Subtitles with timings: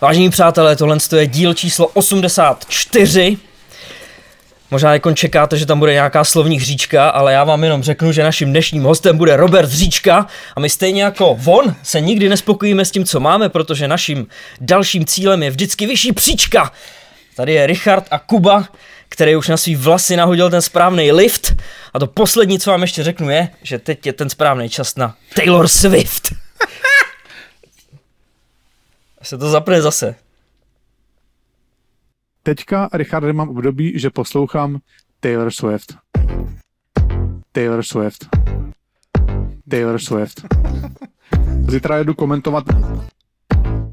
[0.00, 3.36] Vážení přátelé, tohle je díl číslo 84.
[4.70, 8.22] Možná jako čekáte, že tam bude nějaká slovní hříčka, ale já vám jenom řeknu, že
[8.22, 10.26] naším dnešním hostem bude Robert Hříčka
[10.56, 14.26] a my stejně jako von se nikdy nespokojíme s tím, co máme, protože naším
[14.60, 16.72] dalším cílem je vždycky vyšší příčka.
[17.36, 18.68] Tady je Richard a Kuba,
[19.08, 21.54] který už na svý vlasy nahodil ten správný lift.
[21.94, 25.14] A to poslední, co vám ještě řeknu, je, že teď je ten správný čas na
[25.34, 26.47] Taylor Swift.
[29.22, 30.14] Se to zapne zase.
[32.42, 34.78] Teďka, Richard, mám období, že poslouchám
[35.20, 35.96] Taylor Swift.
[37.52, 38.28] Taylor Swift.
[39.70, 40.40] Taylor Swift.
[41.68, 42.64] Zítra jedu komentovat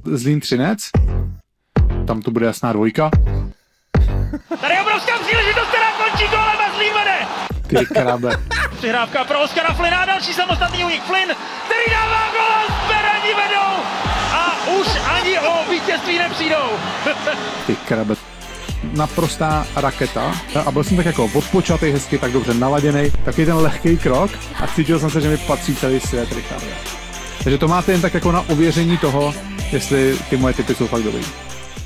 [0.03, 0.79] Zlín Třinec.
[2.07, 3.09] Tam to bude jasná dvojka.
[4.61, 7.17] Tady je obrovská příležitost, která končí gólem a Zlín vede.
[7.67, 8.31] Ty krabe.
[8.77, 11.29] Přihrávka pro Oskara Flynna, další samostatný únik Flynn,
[11.65, 12.84] který dává a
[14.79, 16.69] už ani o vítězství nepřijdou.
[17.67, 18.15] Ty krabe.
[18.93, 20.33] Naprostá raketa
[20.65, 24.31] a byl jsem tak jako odpočatý, hezky, tak dobře naladěný, taky ten lehký krok
[24.63, 26.63] a cítil jsem se, že mi patří celý svět, Richard.
[27.43, 29.33] Takže to máte jen tak jako na ověření toho,
[29.71, 31.21] jestli ty moje typy jsou fakt dobrý.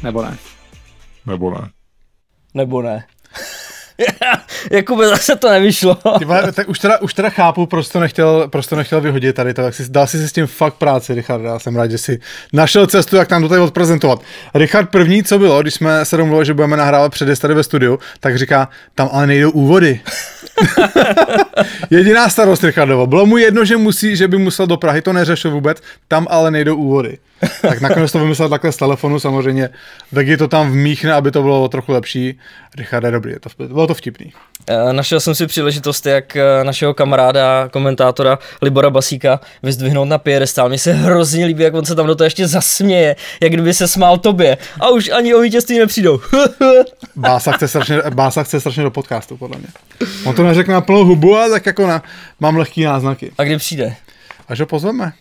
[0.04, 0.38] Nebo ne.
[1.26, 1.70] Nebo ne.
[2.54, 3.06] Nebo ne.
[4.72, 5.98] Jakube, zase to nevyšlo.
[6.26, 9.54] Vole, tak už teda, už teda chápu, proč to nechtěl, proč to nechtěl vyhodit tady
[9.54, 12.20] to, tak si, dal si s tím fakt práci, Richard, já jsem rád, že si
[12.54, 14.22] našel cestu, jak tam to tady odprezentovat.
[14.54, 18.00] Richard první, co bylo, když jsme se domluvili, že budeme nahrávat předest tady ve studiu,
[18.20, 20.02] tak říká, tam ale nejdou úvody.
[21.90, 23.08] Jediná starost Richardovo.
[23.08, 26.52] Bylo mu jedno, že musí, že by musel do Prahy, to neřešil vůbec, tam ale
[26.52, 27.18] nejdou úvody.
[27.62, 29.70] Tak nakonec to vymyslel takhle z telefonu, samozřejmě.
[30.12, 32.40] Vegi to tam vmíchne, aby to bylo trochu lepší.
[32.78, 34.34] Richard je dobrý, je to, bylo to vtipný.
[34.68, 40.70] Eh, našel jsem si příležitost, jak eh, našeho kamaráda, komentátora Libora Basíka vyzdvihnout na piedestál.
[40.70, 43.88] Mně se hrozně líbí, jak on se tam do toho ještě zasměje, jak kdyby se
[43.88, 44.58] smál tobě.
[44.80, 46.20] A už ani o vítězství nepřijdou.
[47.16, 49.68] Bása chce, strašně, Bása chce strašně do podcastu, podle mě.
[50.26, 52.04] On to neřekne na plnou hubu, ale tak jako na,
[52.40, 53.32] mám lehký náznaky.
[53.38, 53.96] A kdy přijde?
[54.48, 55.14] Až ho pozveme.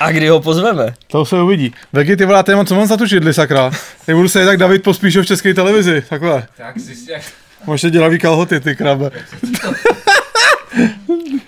[0.00, 0.94] A kdy ho pozveme?
[1.06, 1.74] To se uvidí.
[1.92, 3.70] Vegy, ty vole, mám, co mám za tu židli, sakra?
[4.06, 6.46] Já budu se tak David pospíšil v české televizi, takhle.
[6.56, 7.22] Tak si jak...
[7.66, 9.10] Možná dělavý kalhoty, ty krabe.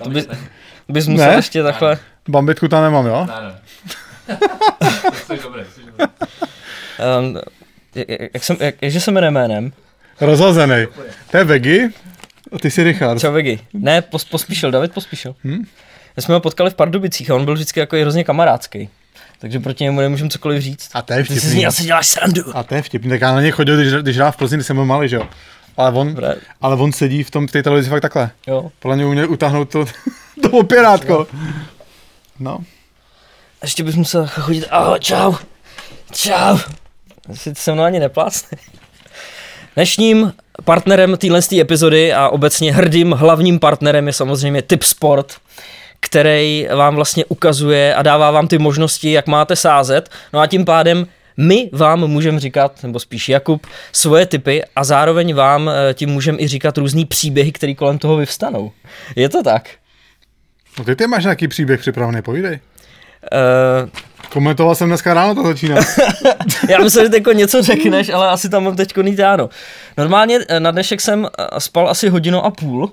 [0.03, 0.25] To by,
[0.89, 1.35] bys musel Ne?
[1.35, 1.99] ještě takhle...
[2.29, 3.27] Bambitku tam nemám, jo?
[3.27, 3.59] Ne, ne.
[5.27, 6.07] Jsi dobrý, jsi dobrý.
[7.19, 7.39] Um,
[8.35, 9.73] jak, jsem, jak, jakže se jmenuje jménem?
[10.21, 10.87] Rozhazený.
[11.31, 11.91] To je Vegy,
[12.53, 13.21] a ty jsi Richard.
[13.21, 13.61] Čau Vegi.
[13.73, 15.35] Ne, pos, pospíšil, David pospíšil.
[15.45, 15.65] Hm?
[16.17, 18.89] My jsme ho potkali v Pardubicích a on byl vždycky jako hrozně kamarádský.
[19.39, 20.91] Takže proti němu nemůžeme cokoliv říct.
[20.95, 21.57] A to je Ty si z vtipný.
[21.57, 22.43] něj asi děláš srandu.
[22.57, 24.67] A to je vtipný, tak já na něj chodil, když, když hrál v Plzni, když
[24.67, 25.29] jsem byl malý, že jo?
[25.77, 26.35] Ale on, Dobré.
[26.61, 28.31] ale on sedí v tom v té televizi fakt takhle.
[28.47, 28.71] Jo.
[28.79, 29.85] Podle mě uměl utáhnout to,
[30.43, 31.27] to opěrátko.
[32.39, 32.59] No.
[33.63, 35.35] Ještě bys musel chodit, ahoj, čau,
[36.13, 36.59] čau.
[37.31, 38.59] Asi se mnou ani neplácne.
[39.75, 40.33] Dnešním
[40.65, 45.37] partnerem téhle epizody a obecně hrdým hlavním partnerem je samozřejmě Tip Sport,
[46.05, 50.09] který vám vlastně ukazuje a dává vám ty možnosti, jak máte sázet.
[50.33, 51.07] No a tím pádem
[51.37, 56.39] my vám můžeme říkat, nebo spíš Jakub, svoje typy a zároveň vám eh, tím můžeme
[56.39, 58.73] i říkat různý příběhy, které kolem toho vyvstanou.
[59.17, 59.71] Je to tak?
[60.79, 62.61] no ty, ty máš nějaký příběh připravený, povídej.
[63.83, 63.89] Uh,
[64.29, 65.77] Komentoval jsem dneska ráno, to začíná.
[66.69, 69.49] Já myslím, že teď něco řekneš, ale asi tam mám teď jít ráno.
[69.97, 71.29] Normálně eh, na dnešek jsem
[71.59, 72.93] spal asi hodinu a půl,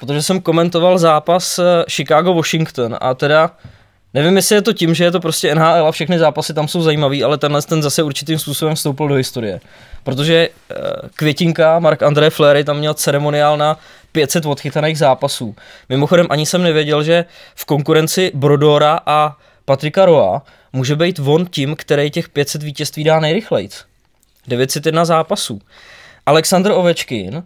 [0.00, 3.50] protože jsem komentoval zápas eh, Chicago-Washington a teda
[4.14, 6.82] nevím, jestli je to tím, že je to prostě NHL a všechny zápasy tam jsou
[6.82, 9.60] zajímavý, ale tenhle ten zase určitým způsobem vstoupil do historie.
[10.04, 10.74] Protože eh,
[11.14, 13.78] Květinka, Mark André Fleury tam měl ceremoniál na
[14.12, 15.54] 500 odchytaných zápasů.
[15.88, 17.24] Mimochodem ani jsem nevěděl, že
[17.54, 20.42] v konkurenci Brodora a Patrika Roa
[20.72, 23.84] může být on tím, který těch 500 vítězství dá nejrychlejc.
[24.48, 25.60] 901 zápasů.
[26.26, 27.42] Aleksandr Ovečkin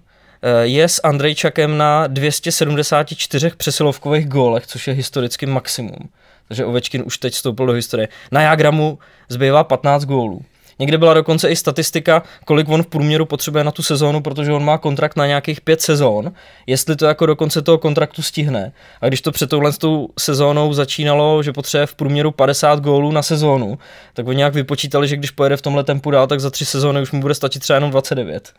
[0.63, 6.09] je s Andrejčakem na 274 přesilovkových gólech, což je historicky maximum.
[6.49, 8.09] Takže Ovečkin už teď vstoupil do historie.
[8.33, 8.99] Na Jagramu
[9.29, 10.43] zbývá 15 gólů.
[10.79, 14.65] Někde byla dokonce i statistika, kolik on v průměru potřebuje na tu sezónu, protože on
[14.65, 16.33] má kontrakt na nějakých pět sezón,
[16.67, 18.73] jestli to jako do konce toho kontraktu stihne.
[19.01, 23.23] A když to před touhle tou sezónou začínalo, že potřebuje v průměru 50 gólů na
[23.23, 23.79] sezónu,
[24.15, 27.03] tak oni nějak vypočítali, že když pojede v tomhle tempu dál, tak za tři sezóny
[27.03, 28.53] už mu bude stačit třeba jenom 29.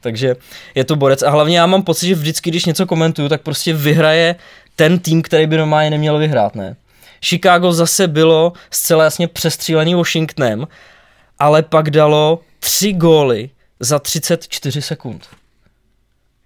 [0.00, 0.36] Takže
[0.74, 1.22] je to borec.
[1.22, 4.36] A hlavně já mám pocit, že vždycky, když něco komentuju, tak prostě vyhraje
[4.76, 6.76] ten tým, který by normálně neměl vyhrát, ne?
[7.24, 10.66] Chicago zase bylo zcela jasně přestřílený Washingtonem,
[11.38, 13.50] ale pak dalo tři góly
[13.80, 15.26] za 34 sekund.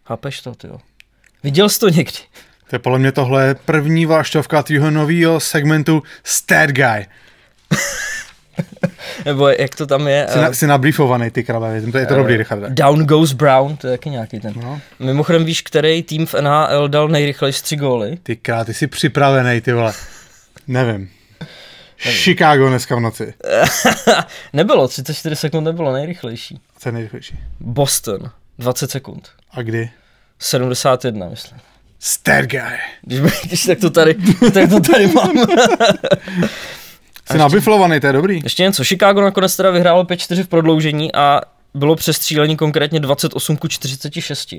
[0.06, 0.68] Chápeš to, ty
[1.42, 2.18] Viděl jsi to někdy?
[2.70, 7.06] To je podle mě tohle první vášťovka tvýho nového segmentu Stat Guy.
[9.24, 10.26] Nebo jak to tam je?
[10.30, 12.70] Jsi, eh, na, jsi nabriefovaný, ty krabe, to je to dobrý, Richarde.
[12.70, 14.52] Down goes Brown, to je taky nějaký ten.
[14.56, 14.80] No.
[14.98, 18.18] Mimochodem víš, který tým v NHL dal nejrychlejší tři góly?
[18.22, 19.92] Ty krát, ty jsi připravený, ty vole.
[20.66, 21.10] Nevím.
[21.96, 23.34] Chicago dneska v noci.
[24.52, 26.60] Nebylo, 34 sekund nebylo nejrychlejší.
[26.78, 27.38] Co je nejrychlejší?
[27.60, 29.28] Boston, 20 sekund.
[29.50, 29.90] A kdy?
[30.38, 31.58] 71, myslím.
[31.98, 32.60] Stat guy.
[33.02, 34.14] Když, když tak to tady,
[34.54, 35.36] tak to tady mám.
[37.32, 38.40] Jsi nabiflovaný, to je dobrý.
[38.44, 41.40] Ještě něco, Chicago nakonec teda vyhrálo 5-4 v prodloužení a
[41.74, 44.54] bylo přestřílení konkrétně 28 ku 46.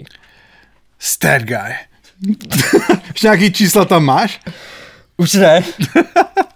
[1.00, 1.76] Stat guy.
[3.08, 4.40] Ještě nějaký čísla tam máš?
[5.18, 5.64] Už ne.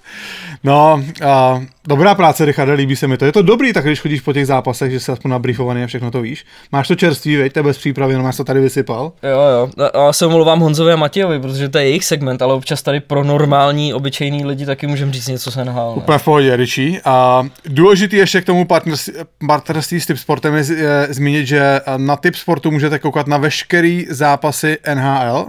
[0.64, 3.26] No, a, dobrá práce, Richarde, líbí se mi to.
[3.26, 6.12] Je to dobrý, tak když chodíš po těch zápasech, že jsi aspoň nabriefovaný a všechno
[6.12, 6.46] to víš.
[6.72, 9.12] Máš to čerstvý, veď, tebe z přípravy, jenom máš to tady vysypal.
[9.24, 9.88] Jo, jo.
[9.94, 13.00] A já se omlouvám Honzovi a Matějovi, protože to je jejich segment, ale občas tady
[13.00, 15.94] pro normální, obyčejný lidi taky můžeme říct něco se nahál.
[15.98, 17.02] Úplně v pohodě, Richie.
[17.06, 19.14] A důležitý ještě k tomu partnerství,
[19.48, 24.06] partnerství s Tip Sportem je, je zmínit, že na Tip Sportu můžete koukat na veškerý
[24.10, 25.46] zápasy NHL.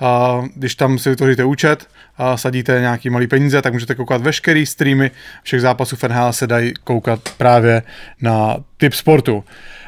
[0.00, 1.86] A když tam si vytvoříte účet
[2.18, 5.10] a sadíte nějaký malý peníze, tak můžete koukat veškerý streamy
[5.42, 7.82] všech zápasů v NHL se dají koukat právě
[8.22, 9.44] na Tip Sportu.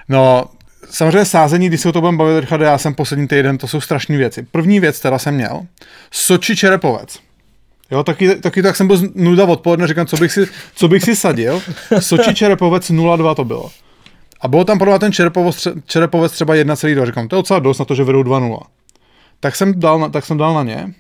[0.08, 0.44] No,
[0.90, 4.16] samozřejmě sázení, když se o to budeme bavit, já jsem poslední týden, to jsou strašné
[4.16, 4.42] věci.
[4.42, 5.62] První věc, teda jsem měl,
[6.10, 7.18] Soči Čerepovec.
[7.90, 11.16] Jo, taky, taky tak jsem byl nuda odpoledne, říkám, co bych si, co bych si
[11.16, 11.62] sadil.
[11.98, 13.70] Soči Čerepovec 0,2 to bylo.
[14.40, 17.06] A bylo tam podobně ten Čerepovec, tře- Čerepovec třeba 1,2.
[17.06, 18.58] Říkám, to je docela dost na to, že vedou 2,0.
[19.40, 20.94] Tak jsem dal na, tak jsem dal na ně.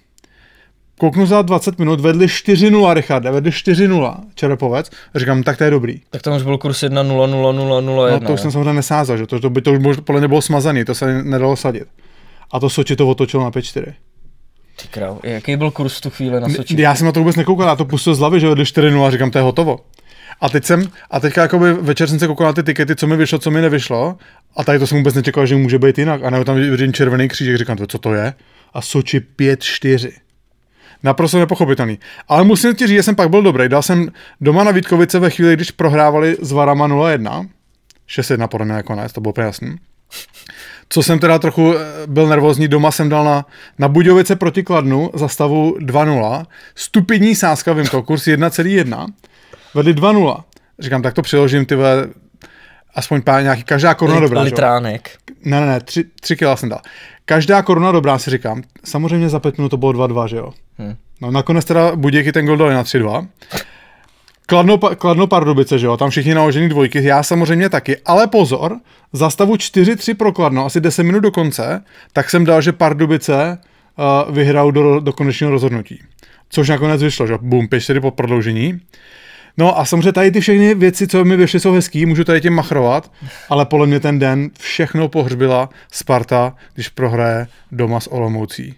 [0.98, 4.90] Kouknu za 20 minut, vedli 4-0, Richarde, vedli 4-0 Čerepovec.
[5.14, 6.00] A říkám, tak to je dobrý.
[6.10, 8.26] Tak tam už byl kurz 1 0 0 0 0 No 1.
[8.28, 10.84] to už jsem samozřejmě nesázal, že to, to by to už podle mě bylo smazaný,
[10.84, 11.84] to se nedalo sadit.
[12.52, 13.92] A to Soči to otočilo na 5-4.
[14.82, 16.80] Ty král, jaký byl kurz v tu chvíli na Soči?
[16.82, 19.10] Já jsem na to vůbec nekoukal, já to pustil z hlavy, že vedli 4-0 a
[19.10, 19.78] říkám, to je hotovo.
[20.40, 23.16] A teď jsem, a teďka jakoby večer jsem se koukal na ty tikety, co mi
[23.16, 24.16] vyšlo, co mi nevyšlo.
[24.56, 26.24] A tady to jsem vůbec nečekal, že může být jinak.
[26.24, 28.34] A nebo tam vidím červený křížek, říkám, to, co to je?
[28.74, 30.10] A Soči 5-4.
[31.02, 31.98] Naprosto nepochopitelný.
[32.28, 33.68] Ale musím ti říct, že jsem pak byl dobrý.
[33.68, 34.08] Dal jsem
[34.40, 37.48] doma na Vítkovice ve chvíli, když prohrávali s Varama 0-1.
[38.08, 39.76] 6-1 podle mě nakonec, to bylo úplně jasný.
[40.88, 43.46] Co jsem teda trochu eh, byl nervózní, doma jsem dal na,
[43.78, 46.46] na Budějovice proti Kladnu za stavu 2-0.
[46.74, 49.06] Stupidní sázka, vím to, kurz 1,1.
[49.76, 50.42] Vedli 2-0.
[50.78, 52.08] Říkám, tak to přiložím, ty vole,
[52.94, 54.40] aspoň pár nějaký, každá koruna dobrá.
[54.40, 54.44] že?
[54.44, 55.10] Litránek.
[55.44, 56.80] Ne, ne, ne, tři, tři kila jsem dal.
[57.24, 58.62] Každá koruna dobrá, si říkám.
[58.84, 60.52] Samozřejmě za pět minut to bylo 2-2, že jo?
[60.78, 60.96] Hmm.
[61.20, 63.26] No nakonec teda Budějky ten gol dali na 3-2.
[64.46, 68.78] Kladno, Kladno Pardubice, že jo, tam všichni naložený dvojky, já samozřejmě taky, ale pozor,
[69.12, 73.58] za stavu 4-3 pro Kladno, asi 10 minut do konce, tak jsem dal, že Pardubice
[74.28, 76.02] uh, vyhrajou do, do konečného rozhodnutí.
[76.48, 78.80] Což nakonec vyšlo, že bum, 5-4 po prodloužení.
[79.58, 82.52] No a samozřejmě tady ty všechny věci, co mi vyšly, jsou hezký, můžu tady tím
[82.52, 83.12] machrovat,
[83.48, 88.74] ale podle mě ten den všechno pohřbila Sparta, když prohraje doma s Olomoucí.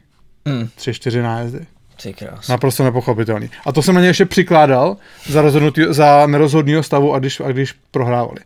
[0.47, 0.69] Hmm.
[0.79, 1.61] 3-4 nájezdy.
[2.03, 2.49] Ty krás.
[2.49, 3.51] Naprosto nepochopitelný.
[3.67, 4.97] A to jsem na ně ještě přikládal
[5.29, 5.43] za,
[5.89, 8.41] za nerozhodného stavu, a když, a když prohrávali.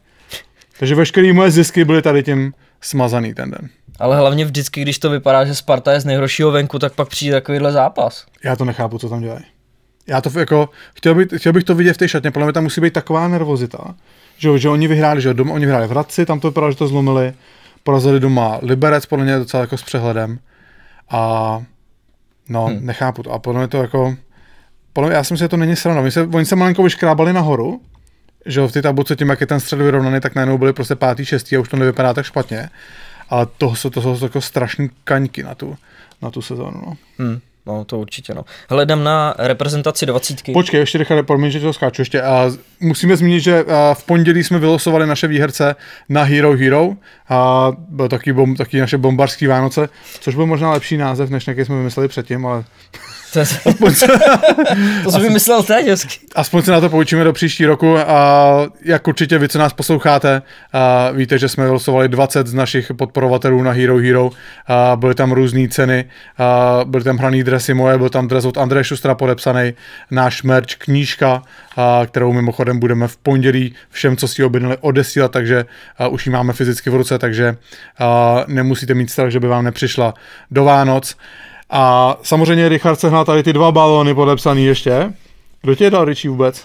[0.79, 3.69] Takže veškeré moje zisky byly tady tím smazaný ten den.
[3.99, 7.33] Ale hlavně vždycky, když to vypadá, že Sparta je z nejhoršího venku, tak pak přijde
[7.33, 8.27] takovýhle zápas.
[8.45, 9.45] Já to nechápu, co tam dělají.
[10.07, 12.63] Já to jako, chtěl, bych, chtěl bych to vidět v té šatně, podle mě tam
[12.63, 13.95] musí být taková nervozita,
[14.39, 16.89] že, že oni vyhráli, že doma, oni vyhráli v Hradci, tam to vypadalo, že to
[16.89, 17.33] zlomili,
[17.83, 20.39] porazili doma Liberec, podle mě docela jako s přehledem.
[21.11, 21.63] A
[22.49, 22.87] no, hmm.
[22.87, 23.31] nechápu to.
[23.33, 24.17] A podle mě to jako,
[24.93, 26.01] podle mě, já si myslím, že to není sranda.
[26.03, 27.81] Oni se, oni se malinko vyškrábali nahoru,
[28.47, 31.25] že v té tabulce tím, jak je ten střed vyrovnaný, tak najednou byli prostě pátý,
[31.25, 32.71] šestý a už to nevypadá tak špatně.
[33.29, 35.77] Ale to, jsou- to jsou jako strašný kaňky na tu,
[36.23, 36.83] na tu sezónu.
[36.87, 36.97] No.
[37.19, 37.41] Hmm.
[37.67, 38.45] No, to určitě, no.
[38.69, 40.53] Hledám na reprezentaci dvacítky.
[40.53, 42.23] Počkej, ještě Richard, promiň, že to skáču ještě.
[42.23, 42.51] A
[42.81, 43.65] musíme zmínit, že
[43.95, 45.77] v pondělí jsme vylosovali naše výherce
[46.09, 46.93] na Hero Hero.
[47.29, 49.89] A byl taky, bom, taky naše bombarský Vánoce,
[50.21, 52.65] což byl možná lepší název, než jaký jsme vymysleli předtím, ale
[53.33, 53.47] To, je-
[55.05, 56.19] to jsem vymyslel teď hezky.
[56.35, 57.99] aspoň se na to poučíme do příští roku.
[57.99, 62.93] A jak určitě vy, co nás posloucháte, a víte, že jsme vylosovali 20 z našich
[62.99, 64.31] podporovatelů na Hero Hero.
[64.67, 66.05] A byly tam různé ceny,
[66.39, 69.73] a byly tam hraný dresy moje, byl tam dres od Andreje Šustra podepsaný,
[70.11, 71.43] náš merch, knížka,
[71.77, 75.65] a kterou mimochodem budeme v pondělí všem, co si ji objednali, odesílat, takže
[75.99, 77.57] a už ji máme fyzicky v ruce, takže
[77.99, 80.15] a nemusíte mít strach, že by vám nepřišla
[80.51, 81.17] do Vánoc.
[81.75, 85.13] A samozřejmě Richard sehnal tady ty dva balóny podepsaný ještě.
[85.63, 86.65] Kdo tě je dal, Richie, vůbec?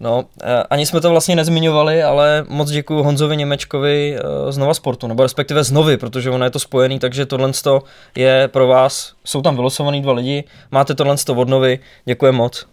[0.00, 4.74] No, eh, ani jsme to vlastně nezmiňovali, ale moc děkuji Honzovi Němečkovi eh, z Nova
[4.74, 7.52] Sportu, nebo respektive z Novy, protože ono je to spojený, takže tohle
[8.16, 12.66] je pro vás, jsou tam vylosovaný dva lidi, máte tohle od Novy, děkuji moc.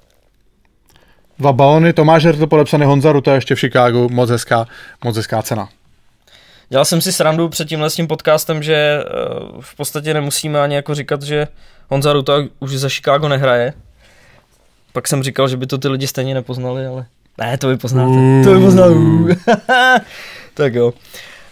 [1.39, 4.65] Dva balony, Tomáš Hertl podepsaný Honza Ruta ještě v Chicagu, moc hezká,
[5.03, 5.69] moc hezká cena.
[6.69, 9.03] Dělal jsem si srandu před tímhle s tím podcastem, že eh,
[9.61, 11.47] v podstatě nemusíme ani jako říkat, že
[11.89, 13.73] Honza Ruta už za Chicago nehraje.
[14.93, 17.05] Pak jsem říkal, že by to ty lidi stejně nepoznali, ale
[17.37, 18.11] ne, to vy poznáte.
[18.11, 18.43] Mm.
[18.43, 18.93] To vy poznáte.
[20.53, 20.93] tak jo.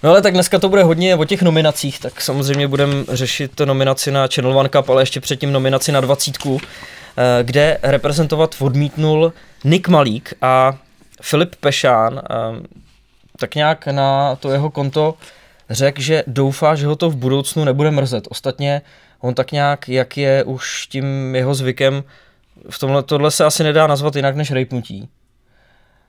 [0.03, 4.11] No ale tak dneska to bude hodně o těch nominacích, tak samozřejmě budeme řešit nominaci
[4.11, 6.59] na Channel One Cup, ale ještě předtím nominaci na dvacítku,
[7.17, 10.77] eh, kde reprezentovat odmítnul Nick Malík a
[11.21, 12.35] Filip Pešán, eh,
[13.37, 15.13] tak nějak na to jeho konto
[15.69, 18.27] řekl, že doufá, že ho to v budoucnu nebude mrzet.
[18.29, 18.81] Ostatně
[19.19, 22.03] on tak nějak, jak je už tím jeho zvykem,
[22.69, 25.09] v tomhle tohle se asi nedá nazvat jinak než rejpnutí.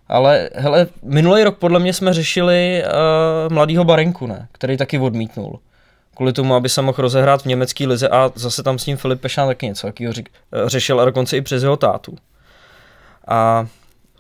[0.09, 4.49] Ale hele, minulý rok podle mě jsme řešili uh, mladýho Barenku, ne?
[4.53, 5.59] který taky odmítnul.
[6.15, 9.21] Kvůli tomu, aby se mohl rozehrát v německé lize a zase tam s ním Filip
[9.21, 10.29] Pešán taky něco řek,
[10.63, 12.17] uh, řešil a dokonce i přes jeho tátu.
[13.29, 13.67] A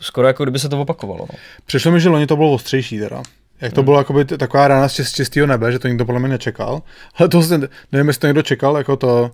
[0.01, 1.27] skoro jako kdyby se to opakovalo.
[1.33, 1.39] No.
[1.67, 3.23] Přišlo mi, že loni to bylo ostřejší teda.
[3.61, 6.29] Jak to bylo jakoby taková rána z čist- čistého nebe, že to nikdo podle mě
[6.29, 6.83] nečekal.
[7.17, 7.61] Ale to se,
[7.93, 9.31] nevím, jestli to někdo čekal, jako to,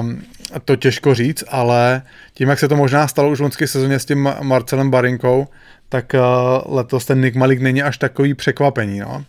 [0.00, 0.22] um,
[0.64, 2.02] to těžko říct, ale
[2.34, 5.46] tím, jak se to možná stalo už v loňské sezóně s tím Ma- Marcelem Barinkou,
[5.88, 8.98] tak uh, letos ten Nick Malik není až takový překvapení.
[8.98, 9.24] No.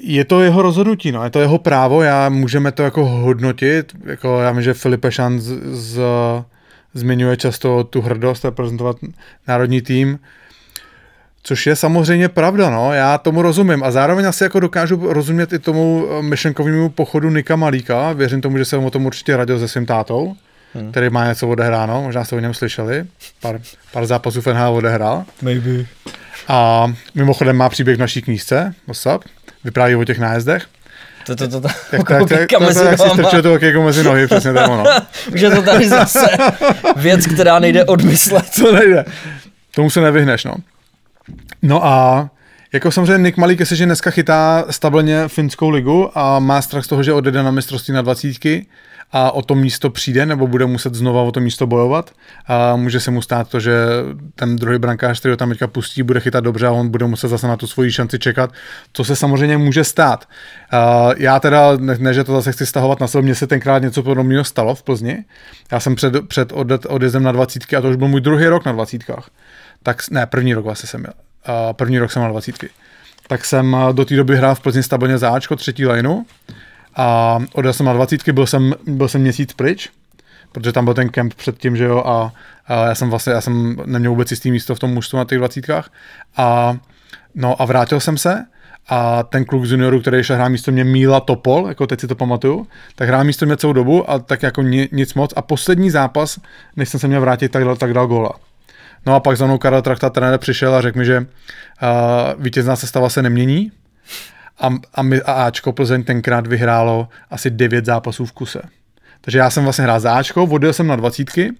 [0.00, 4.40] Je to jeho rozhodnutí, no, je to jeho právo, já můžeme to jako hodnotit, jako
[4.40, 6.00] já vím, že Filipe Šan z, z,
[6.96, 8.96] zmiňuje často tu hrdost reprezentovat
[9.48, 10.18] národní tým,
[11.46, 15.58] Což je samozřejmě pravda, no, já tomu rozumím a zároveň asi jako dokážu rozumět i
[15.58, 19.68] tomu eh, myšlenkovému pochodu Nika Malíka, věřím tomu, že jsem o tom určitě radil se
[19.68, 20.36] svým tátou,
[20.74, 20.90] hmm.
[20.90, 23.04] který má něco odehráno, možná jste o něm slyšeli,
[23.40, 23.60] pár,
[23.92, 25.24] pár zápasů v NHL odehrál.
[25.42, 25.84] Maybe.
[26.48, 29.24] A mimochodem má příběh v naší knížce, what's up,
[29.64, 30.66] vypráví o těch nájezdech.
[31.26, 34.52] To, to, to, to, tak, tak, tak, mezi jak si strčil to mezi nohy, přesně
[34.52, 34.84] to je ono.
[35.34, 36.26] Už je to tady zase
[36.96, 38.44] věc, která nejde odmyslet.
[38.62, 39.04] To nejde.
[39.74, 40.54] Tomu se nevyhneš, no.
[41.62, 42.28] No a
[42.72, 47.02] jako samozřejmě Nick Malík, jestliže dneska chytá stabilně finskou ligu a má strach z toho,
[47.02, 48.66] že odjede na mistrovství na dvacítky
[49.12, 52.10] a o to místo přijde, nebo bude muset znova o to místo bojovat.
[52.46, 53.76] A může se mu stát to, že
[54.34, 57.28] ten druhý brankář, který ho tam teďka pustí, bude chytat dobře a on bude muset
[57.28, 58.50] zase na tu svoji šanci čekat,
[58.92, 60.28] co se samozřejmě může stát.
[60.70, 63.82] A já teda, ne, ne že to zase chci stahovat na sebe, mně se tenkrát
[63.82, 65.24] něco podobného stalo v Plzni.
[65.72, 66.52] Já jsem před, před
[66.88, 69.30] odjezdem na dvacítky a to už byl můj druhý rok na dvacítkách.
[69.82, 71.12] Tak, ne, první rok vlastně jsem měl.
[71.44, 72.68] A první rok jsem měl dvacítky.
[73.28, 76.22] Tak jsem a, do té doby hrál v Plzni stabilně záčko, třetí lineu
[76.96, 79.90] a odjel jsem na dvacítky, byl jsem, byl jsem měsíc pryč,
[80.52, 82.32] protože tam byl ten kemp předtím, že jo, a,
[82.66, 85.38] a já jsem vlastně, já jsem neměl vůbec jistý místo v tom mužstvu na těch
[85.38, 85.90] dvacítkách.
[86.36, 86.76] A
[87.34, 88.44] no a vrátil jsem se
[88.88, 92.06] a ten kluk z junioru, který šel hrát místo mě Míla Topol, jako teď si
[92.06, 95.32] to pamatuju, tak hrál místo mě celou dobu a tak jako ni, nic moc.
[95.36, 96.40] A poslední zápas,
[96.76, 98.32] než jsem se měl vrátit, tak dal, tak dal góla.
[99.06, 101.26] No a pak za mnou Karel Trachta trenér přišel a řekl mi, že uh,
[102.42, 103.72] vítězná sestava se nemění
[104.58, 108.62] a, a, my, a Ačko Plzeň tenkrát vyhrálo asi 9 zápasů v kuse.
[109.20, 111.52] Takže já jsem vlastně hrál za Ačko, odjel jsem na dvacítky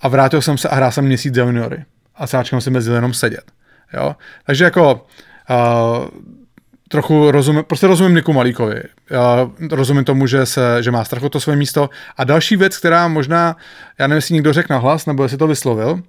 [0.00, 1.84] a vrátil jsem se a hrál jsem měsíc za juniory.
[2.14, 3.44] A s Ačkem jsem mezi jenom sedět.
[3.92, 4.16] Jo?
[4.46, 5.06] Takže jako
[5.50, 6.08] uh,
[6.88, 8.82] trochu rozumím, prostě rozumím Niku Malíkovi.
[9.10, 11.90] Já rozumím tomu, že, se, že má strach o to své místo.
[12.16, 13.56] A další věc, která možná,
[13.98, 16.02] já nevím, jestli někdo řekl nahlas, nebo jestli to vyslovil,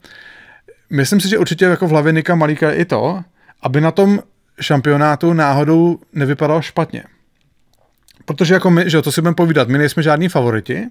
[0.90, 3.22] myslím si, že určitě jako v hlavě Nika Malíka je i to,
[3.62, 4.20] aby na tom
[4.62, 7.04] šampionátu náhodou nevypadal špatně.
[8.26, 10.88] Protože jako my, že to si budeme povídat, my nejsme žádní favoriti,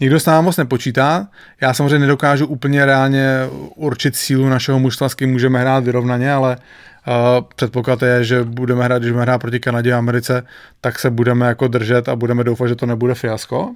[0.00, 1.28] nikdo s námi moc nepočítá,
[1.60, 3.26] já samozřejmě nedokážu úplně reálně
[3.74, 7.14] určit sílu našeho mužstva, s kým můžeme hrát vyrovnaně, ale uh,
[7.54, 10.46] předpoklad je, že budeme hrát, když budeme hrát proti Kanadě a Americe,
[10.80, 13.74] tak se budeme jako držet a budeme doufat, že to nebude fiasko.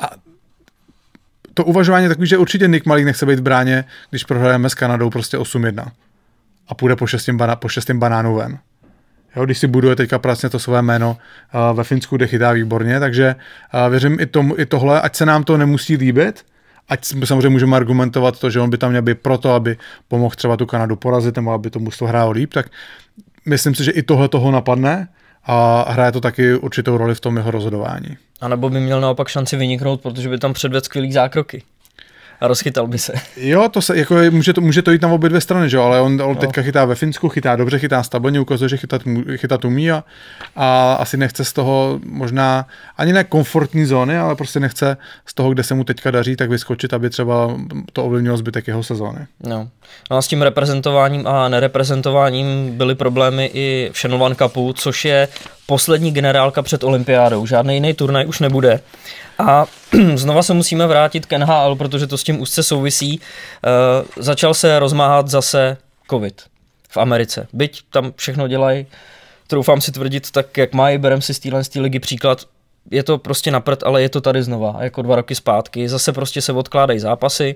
[0.00, 0.10] A
[1.54, 4.74] to uvažování je takový, že určitě Nick Malík nechce být v bráně, když prohrajeme s
[4.74, 5.90] Kanadou prostě 8-1
[6.68, 8.58] a půjde po šestým, bana, po šestým banánu ven.
[9.36, 11.16] Jo, když si buduje teďka pracně to své jméno
[11.70, 13.34] uh, ve Finsku, kde chytá výborně, takže
[13.74, 16.44] uh, věřím i, tomu, i tohle, ať se nám to nemusí líbit,
[16.88, 19.76] ať samozřejmě můžeme argumentovat to, že on by tam měl být proto, aby
[20.08, 22.66] pomohl třeba tu Kanadu porazit, nebo aby to mužstvo hrálo líp, tak
[23.46, 25.08] myslím si, že i tohle toho napadne
[25.44, 28.16] a hraje to taky určitou roli v tom jeho rozhodování.
[28.40, 31.62] A nebo by měl naopak šanci vyniknout, protože by tam předvedl skvělý zákroky.
[32.42, 33.12] A rozchytal by se.
[33.36, 35.76] Jo, to se, jako je- může to, může to jít na obě dvě strany, že
[35.76, 39.02] jo, ale on, on teďka chytá ve Finsku, chytá dobře, chytá stabilně, ukazuje, že chytat,
[39.36, 40.04] chytat umí a,
[40.56, 44.96] a asi nechce z toho možná ani ne komfortní zóny, ale prostě nechce
[45.26, 47.56] z toho, kde se mu teďka daří, tak vyskočit, aby třeba
[47.92, 49.26] to ovlivnilo zbytek jeho sezóny.
[49.46, 49.68] No.
[50.10, 55.28] no a s tím reprezentováním a nereprezentováním byly problémy i v One Cupu, což je
[55.72, 57.46] poslední generálka před olympiádou.
[57.46, 58.80] Žádný jiný turnaj už nebude.
[59.38, 59.66] A
[60.14, 63.20] znova se musíme vrátit k NHL, protože to s tím úzce souvisí.
[63.20, 65.76] Uh, začal se rozmáhat zase
[66.10, 66.42] covid
[66.88, 67.48] v Americe.
[67.52, 68.86] Byť tam všechno dělají,
[69.46, 72.44] troufám si tvrdit tak, jak mají, berem si z téhle ligy příklad,
[72.90, 75.88] je to prostě napřed, ale je to tady znova, jako dva roky zpátky.
[75.88, 77.54] Zase prostě se odkládají zápasy.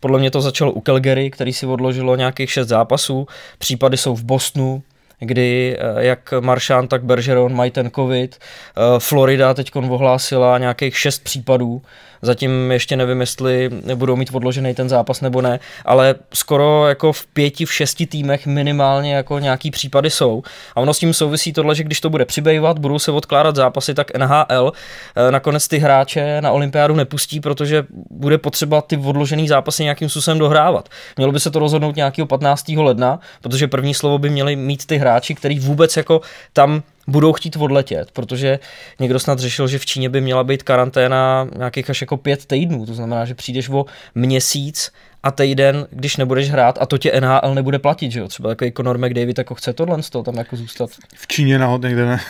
[0.00, 3.26] Podle mě to začalo u Calgary, který si odložilo nějakých šest zápasů.
[3.58, 4.82] Případy jsou v Bostonu,
[5.18, 8.36] kdy eh, jak Maršán, tak Bergeron mají ten covid.
[8.36, 11.82] Eh, Florida teď ohlásila nějakých šest případů.
[12.26, 17.26] Zatím ještě nevím, jestli budou mít odložený ten zápas nebo ne, ale skoro jako v
[17.26, 20.42] pěti, v šesti týmech minimálně jako nějaký případy jsou.
[20.74, 23.94] A ono s tím souvisí tohle, že když to bude přibývat, budou se odkládat zápasy,
[23.94, 24.72] tak NHL
[25.16, 30.38] eh, nakonec ty hráče na olympiádu nepustí, protože bude potřeba ty odložený zápasy nějakým způsobem
[30.38, 30.88] dohrávat.
[31.16, 32.68] Mělo by se to rozhodnout nějakého 15.
[32.68, 36.20] ledna, protože první slovo by měli mít ty hráči, který vůbec jako
[36.52, 38.58] tam budou chtít odletět, protože
[39.00, 42.86] někdo snad řešil, že v Číně by měla být karanténa nějakých až jako pět týdnů,
[42.86, 47.54] to znamená, že přijdeš o měsíc a týden, když nebudeš hrát a to tě NHL
[47.54, 48.28] nebude platit, že jo?
[48.28, 50.90] Třeba takový Conor McDavid jako chce tohle z toho tam jako zůstat.
[51.14, 52.20] V Číně nahod někde ne.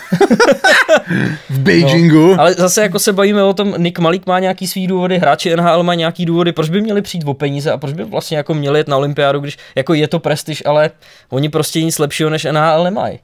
[1.51, 2.35] v Beijingu.
[2.35, 5.57] No, ale zase jako se bavíme o tom, Nick Malik má nějaký svý důvody, hráči
[5.57, 8.55] NHL má nějaký důvody, proč by měli přijít o peníze a proč by vlastně jako
[8.55, 10.91] měli jet na olympiádu, když jako je to prestiž, ale
[11.31, 13.19] oni prostě nic lepšího než NHL nemají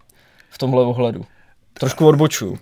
[0.51, 1.25] v tomhle ohledu.
[1.79, 2.59] Trošku odbočuju.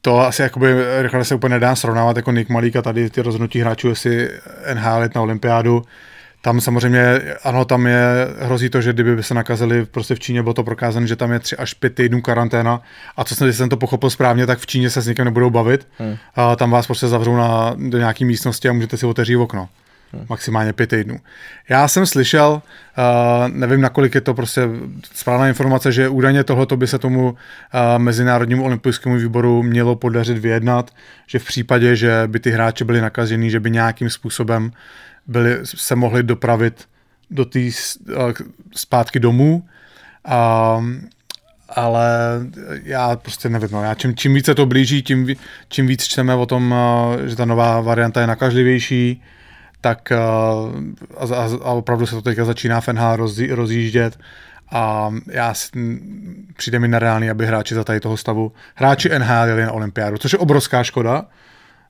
[0.00, 3.60] To asi jakoby, rychle se úplně nedá srovnávat jako Nick Malík a tady ty rozhodnutí
[3.60, 4.30] hráčů, jestli
[4.74, 5.82] NHL na olympiádu.
[6.40, 7.98] Tam samozřejmě, ano, tam je,
[8.40, 11.38] hrozí to, že kdyby se nakazili prostě v Číně, bylo to prokázané, že tam je
[11.38, 12.80] 3 až 5 týdnů karanténa
[13.16, 15.88] a co jsem, jsem to pochopil správně, tak v Číně se s někým nebudou bavit.
[15.98, 16.16] Hmm.
[16.34, 19.68] A tam vás prostě zavřou na, do nějaké místnosti a můžete si otevřít okno.
[20.16, 20.26] Hmm.
[20.28, 21.18] Maximálně pět týdnů.
[21.68, 22.62] Já jsem slyšel,
[22.98, 24.62] uh, nevím, nakolik je to prostě
[25.14, 27.36] správná informace, že údajně tohleto by se tomu uh,
[27.98, 30.90] Mezinárodnímu olympijskému výboru mělo podařit vyjednat,
[31.26, 34.72] že v případě, že by ty hráči byli nakažení, že by nějakým způsobem
[35.26, 36.88] byli, se mohli dopravit
[37.30, 37.70] do tý,
[38.08, 38.32] uh,
[38.76, 39.62] zpátky domů.
[40.28, 40.84] Uh,
[41.68, 42.08] ale
[42.82, 45.36] já prostě nevím, no, já čím, čím více to blíží, tím,
[45.68, 46.74] čím víc čteme o tom,
[47.24, 49.22] že ta nová varianta je nakažlivější,
[49.86, 50.18] tak eh,
[51.16, 54.18] a, a, a opravdu se to teďka začíná v NHL rozjí, rozjíždět
[54.70, 55.54] a já
[56.56, 60.32] přijde mi nereálný, aby hráči za tady toho stavu, hráči NHL jeli na olympiádu, což
[60.32, 61.24] je obrovská škoda.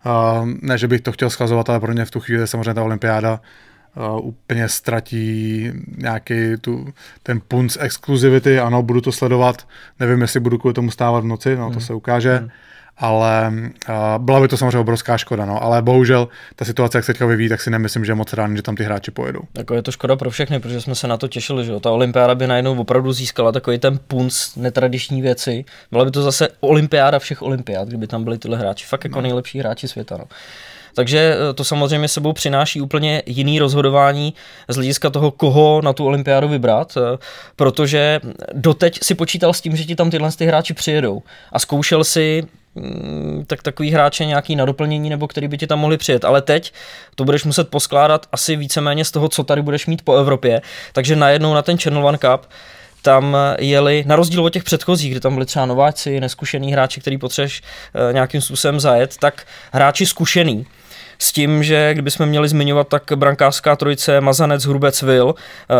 [0.06, 2.82] Uh, ne, že bych to chtěl schazovat, ale pro mě v tu chvíli samozřejmě ta
[2.82, 3.40] olympiáda
[3.96, 9.68] uh, úplně ztratí nějaký tu, ten punc exkluzivity, ano, budu to sledovat,
[10.00, 11.80] nevím, jestli budu kvůli tomu stávat v noci, no to hmm.
[11.80, 12.36] se ukáže.
[12.36, 12.48] Hmm
[12.98, 13.52] ale
[13.88, 17.26] uh, byla by to samozřejmě obrovská škoda, no, ale bohužel ta situace, jak se teďka
[17.26, 19.40] vyvíjí, tak si nemyslím, že je moc rád, že tam ty hráči pojedou.
[19.58, 21.80] Jako je to škoda pro všechny, protože jsme se na to těšili, že jo.
[21.80, 25.64] Ta olympiáda by najednou opravdu získala takový ten punc netradiční věci.
[25.90, 29.22] Byla by to zase olympiáda všech olympiád, kdyby tam byli tyhle hráči, fakt jako no.
[29.22, 30.16] nejlepší hráči světa.
[30.16, 30.24] No.
[30.96, 34.34] Takže eh, to samozřejmě sebou přináší úplně jiný rozhodování
[34.68, 37.18] z hlediska toho, koho na tu olympiádu vybrat, eh,
[37.56, 38.20] protože
[38.52, 42.42] doteď si počítal s tím, že ti tam tyhle ty hráči přijedou a zkoušel si
[43.46, 46.24] tak takový hráče nějaký na doplnění nebo který by ti tam mohli přijet.
[46.24, 46.72] Ale teď
[47.14, 50.62] to budeš muset poskládat asi víceméně z toho, co tady budeš mít po Evropě.
[50.92, 52.46] Takže najednou na ten Channel One Cup
[53.02, 57.18] tam jeli, na rozdíl od těch předchozích, kdy tam byli třeba nováci, neskušený hráči, který
[57.18, 60.66] potřebuješ eh, nějakým způsobem zajet, tak hráči zkušený.
[61.18, 65.74] S tím, že kdybychom měli zmiňovat, tak brankářská trojice Mazanec, Hrubec, Vil, eh,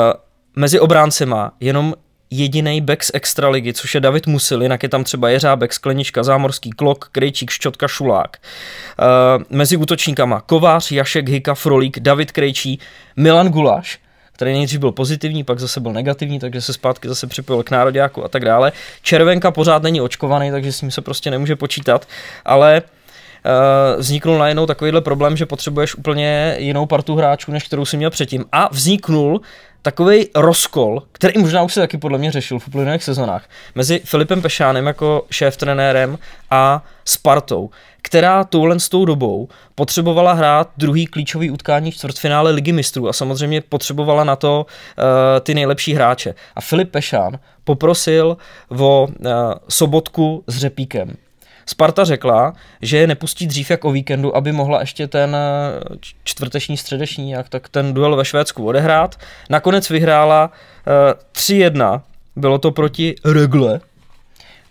[0.56, 1.94] mezi obráncema jenom
[2.30, 6.70] jediný back z extraligy, což je David Musil, jinak je tam třeba Jeřábek, Sklenička, Zámorský,
[6.70, 8.36] Klok, Krejčík, Ščotka, Šulák.
[8.36, 12.78] Uh, mezi útočníkama Kovář, Jašek, Hika, Frolík, David Krejčí,
[13.16, 13.98] Milan Gulaš,
[14.32, 18.24] který nejdřív byl pozitivní, pak zase byl negativní, takže se zpátky zase připojil k nároďáku
[18.24, 18.72] a tak dále.
[19.02, 22.08] Červenka pořád není očkovaný, takže s ním se prostě nemůže počítat,
[22.44, 27.96] ale uh, vzniknul najednou takovýhle problém, že potřebuješ úplně jinou partu hráčů, než kterou si
[27.96, 28.44] měl předtím.
[28.52, 29.40] A vzniknul
[29.86, 34.42] takový rozkol, který možná už se taky podle mě řešil v uplynulých sezonách, mezi Filipem
[34.42, 36.18] Pešánem jako šéf trenérem
[36.50, 37.70] a Spartou,
[38.02, 43.12] která touhle s tou dobou potřebovala hrát druhý klíčový utkání v čtvrtfinále ligy mistrů a
[43.12, 45.04] samozřejmě potřebovala na to uh,
[45.40, 46.34] ty nejlepší hráče.
[46.56, 48.36] A Filip Pešán poprosil
[48.78, 49.26] o uh,
[49.68, 51.16] sobotku s Řepíkem
[51.68, 52.52] Sparta řekla,
[52.82, 57.48] že je nepustí dřív jak o víkendu, aby mohla ještě ten eh, čtvrteční, středeční, jak
[57.48, 59.16] tak ten duel ve Švédsku odehrát.
[59.50, 62.00] Nakonec vyhrála uh, eh, 3-1,
[62.36, 63.80] bylo to proti Rögle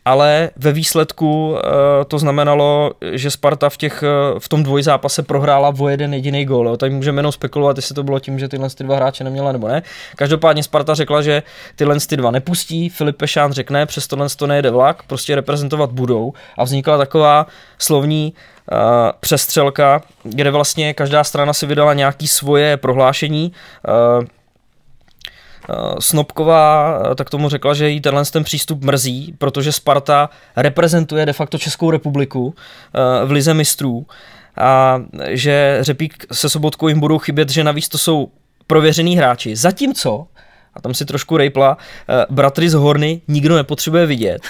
[0.05, 5.73] ale ve výsledku eh, to znamenalo, že Sparta v, těch, eh, v tom dvojzápase prohrála
[5.79, 6.67] o jeden jediný gól.
[6.67, 6.77] Jo.
[6.77, 9.67] Tady můžeme jenom spekulovat, jestli to bylo tím, že tyhle ty dva hráče neměla nebo
[9.67, 9.83] ne.
[10.15, 11.43] Každopádně Sparta řekla, že
[11.75, 16.33] tyhle ty dva nepustí, Filip Pešán řekne, přes tohle to nejede vlak, prostě reprezentovat budou
[16.57, 18.33] a vznikla taková slovní
[18.71, 18.77] uh,
[19.19, 23.51] přestřelka, kde vlastně každá strana si vydala nějaký svoje prohlášení.
[24.19, 24.25] Uh,
[25.99, 31.57] Snobková tak tomu řekla, že jí tenhle ten přístup mrzí, protože Sparta reprezentuje de facto
[31.57, 32.55] Českou republiku
[33.25, 34.05] v lize mistrů
[34.57, 38.29] a že Řepík se Sobotkou jim budou chybět, že navíc to jsou
[38.67, 39.55] prověřený hráči.
[39.55, 40.27] Zatímco,
[40.73, 41.77] a tam si trošku rejpla,
[42.29, 44.41] bratry z Horny nikdo nepotřebuje vidět.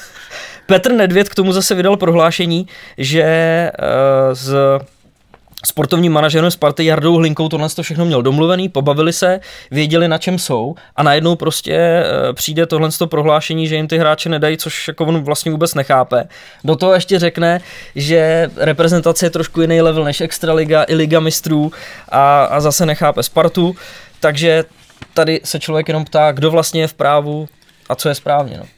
[0.66, 2.66] Petr Nedvěd k tomu zase vydal prohlášení,
[2.98, 3.70] že
[4.32, 4.54] z
[5.66, 9.40] sportovním manažerem Sparty Jardou Hlinkou tohle to všechno měl domluvený, pobavili se,
[9.70, 13.98] věděli na čem jsou a najednou prostě e, přijde tohle to prohlášení, že jim ty
[13.98, 16.28] hráče nedají, což jako on vlastně vůbec nechápe.
[16.64, 17.60] Do toho ještě řekne,
[17.94, 21.72] že reprezentace je trošku jiný level než Extraliga i Liga mistrů
[22.08, 23.76] a, a zase nechápe Spartu,
[24.20, 24.64] takže
[25.14, 27.48] tady se člověk jenom ptá, kdo vlastně je v právu
[27.88, 28.56] a co je správně.
[28.56, 28.77] No.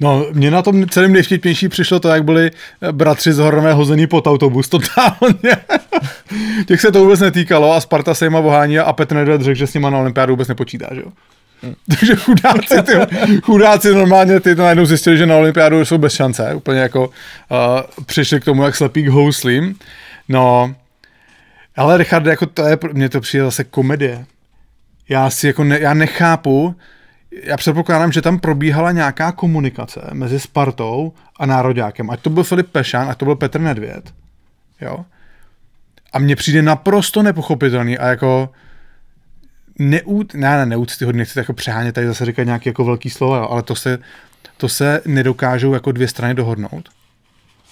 [0.00, 2.50] No, mně na tom celým nejvtipnější přišlo to, jak byli
[2.92, 5.56] bratři z Horné hozený pod autobus, totálně.
[6.66, 9.66] Těch se to vůbec netýkalo a Sparta se jima ohání a Petr Nedvěd řekl, že
[9.66, 11.12] s nima na olympiádu vůbec nepočítá, že jo.
[11.62, 11.74] Hmm.
[11.98, 12.92] Takže chudáci, ty,
[13.42, 18.04] chudáci normálně ty to najednou zjistili, že na olympiádu jsou bez šance, úplně jako uh,
[18.06, 19.74] přišli k tomu, jak slepý k houslím.
[20.28, 20.74] No,
[21.76, 24.24] ale Richard, jako to je, mně to přijde zase komedie.
[25.08, 26.74] Já si jako ne, já nechápu,
[27.32, 32.10] já předpokládám, že tam probíhala nějaká komunikace mezi Spartou a Nároďákem.
[32.10, 34.14] Ať to byl Filip Pešán, ať to byl Petr Nedvěd.
[34.80, 35.04] Jo?
[36.12, 38.50] A mně přijde naprosto nepochopitelný a jako
[39.78, 43.48] neút, ne, ne, neúctyhodný, nechci jako přehánět tady zase říkat nějaké jako velký slova, jo,
[43.50, 43.98] ale to se,
[44.56, 46.88] to se nedokážou jako dvě strany dohodnout.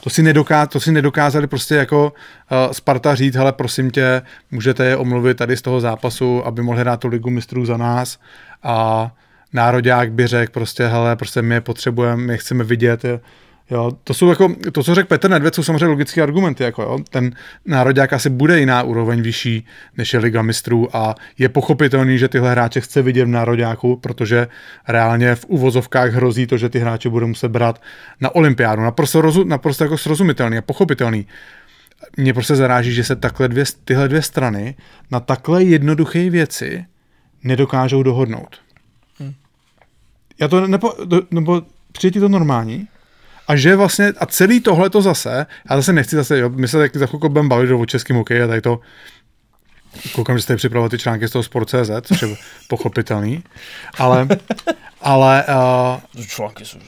[0.05, 4.85] To si, nedoká, to si nedokázali prostě jako uh, Sparta říct, hele, prosím tě, můžete
[4.85, 8.18] je omluvit tady z toho zápasu, aby mohli hrát tu ligu mistrů za nás
[8.62, 9.11] a
[9.53, 13.05] nároďák by řekl prostě, hele, prostě my je potřebujeme, my je chceme vidět,
[13.71, 16.99] Jo, to jsou jako, to, co řekl Petr Nedvěd, jsou samozřejmě logické argumenty, jako jo,
[17.11, 17.35] ten
[17.67, 22.51] nároďák asi bude jiná úroveň vyšší, než je Liga mistrů a je pochopitelný, že tyhle
[22.51, 24.49] hráče chce vidět v nároďáku, protože
[24.89, 27.83] reálně v uvozovkách hrozí to, že ty hráče budou muset brát
[28.21, 28.83] na olympiádu.
[28.83, 31.27] Naprosto, rozu, naprosto jako srozumitelný a pochopitelný.
[32.17, 34.75] Mě prostě zaráží, že se takhle dvě, tyhle dvě strany
[35.11, 36.85] na takhle jednoduché věci
[37.45, 38.57] nedokážou dohodnout.
[40.40, 40.94] Já to nepo,
[41.31, 42.88] nebo přijde to normální?
[43.48, 46.79] A že vlastně, a celý tohle to zase, já zase nechci zase, jo, my se
[46.79, 48.81] taky za chvilku budeme bavit o českém hokeji a tady to,
[50.12, 52.29] koukám, že jste připravovat ty články z toho Sport.cz, což je
[52.68, 53.44] pochopitelný,
[53.98, 54.29] ale,
[55.01, 55.44] ale...
[56.14, 56.79] Uh, články jsou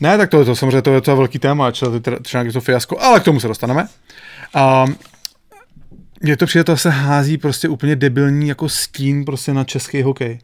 [0.00, 3.00] ne, tak to je to, samozřejmě to je to velký téma, ty články jsou fiasko,
[3.00, 3.88] ale k tomu se dostaneme.
[4.56, 4.90] Uh,
[6.20, 10.38] mně to přijde, to se hází prostě úplně debilní jako stín prostě na český hokej.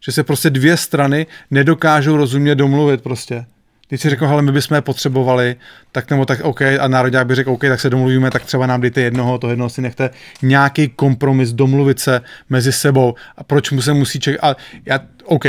[0.00, 3.46] Že se prostě dvě strany nedokážou rozumět domluvit prostě.
[3.88, 5.56] Když si řekl, ale my bychom je potřebovali,
[5.92, 8.80] tak nebo tak OK, a národák by řekl, OK, tak se domluvíme, tak třeba nám
[8.80, 10.10] dejte jednoho, to jednoho si nechte
[10.42, 14.40] nějaký kompromis, domluvit se mezi sebou a proč mu se musí čekat.
[14.42, 14.56] A
[14.86, 15.44] já, OK,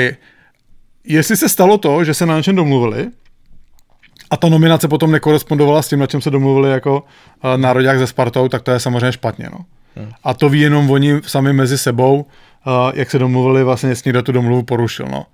[1.04, 3.08] jestli se stalo to, že se na něčem domluvili,
[4.30, 7.04] a ta nominace potom nekorespondovala s tím, na čem se domluvili jako
[7.44, 9.50] uh, národák ze Spartou, tak to je samozřejmě špatně.
[9.52, 9.60] No.
[9.96, 10.12] Hmm.
[10.24, 12.26] A to ví jenom oni sami mezi sebou,
[12.66, 15.06] uh, jak se domluvili, vlastně jestli někdo tu domluvu porušil.
[15.06, 15.26] No.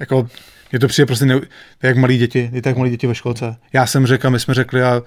[0.00, 0.28] Jako,
[0.72, 1.40] je to přijde prostě ne,
[1.82, 3.56] jak malí děti, je tak malí děti ve školce.
[3.72, 5.02] Já jsem řekl, my jsme řekli a...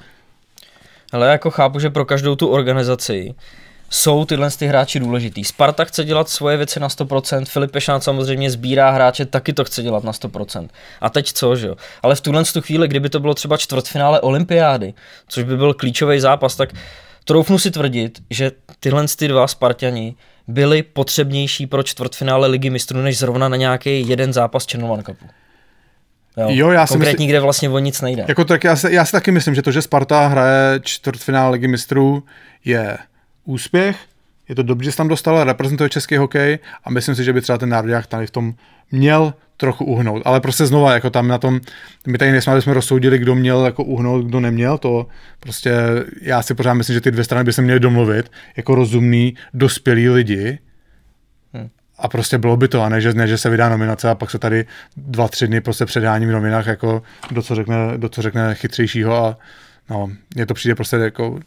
[1.12, 3.36] Ale jako chápu, že pro každou tu organizaci
[3.90, 5.44] jsou tyhle ty hráči důležitý.
[5.44, 9.84] Sparta chce dělat svoje věci na 100%, Filip Pešán samozřejmě sbírá hráče, taky to chce
[9.84, 10.70] dělat na 100%.
[11.02, 11.76] A teď co, že jo?
[12.04, 14.94] Ale v tuhle tu chvíli, kdyby to bylo třeba čtvrtfinále olympiády,
[15.28, 16.70] což by byl klíčový zápas, tak
[17.26, 20.16] troufnu si tvrdit, že tyhle ty dva Spartani
[20.48, 25.26] byli potřebnější pro čtvrtfinále ligy mistrů, než zrovna na nějaký jeden zápas Černovan Cupu.
[26.38, 28.26] Jo, jo já si Konkrétně, myslím, kde vlastně o nic nejde.
[28.28, 31.68] Jako tak já, si, já si taky myslím, že to, že Sparta hraje čtvrtfinále ligy
[31.68, 32.24] mistrů,
[32.66, 32.98] je
[33.46, 33.98] úspěch,
[34.50, 37.42] je to dobře, že se tam dostal, reprezentuje český hokej a myslím si, že by
[37.42, 38.54] třeba ten národák tady v tom
[38.92, 40.22] měl trochu uhnout.
[40.26, 41.60] Ale prostě znova, jako tam na tom,
[42.08, 45.08] my tady nejsme, aby jsme rozsoudili, kdo měl jako uhnout, kdo neměl, to
[45.40, 45.74] prostě
[46.22, 50.10] já si pořád myslím, že ty dvě strany by se měly domluvit jako rozumný, dospělí
[50.10, 50.60] lidi,
[52.02, 54.32] a prostě bylo by to, a ne že, ne, že se vydá nominace a pak
[54.32, 54.66] se tady
[54.98, 59.26] dva, tři dny prostě předáním v nominách, jako do co řekne, do co řekne chytřejšího
[59.26, 59.38] a
[59.90, 61.40] no, mně to přijde prostě jako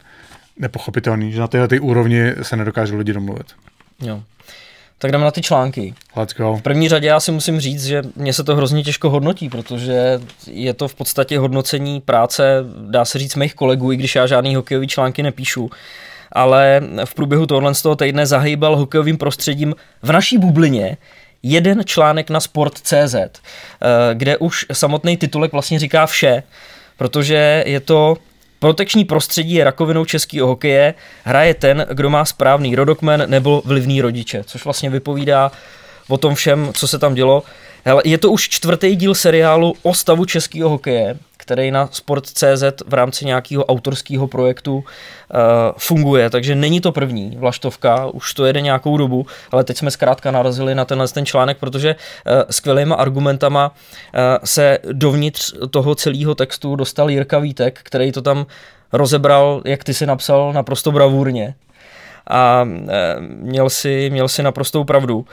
[0.59, 3.53] nepochopitelný, že na téhle úrovni se nedokáže lidi domluvit.
[4.01, 4.23] Jo.
[4.97, 5.93] Tak jdeme na ty články.
[6.15, 6.55] Let's go.
[6.55, 10.19] V první řadě já si musím říct, že mě se to hrozně těžko hodnotí, protože
[10.47, 14.55] je to v podstatě hodnocení práce, dá se říct, mých kolegů, i když já žádný
[14.55, 15.69] hokejový články nepíšu.
[16.31, 20.97] Ale v průběhu tohohle z toho týdne zahýbal hokejovým prostředím v naší bublině
[21.43, 23.29] jeden článek na Sport.cz, eh,
[24.13, 26.43] kde už samotný titulek vlastně říká vše,
[26.97, 28.17] protože je to
[28.59, 34.43] Protekční prostředí je rakovinou českého hokeje, hraje ten, kdo má správný rodokmen nebo vlivný rodiče,
[34.43, 35.51] což vlastně vypovídá
[36.07, 37.43] o tom všem, co se tam dělo.
[37.85, 42.93] Hele, je to už čtvrtý díl seriálu o stavu českého hokeje, který na Sport.cz v
[42.93, 44.83] rámci nějakého autorského projektu uh,
[45.77, 50.31] funguje, takže není to první vlaštovka, už to jede nějakou dobu, ale teď jsme zkrátka
[50.31, 56.75] narazili na tenhle ten článek, protože uh, skvělýma argumentama uh, se dovnitř toho celého textu
[56.75, 58.45] dostal Jirka Vítek, který to tam
[58.93, 61.55] rozebral, jak ty si napsal, naprosto bravurně.
[62.29, 62.67] A
[63.19, 65.25] měl si, měl si naprostou pravdu.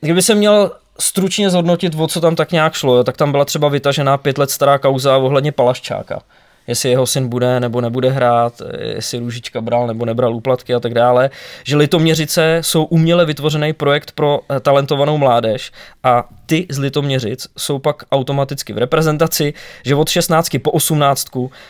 [0.00, 0.70] Kdyby se měl
[1.02, 4.38] stručně zhodnotit, o co tam tak nějak šlo, jo, tak tam byla třeba vytažená pět
[4.38, 6.22] let stará kauza ohledně Palaščáka
[6.66, 10.94] jestli jeho syn bude nebo nebude hrát, jestli Růžička bral nebo nebral úplatky a tak
[10.94, 11.30] dále,
[11.64, 15.72] že Litoměřice jsou uměle vytvořený projekt pro eh, talentovanou mládež
[16.02, 21.26] a ty z Litoměřic jsou pak automaticky v reprezentaci, že od 16 po 18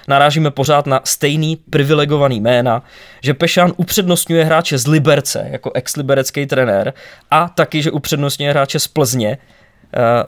[0.09, 2.83] narážíme pořád na stejný privilegovaný jména,
[3.23, 6.93] že Pešán upřednostňuje hráče z Liberce jako ex-liberecký trenér
[7.31, 9.39] a taky, že upřednostňuje hráče z Plzně,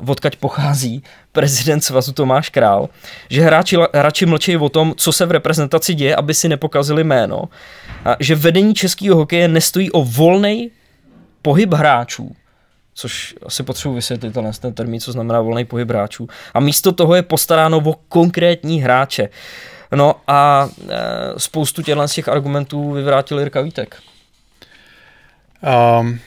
[0.06, 2.88] odkaď pochází prezident svazu Tomáš Král,
[3.30, 7.44] že hráči radši mlčí o tom, co se v reprezentaci děje, aby si nepokazili jméno,
[8.04, 10.70] a že vedení českého hokeje nestojí o volný
[11.42, 12.36] pohyb hráčů,
[12.94, 16.28] což asi potřebuji vysvětlit ten, ten termín, co znamená volný pohyb hráčů.
[16.54, 19.28] A místo toho je postaráno o konkrétní hráče.
[19.94, 21.00] No a e,
[21.36, 23.96] spoustu těchto z těch argumentů vyvrátil Jirka Vítek.
[26.00, 26.20] Um,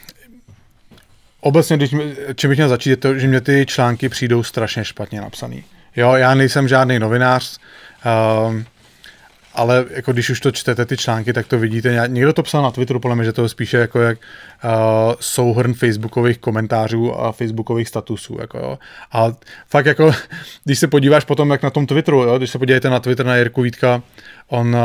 [1.42, 1.96] Obecně, když,
[2.36, 5.64] čím bych měl začít, je to, že mě ty články přijdou strašně špatně napsaný.
[5.96, 7.60] Jo, já nejsem žádný novinář,
[8.50, 8.66] um,
[9.58, 12.04] ale jako když už to čtete ty články, tak to vidíte.
[12.08, 14.72] Někdo to psal na Twitteru, podle mě, že to je spíše jako jak uh,
[15.20, 18.38] souhrn facebookových komentářů a facebookových statusů.
[18.42, 18.80] Jako jo.
[19.12, 19.34] A
[19.70, 20.12] fakt jako,
[20.64, 23.36] když se podíváš potom, jak na tom Twitteru, jo, když se podíváte na Twitter na
[23.36, 24.02] Jirku Vítka,
[24.48, 24.76] on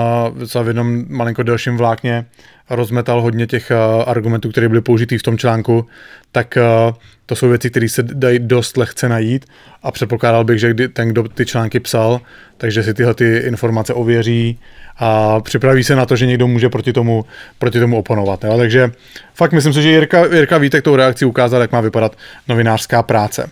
[0.52, 2.24] uh, v jednom malinko delším vlákně
[2.70, 5.86] rozmetal hodně těch uh, argumentů, které byly použitý v tom článku,
[6.32, 6.58] tak
[6.88, 6.94] uh,
[7.32, 9.46] to jsou věci, které se dají dost lehce najít
[9.82, 12.20] a předpokládal bych, že kdy ten, kdo ty články psal,
[12.56, 14.58] takže si tyhle ty informace ověří
[14.96, 17.24] a připraví se na to, že někdo může proti tomu,
[17.58, 18.44] proti tomu oponovat.
[18.44, 18.58] Jo?
[18.58, 18.90] Takže
[19.34, 22.16] fakt myslím si, že Jirka, Jirka Vítek tou reakcí ukázal, jak má vypadat
[22.48, 23.50] novinářská práce.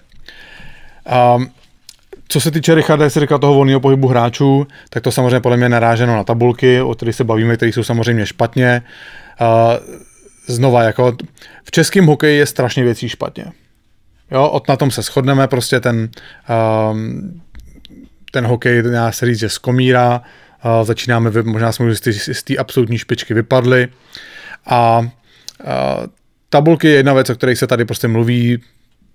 [1.37, 1.51] Um,
[2.29, 5.69] co se týče Richarda, jak se toho volného pohybu hráčů, tak to samozřejmě podle mě
[5.69, 8.83] naráženo na tabulky, o kterých se bavíme, které jsou samozřejmě špatně.
[9.41, 9.97] Uh,
[10.47, 11.17] znova, jako
[11.65, 13.45] v českém hokeji je strašně věcí špatně.
[14.31, 16.09] Jo, od na tom se shodneme, prostě ten,
[16.91, 17.43] um,
[18.31, 20.23] ten hokej, dá se říct, že zkomírá,
[20.65, 23.89] uh, začínáme, možná jsme z té absolutní špičky vypadli.
[24.67, 25.07] A uh,
[26.49, 28.63] tabulky je jedna věc, o které se tady prostě mluví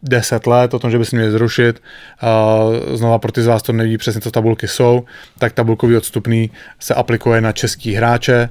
[0.10, 1.82] 10 let o tom, že by se měli zrušit.
[2.94, 5.04] Znova pro ty z vás, to neví přesně, co tabulky jsou,
[5.40, 8.50] tak tabulkový odstupný se aplikuje na český hráče.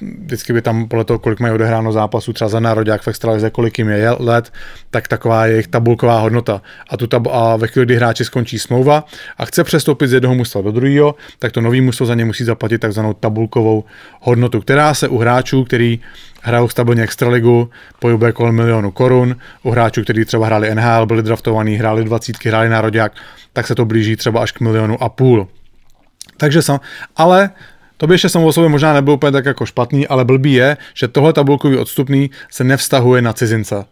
[0.00, 3.78] Vždycky by tam podle toho, kolik mají odehráno zápasů, třeba za národák v extralize, kolik
[3.78, 4.52] jim je let,
[4.90, 6.62] tak taková je jejich tabulková hodnota.
[6.90, 9.04] A, tu tab- a ve chvíli, kdy hráči skončí smlouva
[9.38, 12.44] a chce přestoupit z jednoho mužstva do druhého, tak to nový mužstvo za ně musí
[12.44, 13.84] zaplatit takzvanou tabulkovou
[14.20, 16.00] hodnotu, která se u hráčů, který
[16.40, 19.36] hrajou stabilně extraligu, pohybuje kolem milionu korun.
[19.62, 23.12] U hráčů, kteří třeba hráli NHL, byli draftovaní, hráli dvacítky, hráli národák,
[23.52, 25.48] tak se to blíží třeba až k milionu a půl.
[26.36, 26.80] Takže sam,
[27.16, 27.50] ale
[27.96, 30.76] to by ještě samo o sobě možná nebylo úplně tak jako špatný, ale blbý je,
[30.94, 33.84] že tohle tabulkový odstupný se nevztahuje na cizince.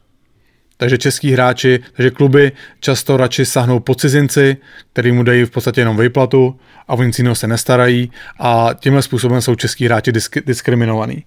[0.77, 4.57] Takže český hráči, takže kluby často radši sahnou po cizinci,
[4.93, 9.41] který mu dají v podstatě jenom výplatu a o nic se nestarají a tímhle způsobem
[9.41, 11.25] jsou český hráči disk- diskriminovaní.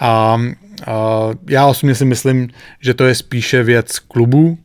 [0.00, 0.38] A, a
[1.48, 2.48] já osobně si myslím,
[2.80, 4.58] že to je spíše věc klubů,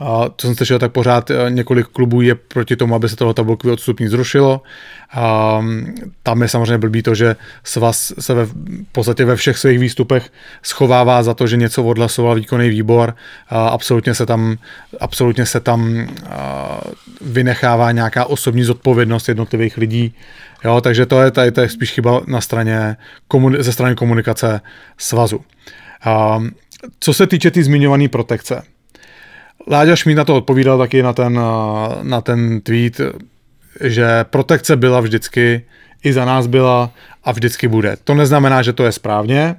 [0.00, 3.34] a co jsem slyšel, tak pořád eh, několik klubů je proti tomu, aby se toho
[3.34, 4.62] tabulkový odstupní zrušilo.
[5.12, 8.54] A mm, tam je samozřejmě blbý to, že svaz se ve, v
[8.92, 10.30] podstatě ve všech svých výstupech
[10.62, 13.14] schovává za to, že něco odhlasoval výkonný výbor.
[13.48, 14.56] A absolutně se tam,
[15.00, 16.08] absolutně se tam
[17.20, 20.14] vynechává nějaká osobní zodpovědnost jednotlivých lidí.
[20.64, 22.96] Jo, takže to je, tady, to je spíš chyba na straně,
[23.58, 24.60] ze strany komunikace
[24.98, 25.40] svazu.
[26.04, 26.42] A,
[27.00, 28.62] co se týče té tý zmiňované protekce,
[29.68, 31.40] Láďa Šmíd na to odpovídal taky na ten,
[32.02, 33.00] na ten tweet,
[33.80, 35.64] že protekce byla vždycky,
[36.04, 36.90] i za nás byla
[37.24, 37.96] a vždycky bude.
[38.04, 39.56] To neznamená, že to je správně,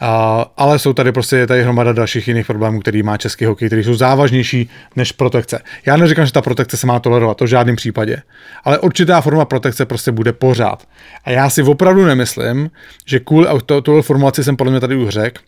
[0.00, 3.68] A, ale jsou tady prostě je tady hromada dalších jiných problémů, který má český hokej,
[3.68, 5.60] které jsou závažnější než protekce.
[5.86, 8.22] Já neříkám, že ta protekce se má tolerovat, to v žádném případě.
[8.64, 10.88] Ale určitá forma protekce prostě bude pořád.
[11.24, 12.70] A já si opravdu nemyslím,
[13.06, 15.42] že kvůli, a to, tuhle formulaci jsem podle mě tady už řekl,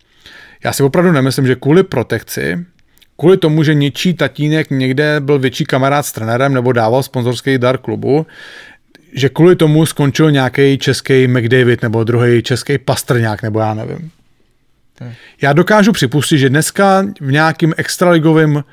[0.65, 2.59] já si opravdu nemyslím, že kvůli protekci,
[3.17, 7.79] kvůli tomu, že něčí tatínek někde byl větší kamarád s trenérem nebo dával sponzorský dar
[7.79, 8.27] klubu,
[9.15, 14.11] že kvůli tomu skončil nějaký český McDavid nebo druhý český Pastrňák, nebo já nevím.
[15.43, 18.65] Já dokážu připustit, že dneska v nějakým extraligovém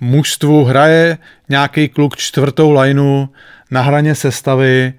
[0.00, 1.18] mužstvu hraje
[1.48, 3.26] nějaký kluk čtvrtou lineu
[3.70, 4.92] na hraně sestavy,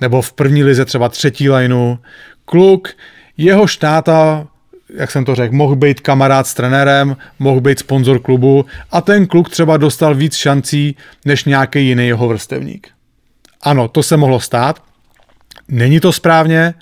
[0.00, 1.96] nebo v první lize třeba třetí lineu.
[2.44, 2.88] Kluk,
[3.36, 4.46] jeho štáta,
[4.94, 9.26] jak jsem to řekl, mohl být kamarád s trenérem, mohl být sponzor klubu a ten
[9.26, 12.88] kluk třeba dostal víc šancí než nějaký jiný jeho vrstevník.
[13.62, 14.82] Ano, to se mohlo stát.
[15.68, 16.74] Není to správně,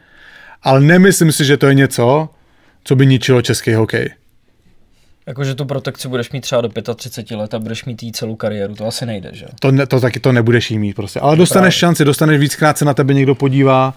[0.62, 2.28] ale nemyslím si, že to je něco,
[2.84, 4.10] co by ničilo český hokej.
[5.26, 8.74] Jakože tu protekci budeš mít třeba do 35 let a budeš mít jí celou kariéru,
[8.74, 9.46] to asi nejde, že?
[9.60, 11.20] To, ne, to taky to nebudeš jí mít prostě.
[11.20, 11.78] Ale dostaneš Právě.
[11.78, 13.94] šanci, dostaneš víckrát se na tebe někdo podívá,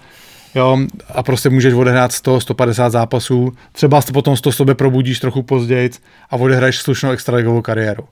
[0.56, 5.19] jo, a prostě můžeš odehrát 100, 150 zápasů, třeba se potom z toho sobě probudíš
[5.19, 5.89] trochu později
[6.30, 8.08] a odehraješ slušnou extraligovou kariéru.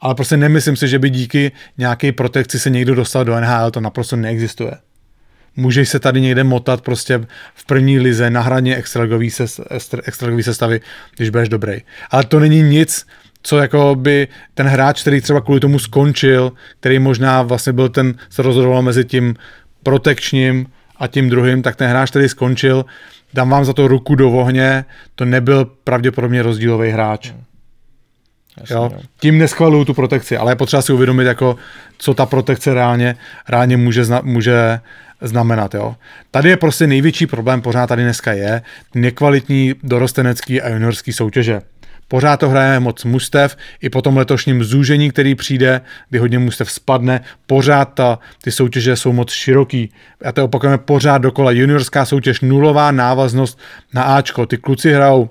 [0.00, 3.80] Ale prostě nemyslím si, že by díky nějaké protekci se někdo dostal do NHL, to
[3.80, 4.72] naprosto neexistuje.
[5.58, 9.60] Můžeš se tady někde motat prostě v první lize na hraně extraligový, ses,
[10.40, 10.80] sestavy,
[11.16, 11.82] když budeš dobrý.
[12.10, 13.06] Ale to není nic,
[13.42, 18.14] co jako by ten hráč, který třeba kvůli tomu skončil, který možná vlastně byl ten,
[18.30, 19.34] se rozhodoval mezi tím
[19.82, 20.66] protekčním
[20.96, 22.84] a tím druhým, tak ten hráč, který skončil,
[23.34, 27.32] dám vám za to ruku do ohně, to nebyl pravděpodobně rozdílový hráč.
[28.60, 28.90] Jasně, Jo?
[28.92, 29.00] jo.
[29.20, 31.56] Tím neschvaluju tu protekci, ale je potřeba si uvědomit, jako,
[31.98, 33.16] co ta protekce reálně,
[33.48, 34.80] reálně může, zna, může
[35.20, 35.74] znamenat.
[35.74, 35.96] Jo?
[36.30, 38.62] Tady je prostě největší problém, pořád tady dneska je,
[38.94, 41.60] nekvalitní dorostenecký a juniorský soutěže.
[42.08, 46.70] Pořád to hraje moc mustev, i po tom letošním zúžení, který přijde, kdy hodně mustev
[46.70, 49.92] spadne, pořád ta, ty soutěže jsou moc široký.
[50.24, 51.50] A to opakujeme pořád dokola.
[51.50, 53.58] Juniorská soutěž, nulová návaznost
[53.94, 54.46] na Ačko.
[54.46, 55.30] Ty kluci hrajou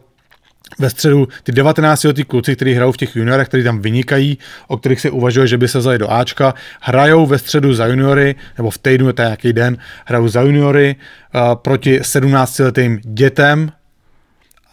[0.79, 4.77] ve středu ty 19 letý kluci, kteří hrajou v těch juniorech, kteří tam vynikají, o
[4.77, 8.69] kterých se uvažuje, že by se vzali do Ačka, hrajou ve středu za juniory, nebo
[8.69, 10.95] v týdnu, to je nějaký den, hrajou za juniory
[11.35, 13.71] uh, proti 17 letým dětem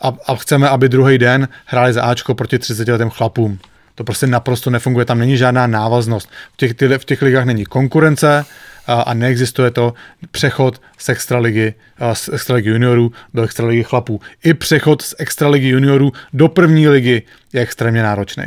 [0.03, 3.59] a, a chceme, aby druhý den hráli za Ačko proti 30 letým chlapům.
[3.95, 6.29] To prostě naprosto nefunguje, tam není žádná návaznost.
[6.53, 8.45] V těch, ty, v těch ligách není konkurence
[8.87, 9.95] a, a neexistuje to
[10.31, 11.75] přechod z extraligy,
[12.13, 14.21] z extraligy juniorů do extraligy chlapů.
[14.45, 18.45] I přechod z extraligy juniorů do první ligy je extrémně náročný.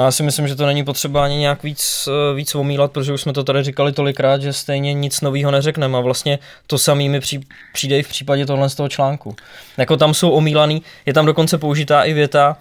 [0.00, 3.12] No já si myslím, že to není potřeba ani nějak víc, eh, víc omílat, protože
[3.12, 7.08] už jsme to tady říkali tolikrát, že stejně nic nového neřekneme a vlastně to samý
[7.08, 7.40] mi při,
[7.72, 9.36] přijde i v případě tohle z toho článku.
[9.76, 12.56] Jako tam jsou omílaný, je tam dokonce použitá i věta,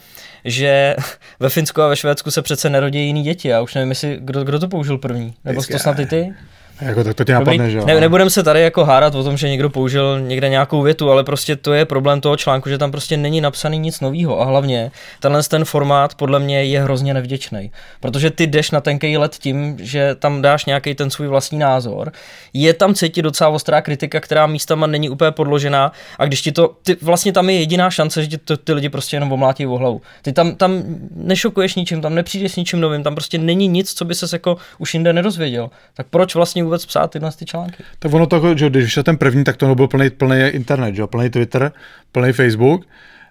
[0.46, 0.96] že
[1.40, 3.48] ve Finsku a ve Švédsku se přece nerodí jiný děti.
[3.48, 5.34] Já už nevím, jestli, kdo, kdo to použil první.
[5.46, 6.34] Nebo to snad i ty?
[6.82, 7.86] Jako to, to tě Dobrý, napadne, že jo?
[7.86, 11.24] ne, nebudem se tady jako hárat o tom, že někdo použil někde nějakou větu, ale
[11.24, 14.92] prostě to je problém toho článku, že tam prostě není napsaný nic nového a hlavně
[15.20, 19.78] tenhle ten formát podle mě je hrozně nevděčný, protože ty jdeš na tenký let tím,
[19.80, 22.12] že tam dáš nějaký ten svůj vlastní názor.
[22.54, 26.76] Je tam cítit docela ostrá kritika, která místama není úplně podložená a když ti to,
[26.84, 29.78] ty, vlastně tam je jediná šance, že ti to, ty lidi prostě jenom omlátí o
[29.78, 30.02] hlavu.
[30.22, 30.84] Ty tam, tam
[31.16, 34.58] nešokuješ ničím, tam nepřijdeš s ničím novým, tam prostě není nic, co by ses jako
[34.78, 35.70] už jinde nedozvěděl.
[35.94, 37.84] Tak proč vlastně vůbec psát tyhle ty články?
[38.00, 41.08] Tak ono to, že když vyšel ten první, tak to byl plný, plný internet, že
[41.08, 41.72] plný Twitter,
[42.12, 42.86] plný Facebook.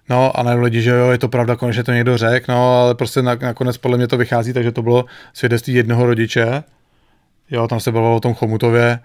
[0.09, 2.95] No a najednou lidi, že jo, je to pravda, konečně to někdo řekl, no ale
[2.95, 6.63] prostě na, nakonec podle mě to vychází, takže to bylo svědectví jednoho rodiče.
[7.51, 8.99] Jo, tam se bylo o tom Chomutově.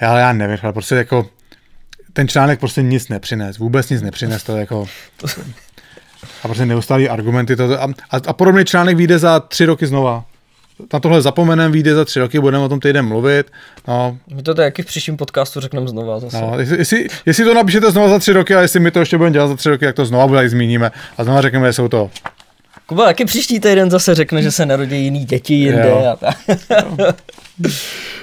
[0.00, 1.26] Ale já nevím, ale prostě jako
[2.12, 4.86] ten článek prostě nic nepřines, vůbec nic nepřines, to jako...
[6.42, 7.56] A prostě neustálý argumenty.
[7.56, 10.24] To, a, a, a podobný článek vyjde za tři roky znova.
[10.92, 13.46] Na tohle zapomenem, vyjde za tři roky, budeme o tom týden mluvit.
[13.88, 16.40] No, My to taky v příštím podcastu řekneme znova zase.
[16.40, 19.18] No, jestli, jestli, jestli, to napíšete znova za tři roky a jestli my to ještě
[19.18, 21.88] budeme dělat za tři roky, jak to znova bude, zmíníme a znova řekneme, že jsou
[21.88, 22.10] to.
[22.86, 26.04] Kuba taky příští týden zase řekne, že se narodí jiný děti jinde Jo.
[26.12, 26.36] a tak.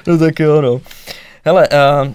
[0.08, 0.82] no tak jo, no.
[1.46, 1.68] Hele,
[2.04, 2.12] uh,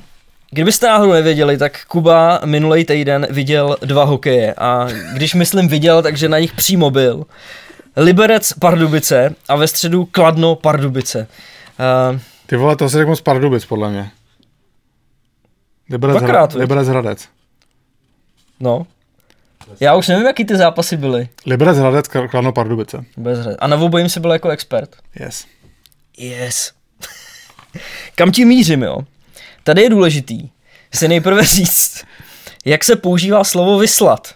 [0.51, 6.29] kdybyste náhodou nevěděli, tak Kuba minulý týden viděl dva hokeje a když myslím viděl, takže
[6.29, 7.25] na nich přímo byl.
[7.97, 11.27] Liberec Pardubice a ve středu Kladno Pardubice.
[12.13, 14.11] Uh, Ty vole, to se řekl moc Pardubic, podle mě.
[15.91, 16.61] Liberec, Dvakrát, Hra?
[16.61, 17.29] Liberec Hradec.
[18.61, 18.87] no.
[19.81, 21.29] Já už nevím, jaký ty zápasy byly.
[21.47, 23.05] Liberec Hradec, Kladno Pardubice.
[23.17, 23.55] Bez hry.
[23.59, 24.97] A na obojím si byl jako expert.
[25.21, 25.47] Yes.
[26.19, 26.73] Yes.
[28.15, 28.99] Kam tím mířím, jo?
[29.65, 30.51] Tady je důležitý
[30.95, 32.05] si nejprve říct,
[32.65, 34.35] Jak se používá slovo vyslat?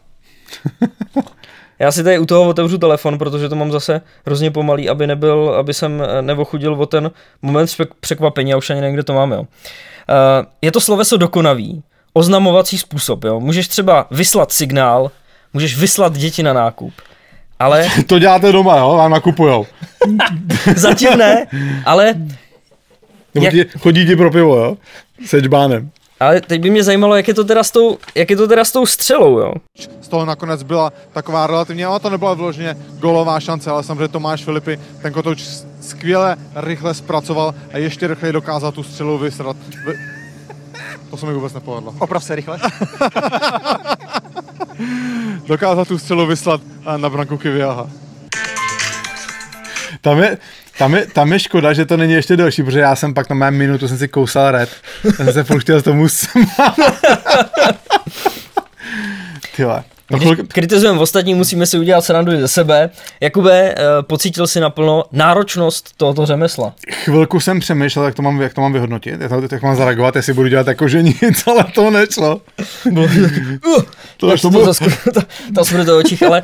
[1.79, 5.55] Já si tady u toho otevřu telefon, protože to mám zase hrozně pomalý, aby nebyl,
[5.59, 7.11] aby jsem eh, neochudil o ten
[7.43, 9.37] moment přek- překvapení, já už ani nevím, kde to máme.
[9.37, 9.41] Jo.
[9.43, 9.47] Uh,
[10.63, 13.25] je to sloveso dokonavý, oznamovací způsob.
[13.25, 13.41] Jo.
[13.41, 15.11] Můžeš třeba vyslat signál,
[15.53, 16.93] můžeš vyslat děti na nákup,
[17.59, 18.95] ale To děláte doma, jo?
[18.97, 19.67] Vám nakupujou.
[20.77, 21.47] zatím ne,
[21.85, 22.15] ale,
[23.35, 24.77] Jak- chodí ti pro pivo, jo?
[25.27, 25.91] Se džbánem.
[26.25, 28.65] Ale teď by mě zajímalo, jak je to teda s tou, jak je to teda
[28.65, 29.53] s tou střelou, jo.
[30.01, 34.45] z toho nakonec byla taková relativně, ale to nebyla vložně golová šance, ale samozřejmě Tomáš
[34.45, 35.43] Filipy ten kotouč
[35.81, 39.57] skvěle, rychle zpracoval a ještě rychleji dokázal tu střelu vysrat.
[39.87, 39.95] Vy...
[41.11, 41.95] To se mi vůbec nepovedlo.
[41.99, 42.59] Oprav se rychle.
[45.47, 46.61] Dokázal tu střelu vyslat
[46.97, 47.91] na branku Kiviaha.
[50.01, 50.39] Tam je,
[50.79, 53.37] tam, je, tam je škoda, že to není ještě delší, protože já jsem pak na
[53.37, 54.71] mém minutu jsem si kousal red.
[55.05, 56.07] Já jsem se furt chtěl tomu.
[59.57, 59.85] Tyhle.
[60.11, 62.91] To Když kritizujeme ostatní, musíme si udělat srandu ze sebe.
[63.21, 66.75] Jakube, eh, pocítil si naplno náročnost tohoto řemesla.
[66.91, 70.17] Chvilku jsem přemýšlel, jak to mám, jak to mám vyhodnotit, jak, to, jak mám zareagovat,
[70.17, 72.41] jestli budu dělat jako, že nic, ale to nešlo.
[74.17, 75.21] To, Tak to, to, bylo, to, to,
[75.55, 76.43] to smrt do očích, ale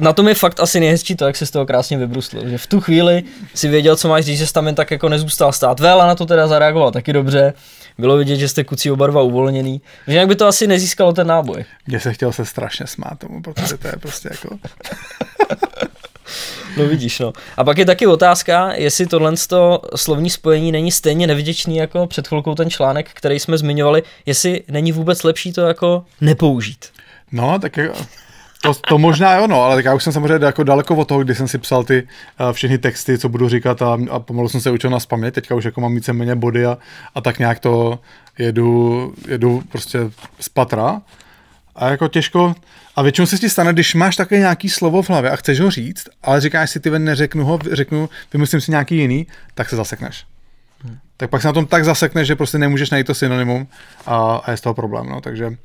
[0.00, 2.48] na tom je fakt asi nejhezčí to, jak se z toho krásně vybruslil.
[2.48, 3.22] Že v tu chvíli
[3.54, 5.80] si věděl, co máš říct, že jsi tam jen tak jako nezůstal stát.
[5.80, 7.52] Vela na to teda zareagoval taky dobře.
[7.98, 9.80] Bylo vidět, že jste kucí oba dva uvolněný.
[10.06, 11.64] Že jinak by to asi nezískalo ten náboj.
[11.86, 14.58] mě se chtěl se strašně smát tomu, protože to je prostě jako...
[16.76, 17.32] No vidíš, no.
[17.56, 19.32] A pak je taky otázka, jestli tohle
[19.96, 24.92] slovní spojení není stejně nevděčný jako před chvilkou ten článek, který jsme zmiňovali, jestli není
[24.92, 26.86] vůbec lepší to jako nepoužít.
[27.32, 28.06] No, tak jako,
[28.60, 31.24] to, to možná jo, no, ale tak já už jsem samozřejmě jako daleko od toho,
[31.24, 32.08] kdy jsem si psal ty
[32.40, 35.54] uh, všechny texty, co budu říkat a, a pomalu jsem se učil na spaměť, teďka
[35.54, 36.78] už jako mám víceméně body a,
[37.14, 37.98] a tak nějak to
[38.38, 39.98] jedu, jedu prostě
[40.40, 41.02] z patra.
[41.76, 42.54] A jako těžko,
[42.96, 45.70] a většinou se ti stane, když máš také nějaký slovo v hlavě a chceš ho
[45.70, 49.76] říct, ale říkáš si, ty ven, neřeknu ho, řeknu, vymyslím si nějaký jiný, tak se
[49.76, 50.24] zasekneš.
[51.16, 53.66] Tak pak se na tom tak zasekneš, že prostě nemůžeš najít to synonymum
[54.06, 55.56] a, a je z toho problém, no, takže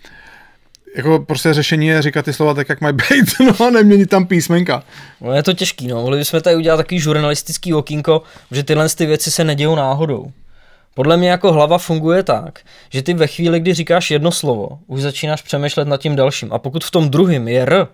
[0.95, 4.27] jako prostě řešení je říkat ty slova tak, jak mají být, no a neměnit tam
[4.27, 4.83] písmenka.
[5.21, 5.95] No je to těžký, no.
[5.95, 8.21] Mohli bychom tady udělat takový žurnalistický okýnko,
[8.51, 10.31] že tyhle ty věci se nedějou náhodou.
[10.93, 15.01] Podle mě jako hlava funguje tak, že ty ve chvíli, kdy říkáš jedno slovo, už
[15.01, 16.53] začínáš přemýšlet nad tím dalším.
[16.53, 17.87] A pokud v tom druhém je R,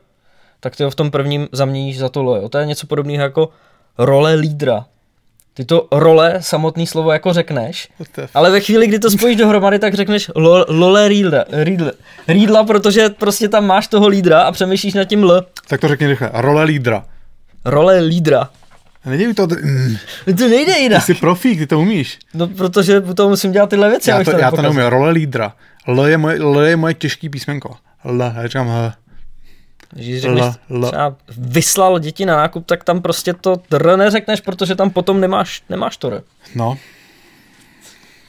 [0.60, 2.36] tak ty ho v tom prvním zaměníš za to L.
[2.36, 2.50] jo.
[2.50, 3.50] To je něco podobného jako
[3.98, 4.86] role lídra.
[5.54, 9.80] Ty to role, samotný slovo jako řekneš, to ale ve chvíli, kdy to spojíš dohromady,
[9.80, 11.92] tak řekneš lo, lole rýdla, rýdla,
[12.28, 15.46] rýdla, protože prostě tam máš toho lídra a přemýšlíš nad tím L.
[15.68, 16.30] Tak to řekni rychle.
[16.34, 17.06] Role lídra.
[17.66, 18.50] Role lídra.
[19.06, 19.96] Nedělej to, mm,
[20.38, 21.04] To nejde ty jinak.
[21.04, 22.20] jsi profík, ty to umíš.
[22.34, 24.10] No, protože toho musím dělat tyhle věci.
[24.10, 24.82] Já to, já to neumím.
[24.86, 25.54] Role lídra.
[25.88, 27.76] L je moje, L je moje těžký písmenko.
[28.06, 28.94] L, já říkám H.
[29.92, 30.86] Když řekneš L, L.
[30.88, 35.64] třeba vyslal děti na nákup, tak tam prostě to r neřekneš, protože tam potom nemáš,
[35.70, 36.24] nemáš to r.
[36.56, 36.78] No.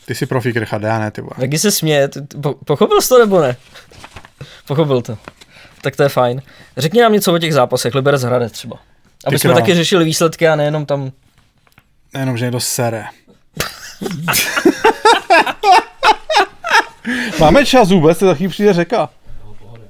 [0.06, 1.32] Ty jsi profík, Richard, já ne, ty vole.
[1.40, 2.08] Taky se směje.
[2.42, 3.56] Po- Pochopil jsi to nebo ne?
[4.66, 5.18] Pochopil to.
[5.80, 6.42] Tak to je fajn.
[6.76, 8.76] Řekni nám něco o těch zápasech, Liberec Hradec třeba.
[9.24, 9.60] Aby Ty jsme král.
[9.60, 11.12] taky řešili výsledky a nejenom tam
[12.18, 13.04] Jenom, že někdo sere.
[17.40, 19.08] Máme čas vůbec, to chvíli přijde řeka.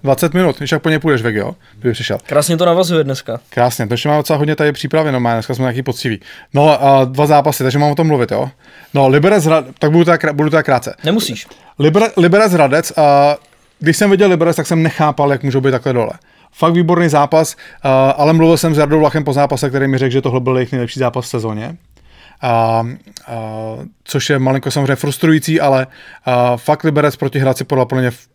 [0.05, 1.55] 20 minut, když jak po něj půjdeš, Veg, jo?
[1.79, 2.19] Kdyby přišel.
[2.27, 3.41] krásně to navazuje dneska.
[3.51, 6.21] Krásně, takže máme docela hodně tady přípravy, no má, dneska jsme nějaký poctivý.
[6.55, 8.51] No a dva zápasy, takže mám o tom mluvit, jo?
[8.95, 9.49] No, Liberec,
[9.79, 10.95] tak budu teda, budu teda krátce.
[11.05, 11.47] Nemusíš.
[11.79, 13.37] Liber, Liberec Hradec, a
[13.79, 16.13] když jsem viděl Liberec, tak jsem nechápal, jak můžou být takhle dole.
[16.53, 17.57] Fakt výborný zápas,
[18.17, 20.73] ale mluvil jsem s Jardou Vlachem po zápase, který mi řekl, že tohle byl jejich
[20.73, 21.77] nejlepší zápas v sezóně.
[22.43, 22.85] A, a,
[24.05, 25.87] což je malinko samozřejmě frustrující, ale
[26.25, 28.27] a, fakt Liberec proti Hradci podle plně v-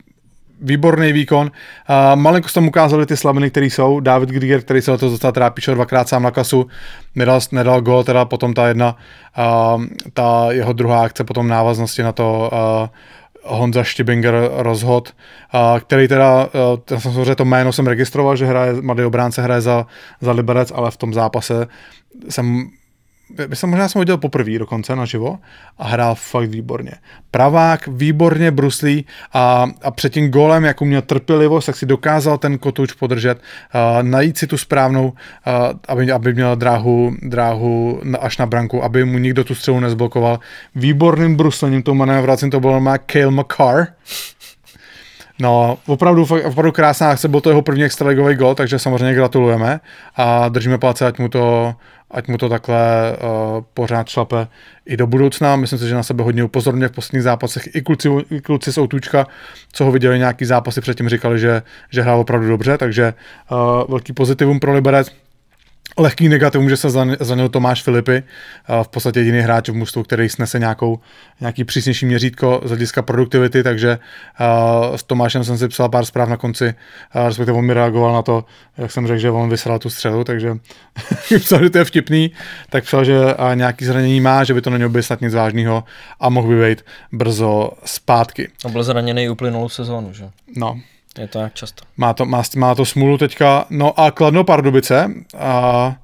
[0.61, 1.51] výborný výkon.
[1.87, 3.99] A malinko se tam ukázali ty slabiny, které jsou.
[3.99, 6.67] David Grieger, který se letos docela trápí, šel dvakrát sám na kasu,
[7.15, 8.95] nedal, nedal gol, teda potom ta jedna,
[9.35, 9.77] a,
[10.13, 12.89] ta jeho druhá akce potom návaznosti na to a,
[13.49, 15.13] Honza Štibinger rozhod,
[15.79, 16.49] který teda, a,
[16.91, 19.85] já jsem samozřejmě to jméno jsem registroval, že hraje, mladý obránce hraje za,
[20.21, 21.67] za Liberec, ale v tom zápase
[22.29, 22.67] jsem
[23.47, 25.39] by jsem možná jsem ho viděl poprvé dokonce naživo
[25.77, 26.91] a hrál fakt výborně.
[27.31, 32.57] Pravák výborně bruslí a, a před tím golem, jak měl trpělivost, tak si dokázal ten
[32.57, 35.13] kotouč podržet, a najít si tu správnou,
[35.45, 40.39] a, aby, aby měl dráhu, dráhu až na branku, aby mu nikdo tu střelu nezblokoval.
[40.75, 43.85] Výborným bruslením tou manévracím to bylo má Kale McCarr.
[45.39, 49.79] No, opravdu, opravdu krásná akce, byl to jeho první extraligový gol, takže samozřejmě gratulujeme
[50.15, 51.75] a držíme palce, ať mu to,
[52.11, 52.77] ať mu to takhle
[53.11, 54.47] uh, pořád šlape
[54.85, 55.55] i do budoucna.
[55.55, 57.75] Myslím si, že na sebe hodně upozorňuje v posledních zápasech.
[57.75, 59.27] I kluci, i kluci z Outůčka,
[59.71, 63.13] co ho viděli nějaký zápasy předtím, říkali, že, že hrál opravdu dobře, takže
[63.51, 63.57] uh,
[63.89, 65.11] velký pozitivum pro Liberec.
[65.99, 68.23] Lehký negativum, že se zran- zranil Tomáš Filipy,
[68.83, 70.99] v podstatě jediný hráč v mužstvu, který snese nějakou,
[71.39, 73.99] nějaký přísnější měřítko z hlediska produktivity, takže
[74.95, 76.73] s Tomášem jsem si psal pár zpráv na konci,
[77.25, 78.45] respektive on mi reagoval na to,
[78.77, 80.57] jak jsem řekl, že on vysral tu střelu, takže
[81.39, 82.31] psal, že to je vtipný,
[82.69, 83.15] tak psal, že
[83.53, 85.83] nějaký zranění má, že by to nemělo být snad nic vážného
[86.19, 88.49] a mohl by být brzo zpátky.
[88.65, 90.29] A byl zraněný uplynulou sezónu, že?
[90.55, 90.79] No,
[91.17, 91.83] Je to jak často.
[91.97, 93.65] má to, má, má to smůlu teďka.
[93.69, 95.11] No a Kladno Pardubice.
[95.37, 95.95] A,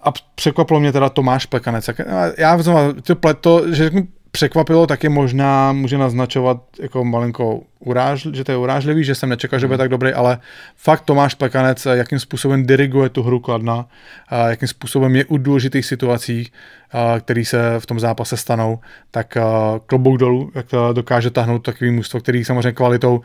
[0.00, 1.90] a překvapilo mě teda Tomáš Plekanec.
[2.38, 2.94] Já znovu,
[3.40, 9.04] to, že řeknu překvapilo, taky možná může naznačovat jako malinko uráž, že to je urážlivý,
[9.04, 10.38] že jsem nečekal, že bude tak dobrý, ale
[10.76, 13.86] fakt Tomáš Plekanec, jakým způsobem diriguje tu hru Kladna,
[14.28, 16.52] a jakým způsobem je u důležitých situací,
[16.92, 18.78] a, který se v tom zápase stanou,
[19.10, 19.38] tak
[19.86, 23.20] klobouk dolů, jak to dokáže tahnout takový mužstvo, který samozřejmě kvalitou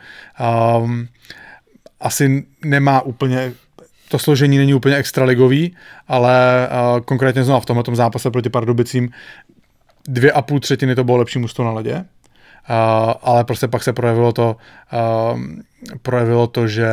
[0.80, 1.08] um,
[2.00, 3.52] asi nemá úplně
[4.08, 5.76] to složení není úplně extraligový,
[6.08, 9.10] ale uh, konkrétně znovu v tomhle zápase proti Pardubicím
[10.08, 12.04] dvě a půl třetiny to bylo lepší mužstvo na ledě, uh,
[13.22, 14.56] ale prostě pak se projevilo to,
[15.32, 15.40] uh,
[16.02, 16.88] projevilo to, že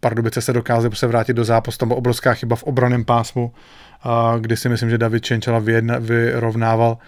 [0.00, 3.52] Pardubice se dokázaly prostě vrátit do zápasu, tam byla obrovská chyba v obraném pásmu,
[4.04, 6.98] uh, kdy si myslím, že David Čenčela vyjedna, vyrovnával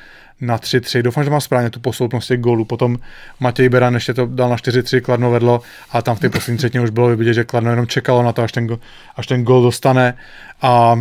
[0.41, 1.03] na 3-3.
[1.03, 2.65] Doufám, že mám správně tu posloupnost těch gólů.
[2.65, 2.99] Potom
[3.41, 5.61] Matěj Beran ještě to dal na 4-3, Kladno vedlo
[5.91, 8.43] a tam v té poslední třetině už bylo vidět, že Kladno jenom čekalo na to,
[8.43, 8.79] až ten, go-
[9.17, 10.15] až ten gól dostane.
[10.63, 11.01] A,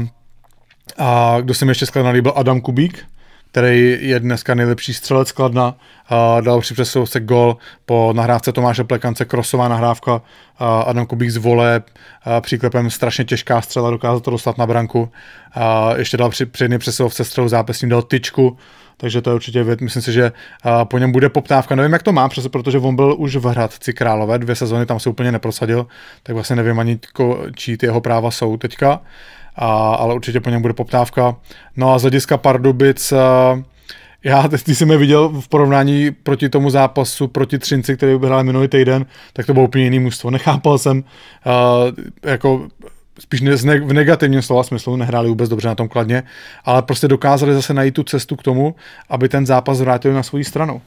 [0.97, 3.05] a kdo se mi ještě z Kladna líbil, Adam Kubík,
[3.53, 5.75] který je dneska nejlepší střelec Kladna,
[6.41, 10.21] dal při přesilovce gol po nahrávce Tomáše Plekance, krosová nahrávka,
[10.85, 11.81] Adam Kubík z vole,
[12.41, 15.11] příklepem strašně těžká střela, dokázal to dostat na branku,
[15.95, 16.79] ještě dal při, při jedné
[17.11, 18.57] střelu zápasním, dal tyčku,
[18.97, 20.31] takže to je určitě věc, myslím si, že
[20.83, 21.75] po něm bude poptávka.
[21.75, 25.09] Nevím, jak to má, protože on byl už v Hradci Králové, dvě sezóny tam se
[25.09, 25.87] úplně neprosadil,
[26.23, 26.99] tak vlastně nevím ani,
[27.55, 29.01] čí ty jeho práva jsou teďka,
[29.55, 31.35] a, ale určitě po něm bude poptávka.
[31.77, 33.63] No a z hlediska Pardubic, a,
[34.23, 38.67] já, teď jsem je viděl v porovnání proti tomu zápasu, proti Třinci, který vyhrál minulý
[38.67, 40.31] týden, tak to bylo úplně jiný mužstvo.
[40.31, 41.03] Nechápal jsem, uh,
[42.23, 42.67] jako
[43.19, 46.23] spíš ne, v negativním slova smyslu, nehráli vůbec dobře na tom kladně,
[46.65, 48.75] ale prostě dokázali zase najít tu cestu k tomu,
[49.09, 50.81] aby ten zápas vrátili na svou stranu.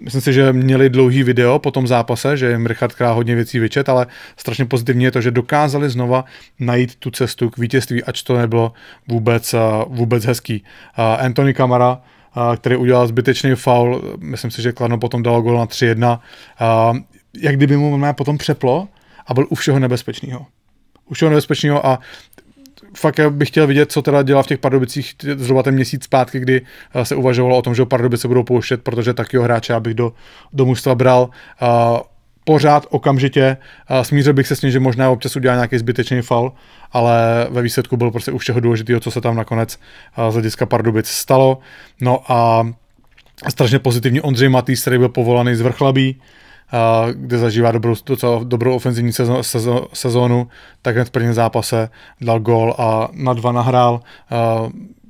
[0.00, 3.58] Myslím si, že měli dlouhý video po tom zápase, že jim Richard Král hodně věcí
[3.58, 6.24] vyčet, ale strašně pozitivní je to, že dokázali znova
[6.60, 8.72] najít tu cestu k vítězství, ač to nebylo
[9.08, 10.64] vůbec, uh, vůbec hezký.
[10.98, 12.00] Uh, Anthony Kamara,
[12.36, 16.20] uh, který udělal zbytečný faul, myslím si, že Kladno potom dalo gol na 3-1,
[16.90, 16.98] uh,
[17.40, 18.88] jak kdyby mu potom přeplo
[19.26, 20.46] a byl u všeho nebezpečného.
[21.10, 21.98] U všeho nebezpečného a
[22.96, 26.40] fakt já bych chtěl vidět, co teda dělá v těch Pardubicích zhruba ten měsíc zpátky,
[26.40, 26.62] kdy
[26.94, 30.12] eh, se uvažovalo o tom, že Pardubice budou pouštět, protože takového hráče já bych do,
[30.52, 31.30] do mužstva bral.
[31.62, 31.68] Uh,
[32.44, 33.56] pořád okamžitě.
[33.90, 36.52] Uh, smířil bych se s ním, že možná občas udělá nějaký zbytečný faul,
[36.92, 39.78] ale ve výsledku byl prostě u všeho důležitého, co se tam nakonec
[40.30, 41.58] z hlediska Pardubic stalo.
[42.00, 42.68] No a
[43.48, 46.20] strašně pozitivní Ondřej Matýs, který byl povolaný z Vrchlabí,
[47.12, 50.48] kde zažívá dobrou, docela dobrou ofenzivní sezó, sezó, sezónu,
[50.82, 51.88] tak hned v prvním zápase
[52.20, 54.00] dal gol a na dva nahrál.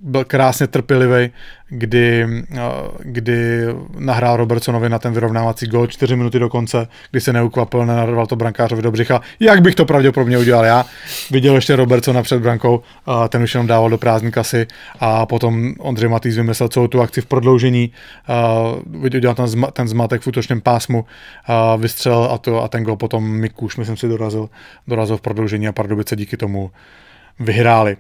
[0.07, 1.31] Byl krásně trpělivý,
[1.69, 2.27] kdy,
[2.61, 3.61] a, kdy
[3.99, 8.37] nahrál Robertsonovi na ten vyrovnávací gol čtyři minuty do konce, kdy se neukvapil, nenarval to
[8.37, 9.21] brankářovi do břicha.
[9.41, 10.85] Jak bych to pravděpodobně udělal já?
[11.31, 14.67] Viděl ještě Robertsona před brankou, a ten už jenom dával do prázdní kasy
[15.01, 17.93] a potom Ondřej Matýs vymyslel celou tu akci v prodloužení,
[18.27, 18.63] a
[19.05, 21.05] udělal ten, zma, ten zmatek v útočném pásmu,
[21.47, 24.49] a vystřelil a, to, a ten gol potom Mikuš, myslím si, dorazil,
[24.89, 26.71] dorazil v prodloužení a Pardubice díky tomu
[27.41, 27.97] vyhráli.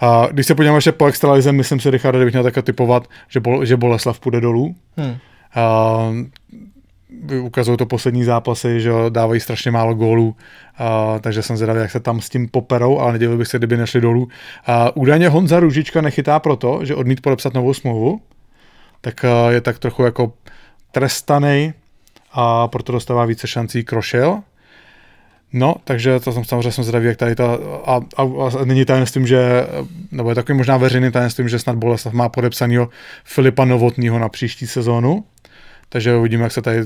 [0.00, 3.40] A když se podíváme ještě po extralize, myslím si, Richard, bych měl také typovat, že,
[3.40, 4.74] Bol, že Boleslav půjde dolů.
[4.96, 5.16] Hmm.
[5.54, 5.98] A,
[7.40, 10.36] ukazují to poslední zápasy, že dávají strašně málo gólů,
[10.78, 13.76] a, takže jsem zvědavý, jak se tam s tím poperou, ale nedělil bych se, kdyby
[13.76, 14.28] nešli dolů.
[14.66, 18.20] A, údajně Honza Růžička nechytá proto, že odmít podepsat novou smlouvu,
[19.00, 20.32] tak a, je tak trochu jako
[20.92, 21.72] trestaný
[22.32, 24.42] a proto dostává více šancí Krošel.
[25.52, 29.26] No, takže to jsem samozřejmě jsem zvědavý, jak tady ta, a, a, a není tajemstvím,
[29.26, 29.66] že,
[30.12, 32.88] nebo je takový možná veřejný tajemstvím, že snad Boleslav má podepsanýho
[33.24, 35.24] Filipa Novotního na příští sezónu,
[35.88, 36.84] takže uvidíme, jak se, tady,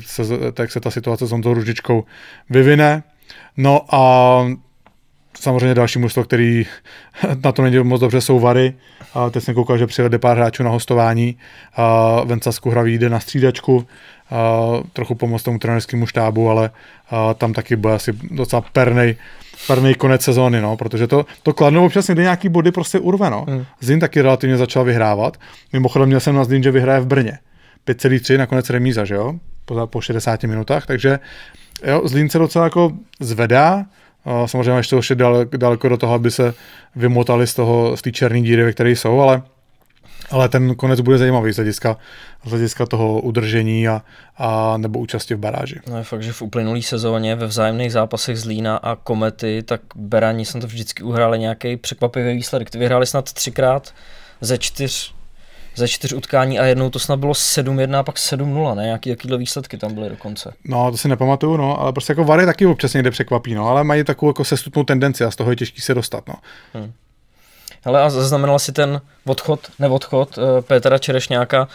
[0.59, 2.05] jak se ta situace s Honzou Ružičkou
[2.51, 3.03] vyvine.
[3.57, 4.47] No a
[5.41, 6.67] samozřejmě další mužstvo, který
[7.45, 8.75] na to není moc dobře, jsou Vary.
[9.15, 11.37] A teď jsem koukal, že přijede pár hráčů na hostování.
[11.77, 13.87] A Venca Skuhravý jde na střídačku.
[14.93, 16.71] Trochu pomoct tomu trenerskému štábu, ale
[17.39, 19.17] tam taky bude asi docela pernej,
[19.67, 23.45] pernej konec sezóny, no, protože to, to Kladno občas někdy nějaký body prostě urve, no.
[23.49, 23.65] Hmm.
[23.81, 25.37] Zlín taky relativně začal vyhrávat.
[25.73, 27.39] Mimochodem měl jsem na Zlín, že vyhraje v Brně.
[27.87, 29.35] 5,3, nakonec remíza, že jo?
[29.65, 31.19] Po, po 60 minutách, takže
[31.87, 33.85] jo, Zlín se docela jako zvedá,
[34.25, 36.55] a samozřejmě ještě ještě daleko, daleko do toho, aby se
[36.97, 39.43] vymotali z toho, z té černé díry, ve které jsou, ale
[40.31, 41.97] ale ten konec bude zajímavý z hlediska,
[42.45, 44.03] z hlediska toho udržení a,
[44.37, 45.81] a nebo účasti v baráži.
[45.91, 49.81] No je fakt, že v uplynulý sezóně ve vzájemných zápasech z Lína a Komety, tak
[49.95, 52.71] Berani jsem to vždycky uhráli nějaký překvapivý výsledek.
[52.71, 53.95] Ty vyhráli snad třikrát
[54.41, 55.15] ze čtyř
[55.75, 58.89] ze čtyř utkání a jednou to snad bylo 7-1 a pak 7-0, ne?
[58.89, 60.55] Jaký jakýhle výsledky tam byly dokonce.
[60.65, 63.85] No, to si nepamatuju, no, ale prostě jako Vary taky občas někde překvapí, no, ale
[63.85, 66.35] mají takovou jako sestupnou tendenci a z toho je těžký se dostat, no.
[66.75, 66.93] Hmm.
[67.85, 71.69] Hele, a zaznamenal si ten odchod, neodchod uh, Petra Čerešňáka, uh,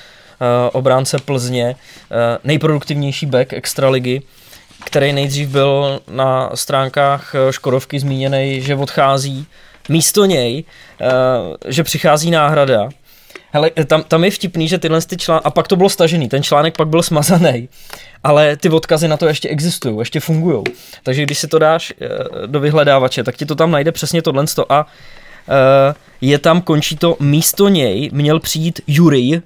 [0.71, 4.21] obránce Plzně, uh, nejproduktivnější back extraligy,
[4.85, 9.47] který nejdřív byl na stránkách Škodovky zmíněný, že odchází.
[9.89, 10.63] Místo něj,
[11.67, 12.89] že přichází náhrada.
[13.51, 16.43] Hele, tam, tam je vtipný, že tyhle ty články, a pak to bylo stažený, ten
[16.43, 17.69] článek pak byl smazaný,
[18.23, 20.63] ale ty odkazy na to ještě existují, ještě fungují.
[21.03, 21.93] Takže když si to dáš
[22.45, 24.85] do vyhledávače, tak ti to tam najde přesně tohle a
[26.21, 29.41] je tam, končí to, místo něj měl přijít Jurij,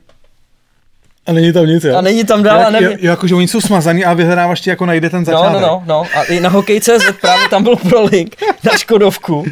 [1.26, 1.98] a není tam nic, jo?
[1.98, 2.90] A není tam dál, jak, nevím.
[2.90, 5.54] Jo, jakože oni jsou smazaný a vyhledávaš ti jako najde ten začátek.
[5.54, 6.20] No, no, no, no.
[6.20, 9.46] A i na hokej.cz právě tam byl prolink na Škodovku.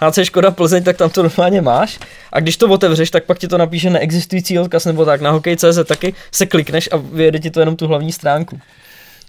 [0.00, 1.98] HC Škoda Plzeň, tak tam to normálně máš.
[2.32, 5.20] A když to otevřeš, tak pak ti to napíše neexistující odkaz nebo tak.
[5.20, 8.60] Na hokej.cz taky se klikneš a vyjede ti to jenom tu hlavní stránku.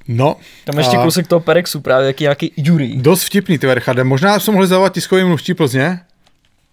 [0.07, 0.35] No.
[0.65, 1.03] Tam ještě a...
[1.03, 2.97] kousek toho Perexu, právě jaký nějaký Jurij.
[2.97, 4.03] Dost vtipný, ty Verchade.
[4.03, 5.99] Možná jsme mohli zavolat tiskový mluvčí Plzně,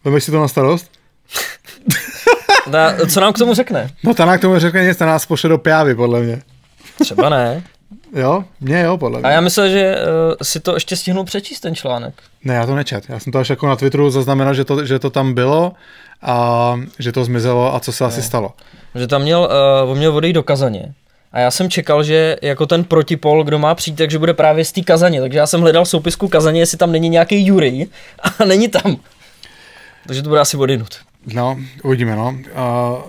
[0.04, 0.90] Vemeš si to na starost?
[2.70, 3.90] Da, co nám k tomu řekne?
[4.04, 6.42] No ta nám k tomu řekne nic, ta nás pošle do pjávy, podle mě.
[7.00, 7.62] Třeba ne.
[8.14, 9.28] Jo, mě jo, podle mě.
[9.28, 12.14] A já myslel, že uh, si to ještě stihnul přečíst ten článek.
[12.44, 13.04] Ne, já to nečet.
[13.08, 15.72] Já jsem to až jako na Twitteru zaznamenal, že to, že to tam bylo
[16.22, 18.08] a že to zmizelo a co se ne.
[18.08, 18.52] asi stalo.
[18.94, 19.48] Že tam měl,
[19.84, 20.94] uh, on měl odejít do Kazaně.
[21.32, 24.72] A já jsem čekal, že jako ten protipol, kdo má přijít, takže bude právě z
[24.72, 25.20] té Kazaně.
[25.20, 27.88] Takže já jsem hledal soupisku Kazaně, jestli tam není nějaký Jury
[28.22, 28.96] a není tam.
[30.06, 31.00] Takže to bude asi odinut.
[31.34, 32.28] No, uvidíme, no.
[32.30, 33.02] Uh,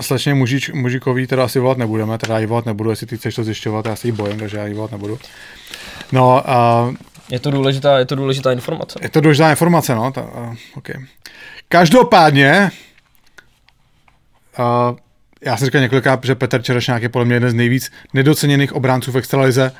[0.00, 3.44] slečně mužič, mužikový teda asi volat nebudeme, teda ji volat nebudu, jestli ty chceš to
[3.44, 5.18] zjišťovat, já si ji bojím, takže já ji volat nebudu.
[6.12, 6.44] No,
[6.88, 6.94] uh,
[7.30, 8.98] je to důležitá, je to důležitá informace.
[9.02, 10.12] Je to důležitá informace, no.
[10.12, 10.94] Ta, uh, okay.
[11.68, 12.70] Každopádně,
[14.58, 14.96] uh,
[15.42, 19.12] já jsem říkal několikrát, že Petr Čerešňák je podle mě jeden z nejvíc nedoceněných obránců
[19.12, 19.72] v extralize.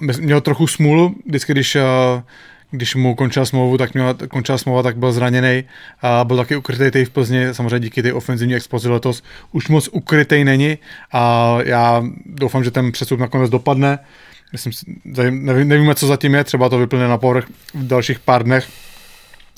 [0.00, 1.82] Uh, měl trochu smůlu, vždycky, když uh,
[2.76, 5.64] když mu končila smlouvu, tak měla, končila smlouva, tak byl zraněný
[6.02, 9.22] a byl taky ukrytý v Plzni, samozřejmě díky té ofenzivní expozi letos
[9.52, 10.78] už moc ukrytý není
[11.12, 13.98] a já doufám, že ten přestup nakonec dopadne.
[14.52, 14.72] Myslím,
[15.04, 18.68] nevím, nevíme, co zatím je, třeba to vyplne na povrch v dalších pár dnech.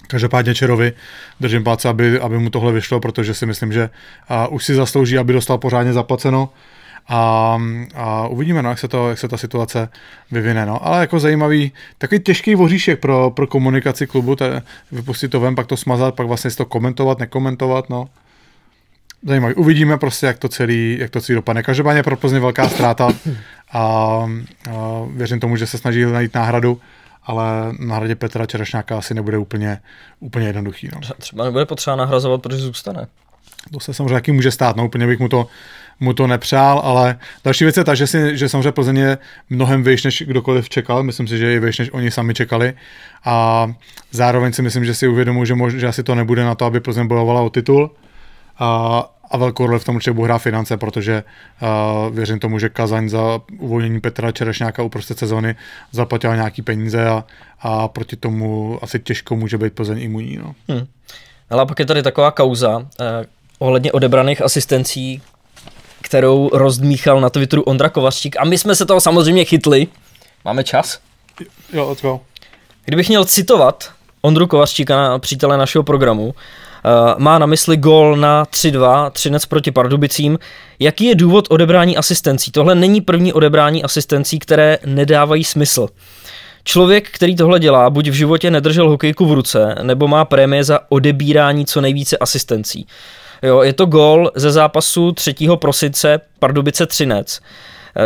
[0.07, 0.93] Každopádně Čerovi
[1.41, 3.91] držím palce, aby, aby mu tohle vyšlo, protože si myslím, že
[4.31, 6.49] uh, už si zaslouží, aby dostal pořádně zaplaceno
[7.09, 7.59] a,
[7.95, 9.89] a uvidíme, no, jak, se to, jak se ta situace
[10.31, 10.67] vyvine.
[10.67, 10.87] No.
[10.87, 15.67] Ale jako zajímavý, takový těžký voříšek pro, pro komunikaci klubu, te, vypustit to ven, pak
[15.67, 18.09] to smazat, pak vlastně to komentovat, nekomentovat, no.
[19.27, 19.55] Zajímavý.
[19.55, 21.63] Uvidíme prostě, jak to celý, jak to celý dopadne.
[21.63, 23.13] Každopádně pro Plzeň velká ztráta a,
[23.73, 24.29] a
[25.11, 26.81] věřím tomu, že se snaží najít náhradu,
[27.25, 27.45] ale
[27.79, 29.81] na hradě Petra Čerešňáka asi nebude úplně,
[30.21, 30.89] úplně jednoduchý.
[30.95, 31.01] No.
[31.19, 33.07] Třeba nebude potřeba nahrazovat, protože zůstane.
[33.73, 35.47] To se samozřejmě taky může stát, no úplně bych mu to
[36.01, 39.19] mu to nepřál, ale další věc je ta, že, si, že samozřejmě Plzeň je
[39.51, 42.75] mnohem výš, než kdokoliv čekal, myslím si, že je výš, než oni sami čekali
[43.25, 43.67] a
[44.11, 46.81] zároveň si myslím, že si uvědomuji, že, mož, že asi to nebude na to, aby
[46.81, 47.91] Plzeň bojovala o titul
[48.59, 51.25] a, a velkou roli v tom určitě bude finance, protože
[51.63, 55.57] uh, věřím tomu, že Kazaň za uvolnění Petra Čerešňáka uprostřed sezóny
[55.93, 57.25] zaplatila nějaký peníze a,
[57.61, 60.37] a proti tomu asi těžko může být Plzeň imunní.
[60.37, 60.55] No.
[60.69, 60.87] Hmm.
[61.51, 63.27] Ale pak je tady taková kauza eh,
[63.59, 65.23] ohledně odebraných asistencí,
[66.03, 69.87] kterou rozdmíchal na Twitteru Ondra Kovařčík a my jsme se toho samozřejmě chytli.
[70.45, 70.99] Máme čas?
[71.73, 72.21] Jo, let's go.
[72.85, 73.91] Kdybych měl citovat
[74.23, 76.33] Ondru Kovařčíka, přítele našeho programu, uh,
[77.19, 80.39] má na mysli gol na 3-2, Třinec proti Pardubicím.
[80.79, 82.53] Jaký je důvod odebrání asistencí?
[82.53, 85.89] Tohle není první odebrání asistencí, které nedávají smysl.
[86.65, 90.81] Člověk, který tohle dělá, buď v životě nedržel hokejku v ruce, nebo má prémie za
[90.89, 92.87] odebírání co nejvíce asistencí.
[93.43, 95.35] Jo, je to gol ze zápasu 3.
[95.57, 97.41] prosince Pardubice Třinec.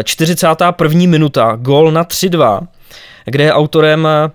[0.05, 1.01] 41.
[1.07, 2.66] minuta, gol na 3-2,
[3.24, 4.30] kde je autorem eh,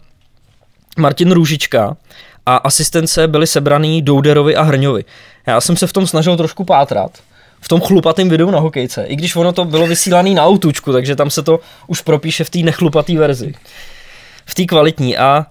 [0.98, 1.98] Martin Růžička
[2.46, 5.06] a asistence byly sebraný Douderovi a Hrňovi.
[5.48, 7.12] Já jsem se v tom snažil trošku pátrat,
[7.62, 9.06] v tom chlupatém videu na hokejce.
[9.06, 12.50] I když ono to bylo vysílané na autučku, takže tam se to už propíše v
[12.50, 13.54] té nechlupatý verzi.
[14.46, 15.18] V té kvalitní.
[15.18, 15.46] A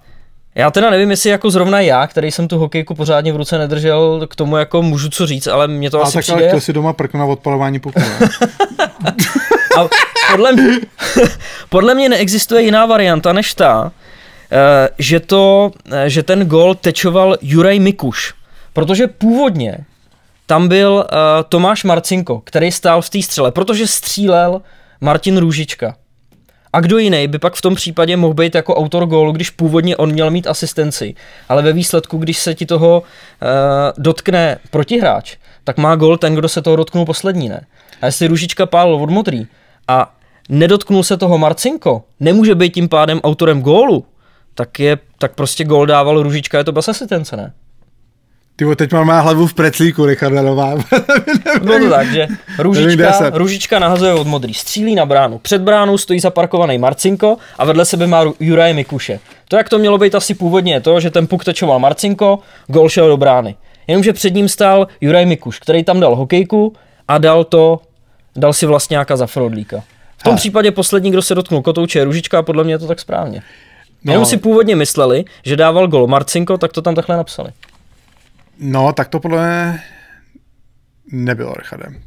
[0.57, 4.26] já teda nevím, jestli jako zrovna já, který jsem tu hokejku pořádně v ruce nedržel,
[4.30, 6.38] k tomu jako můžu co říct, ale mě to A asi tak přijde...
[6.38, 8.18] ale chtěl si doma prknout na odpalování ne?
[9.78, 9.88] A
[10.30, 10.78] podle, mě,
[11.68, 13.92] podle mě neexistuje jiná varianta než ta,
[14.52, 18.34] eh, že, to, eh, že ten gol tečoval Juraj Mikuš.
[18.72, 19.78] Protože původně
[20.46, 24.62] tam byl uh, Tomáš Marcinko, který stál v té střele, protože střílel
[25.00, 25.94] Martin Růžička.
[26.77, 29.97] A kdo jiný by pak v tom případě mohl být jako autor gólu, když původně
[29.97, 31.14] on měl mít asistenci.
[31.49, 33.49] Ale ve výsledku, když se ti toho uh,
[34.05, 37.66] dotkne protihráč, tak má gól ten, kdo se toho dotknul poslední, ne?
[38.03, 39.47] A jestli Růžička pálil od modrý
[39.89, 40.14] a
[40.49, 44.05] nedotknul se toho Marcinko, nemůže být tím pádem autorem gólu,
[44.55, 47.53] tak, je, tak prostě gól dával Růžička, je to bez asistence, ne?
[48.57, 50.74] Ty teď mám má hlavu v preclíku, Richarda Nová.
[51.62, 52.26] Bylo to tak, že
[52.59, 55.38] Růžička, Růžička nahazuje od modrý, střílí na bránu.
[55.38, 59.20] Před bránou stojí zaparkovaný Marcinko a vedle sebe má Juraj Mikuše.
[59.48, 62.88] To, jak to mělo být asi původně, je to, že ten puk tečoval Marcinko, gol
[62.88, 63.54] šel do brány.
[63.86, 66.72] Jenomže před ním stál Juraj Mikuš, který tam dal hokejku
[67.09, 67.80] a dal to,
[68.36, 69.76] dal si vlastně nějaká za Frodlíka.
[70.16, 70.36] V tom Hele.
[70.36, 73.42] případě poslední, kdo se dotknul kotouče, je Růžička a podle mě je to tak správně.
[74.04, 74.12] No.
[74.12, 77.50] Jenom si původně mysleli, že dával gol Marcinko, tak to tam takhle napsali.
[78.59, 79.80] No, tak to podle mě
[81.12, 82.02] nebylo, Richardem.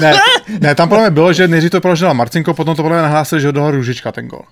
[0.00, 0.14] ne,
[0.60, 3.40] ne, tam podle mě bylo, že nejdřív to položila Marcinko, potom to podle mě nahlásili,
[3.40, 4.42] že ho Růžička ten gol.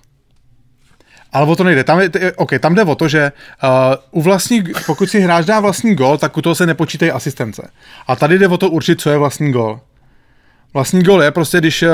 [1.33, 1.83] Ale o to nejde.
[1.83, 3.31] Tam, je, okay, tam jde o to, že
[3.63, 3.69] uh,
[4.11, 7.71] u vlastní, pokud si hráč dá vlastní gol, tak u toho se nepočítají asistence.
[8.07, 9.79] A tady jde o to určit, co je vlastní gol.
[10.73, 11.89] Vlastní gol je prostě, když uh,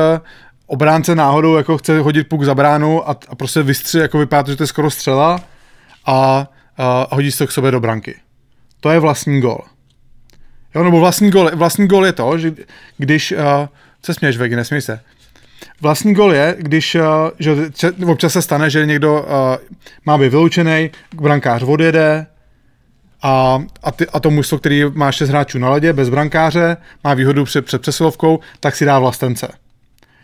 [0.67, 4.51] obránce náhodou jako chce hodit puk za bránu a, a prostě vystřelí, jako vypadá to,
[4.51, 5.39] že to je skoro střela
[6.05, 6.47] a,
[6.77, 8.15] a hodí se to k sobě do branky.
[8.79, 9.59] To je vlastní gol.
[10.75, 12.53] Jo, nebo vlastní gol, vlastní gol je to, že
[12.97, 13.37] když, uh,
[14.01, 14.99] co směješ, Vegi, nesměj se.
[15.81, 17.01] Vlastní gol je, když uh,
[17.39, 17.55] že
[18.05, 19.27] občas se stane, že někdo uh,
[20.05, 22.25] má být vyloučený, brankář odjede
[23.21, 27.13] a, a, ty, a to mužstvo, který má šest hráčů na ledě, bez brankáře, má
[27.13, 29.47] výhodu před, před přesilovkou, tak si dá vlastence.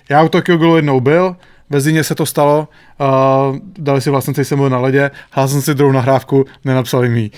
[0.09, 1.35] Já u Tokyo Golu jednou byl,
[1.69, 2.67] ve Zině se to stalo,
[2.99, 7.31] uh, dali si vlastence, jsem byl na ledě, hrál jsem si druhou nahrávku, nenapsali mi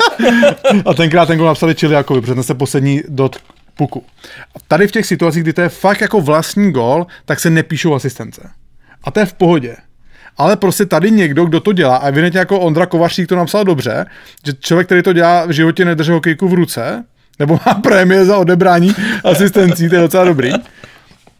[0.86, 3.36] a tenkrát ten gol napsali Čiliakovi, protože ten se poslední dot
[3.76, 4.04] puku.
[4.56, 7.94] A tady v těch situacích, kdy to je fakt jako vlastní gol, tak se nepíšou
[7.94, 8.50] asistence.
[9.04, 9.76] A to je v pohodě.
[10.36, 14.06] Ale prostě tady někdo, kdo to dělá, a evidentně jako Ondra Kovařík to napsal dobře,
[14.46, 17.04] že člověk, který to dělá v životě nedržel hokejku v ruce,
[17.38, 18.94] nebo má prémie za odebrání
[19.24, 20.52] asistencí, to je docela dobrý,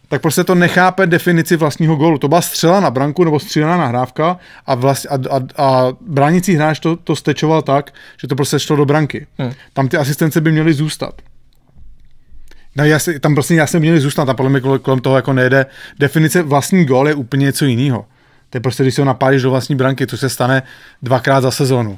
[0.09, 2.17] tak prostě to nechápe definici vlastního gólu.
[2.17, 6.79] To byla střela na branku nebo střílená nahrávka a, vlast, a, a, a bránící hráč
[6.79, 9.27] to, to stečoval tak, že to prostě šlo do branky.
[9.37, 9.51] Hmm.
[9.73, 11.21] Tam ty asistence by měly zůstat.
[12.75, 15.65] No, jasně, tam prostě jasně měli zůstat, tam podle mě kol- kolem toho jako nejde.
[15.99, 18.05] Definice vlastní gól je úplně něco jiného.
[18.49, 20.63] To je prostě, když si ho napálíš do vlastní branky, což se stane
[21.01, 21.97] dvakrát za sezónu.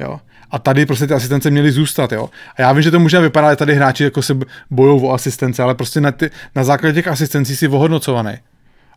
[0.00, 0.20] Jo.
[0.50, 2.30] A tady prostě ty asistence měly zůstat, jo.
[2.56, 4.38] A já vím, že to může vypadat, že tady hráči jako se
[4.70, 8.32] bojují o asistence, ale prostě na, ty, na základě těch asistencí si ohodnocovaný.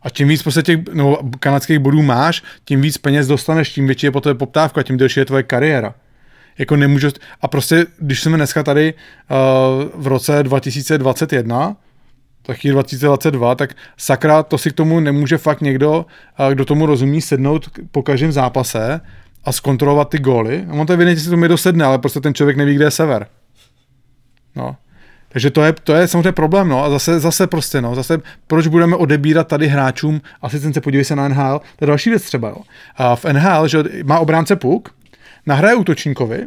[0.03, 4.05] A čím víc prostě těch no, kanadských bodů máš, tím víc peněz dostaneš, tím větší
[4.05, 5.95] je po tebe poptávka, tím delší je tvoje kariéra.
[6.57, 7.07] Jako nemůžu,
[7.41, 11.75] a prostě, když jsme dneska tady uh, v roce 2021,
[12.41, 16.05] taky 2022, tak sakra, to si k tomu nemůže fakt někdo,
[16.39, 19.01] uh, kdo tomu rozumí, sednout po každém zápase
[19.43, 20.65] a zkontrolovat ty góly.
[20.69, 22.91] A on to evidentně si to mi dosedne, ale prostě ten člověk neví, kde je
[22.91, 23.27] sever.
[24.55, 24.75] No.
[25.29, 26.83] Takže to je, to je samozřejmě problém, no.
[26.83, 27.95] A zase, zase prostě, no.
[27.95, 28.17] Zase,
[28.47, 32.49] proč budeme odebírat tady hráčům asistence, podívej se na NHL, to je další věc třeba,
[32.49, 32.57] jo.
[32.95, 34.89] A v NHL, že má obránce puk,
[35.45, 36.45] nahraje útočníkovi,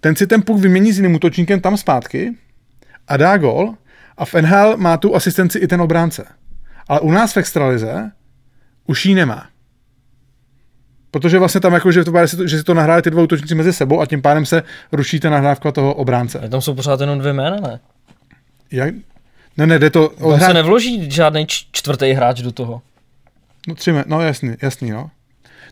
[0.00, 2.34] ten si ten puk vymění s jiným útočníkem tam zpátky
[3.08, 3.74] a dá gol
[4.16, 6.26] a v NHL má tu asistenci i ten obránce.
[6.88, 8.10] Ale u nás v extralize
[8.86, 9.46] už ji nemá.
[11.10, 13.22] Protože vlastně tam jako, že, to, že si to, že si to nahráli ty dva
[13.22, 16.48] útočníci mezi sebou a tím pádem se ruší ta nahrávka toho obránce.
[16.48, 17.80] Tam jsou pořád jenom dvě jména, ne?
[18.70, 18.94] Jak?
[19.56, 20.50] Ne, ne, jde to Tam odhrát...
[20.50, 22.82] se nevloží žádný čtvrtý hráč do toho.
[23.68, 25.10] No, tři, no jasný, jasný, no.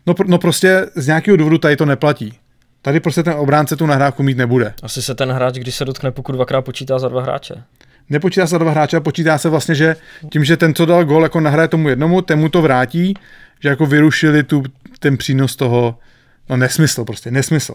[0.07, 2.33] No, pr- no prostě z nějakého důvodu tady to neplatí.
[2.81, 4.73] Tady prostě ten obránce tu nahrávku mít nebude.
[4.83, 7.63] Asi se ten hráč, když se dotkne puku dvakrát, počítá za dva hráče.
[8.09, 9.95] Nepočítá se dva hráče, počítá se vlastně, že
[10.31, 13.13] tím, že ten, co dal gol, jako nahraje tomu jednomu, temu to vrátí,
[13.59, 14.63] že jako vyrušili tu,
[15.05, 15.99] ten přínos toho,
[16.49, 17.73] no nesmysl prostě, nesmysl.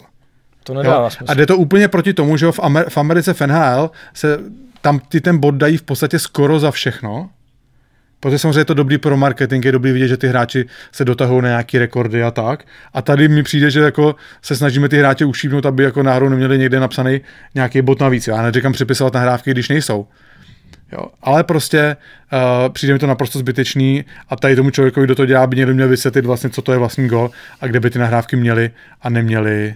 [0.63, 1.31] To nedává smysl.
[1.31, 4.39] A jde to úplně proti tomu, že jo, v, Amer- v Americe v NHL se
[4.81, 7.29] tam ty ten bod dají v podstatě skoro za všechno.
[8.19, 11.41] Protože samozřejmě je to dobrý pro marketing, je dobrý vidět, že ty hráči se dotahují
[11.41, 12.63] na nějaké rekordy a tak.
[12.93, 16.57] A tady mi přijde, že jako se snažíme ty hráče ušípnout, aby jako náhodou neměli
[16.57, 17.21] někde napsaný
[17.55, 18.27] nějaký bod navíc.
[18.27, 20.07] Já neříkám připisovat nahrávky, když nejsou.
[20.91, 21.05] Jo.
[21.21, 21.97] Ale prostě
[22.33, 25.73] uh, přijde mi to naprosto zbytečný a tady tomu člověkovi, kdo to dělá, by někdo
[25.73, 29.09] měl vysvětlit vlastně, co to je vlastní gol a kde by ty nahrávky měly a
[29.09, 29.75] neměly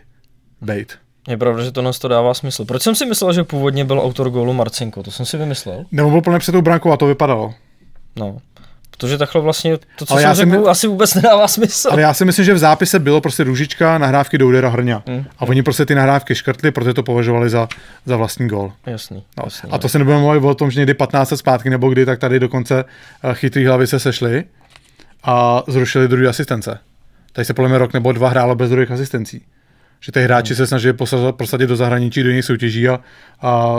[0.61, 0.93] být.
[1.27, 2.65] Je pravda, že to to dává smysl.
[2.65, 5.03] Proč jsem si myslel, že původně byl autor gólu Marcinko?
[5.03, 5.85] To jsem si vymyslel.
[5.91, 7.53] Nebo byl plně před tou brankou a to vypadalo.
[8.15, 8.37] No.
[8.97, 11.89] Protože takhle vlastně to, co Ale jsem já si řekl, my- asi vůbec nedává smysl.
[11.91, 15.03] Ale já si myslím, že v zápise bylo prostě růžička, nahrávky Doudera Hrňa.
[15.07, 15.25] Mm.
[15.39, 17.67] A oni prostě ty nahrávky škrtli, protože to považovali za,
[18.05, 18.73] za vlastní gol.
[18.85, 19.43] Jasný, No.
[19.45, 19.69] jasný.
[19.71, 22.19] A to se nebudeme mluvit o tom, že někdy 15 let zpátky nebo kdy, tak
[22.19, 22.83] tady dokonce
[23.23, 24.43] eh, chytrý hlavy se sešly
[25.23, 26.79] a zrušili druhý asistence.
[27.33, 29.41] Tady se podle mě rok nebo dva hrálo bez druhých asistencí.
[29.99, 30.57] Že ty hráči Hmm.
[30.57, 32.99] se snažili posadit, prosadit do zahraničí, do jiných soutěží a,
[33.41, 33.75] a,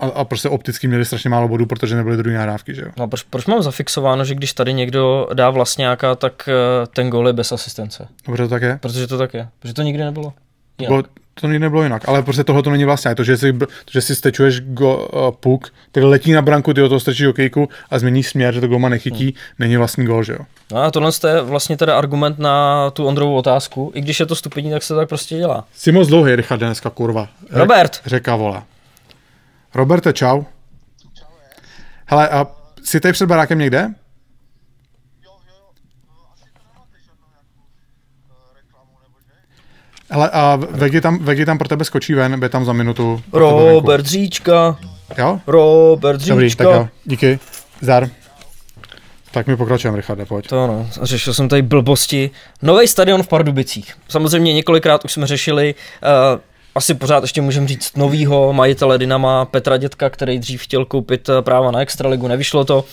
[0.00, 2.74] a, a prostě opticky měli strašně málo bodů, protože nebyly druhé nahrávky.
[2.74, 2.88] Že jo?
[2.96, 7.26] No, proč, proč mám zafixováno, že když tady někdo dá vlastňáka, tak eh, ten gól
[7.26, 8.08] je bez asistence?
[8.26, 8.78] Dobře to tak je?
[8.82, 9.48] Protože to tak je.
[9.58, 10.32] Protože to nikdy nebylo.
[10.78, 10.90] Jinak.
[10.90, 11.02] Bylo,
[11.40, 13.14] to nikdy nebylo jinak, ale prostě tohle to není vlastně.
[13.14, 16.82] To, že si, to, že si stečuješ go, uh, puk, který letí na branku, ty
[16.82, 19.32] o toho strčíš hokejku a změní směr, že to goma nechytí, Hmm.
[19.58, 20.38] není vlastní gol, že jo?
[20.72, 23.92] No a tohle je vlastně teda argument na tu Ondrovou otázku.
[23.94, 25.64] I když je to stupidní, tak se to tak prostě dělá.
[25.74, 27.28] Jsi moc dlouhý, Richard, dneska, kurva.
[27.50, 28.00] Robert.
[28.06, 28.62] Řeka, vole.
[29.74, 30.42] Roberte, čau.
[32.06, 32.46] Hele, a
[32.84, 33.88] jsi tady před barákem někde?
[40.10, 43.22] Hele, a Vegi tam, Vegi tam pro tebe skočí ven, bude tam za minutu.
[43.32, 44.76] Robert Říčka,
[45.18, 45.40] Jo?
[45.46, 46.64] Robert Dobrý, Říčka.
[46.64, 47.38] tak jo, díky.
[47.80, 48.08] Zdar.
[49.30, 50.48] Tak my pokračujeme, Richarde, pojď.
[50.48, 52.30] To no, a řešil jsem tady blbosti.
[52.62, 53.94] Nový stadion v Pardubicích.
[54.08, 55.74] Samozřejmě několikrát už jsme řešili,
[56.34, 56.40] uh,
[56.74, 61.42] asi pořád ještě můžeme říct novýho majitele Dynama Petra Dětka, který dřív chtěl koupit eh,
[61.42, 62.84] práva na Extraligu, nevyšlo to.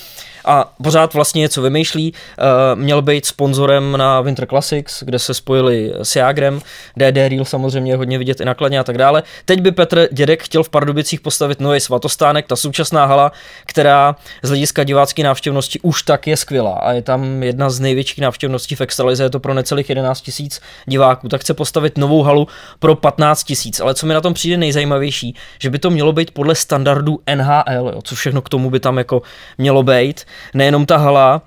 [0.48, 2.14] A pořád vlastně něco vymýšlí.
[2.14, 6.60] Uh, měl být sponzorem na Winter Classics, kde se spojili s Jagrem.
[6.98, 9.24] DD Real samozřejmě je hodně vidět i nakladně a tak dále.
[9.45, 13.32] Teď by Petr Dědek chtěl v Pardubicích postavit nový svatostánek, ta současná hala,
[13.66, 18.20] která z hlediska divácké návštěvnosti už tak je skvělá a je tam jedna z největších
[18.20, 22.48] návštěvností v Extralize, je to pro necelých 11 tisíc diváků, tak chce postavit novou halu
[22.80, 23.80] pro 15 tisíc.
[23.80, 27.91] Ale co mi na tom přijde nejzajímavější, že by to mělo být podle standardů NHL,
[27.93, 29.22] jo, co všechno k tomu by tam jako
[29.58, 30.26] mělo být.
[30.54, 31.42] Nejenom ta hala,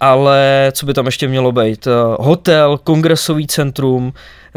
[0.00, 1.86] ale co by tam ještě mělo být?
[1.86, 1.90] Eh,
[2.20, 4.12] Hotel, kongresový centrum,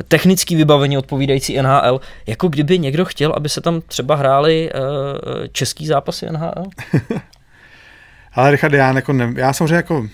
[0.07, 2.01] technický vybavení odpovídající NHL.
[2.27, 4.81] Jako kdyby někdo chtěl, aby se tam třeba hráli uh,
[5.51, 6.63] český zápasy NHL?
[8.33, 10.07] Ale Richard, já, jako ne, já samozřejmě jako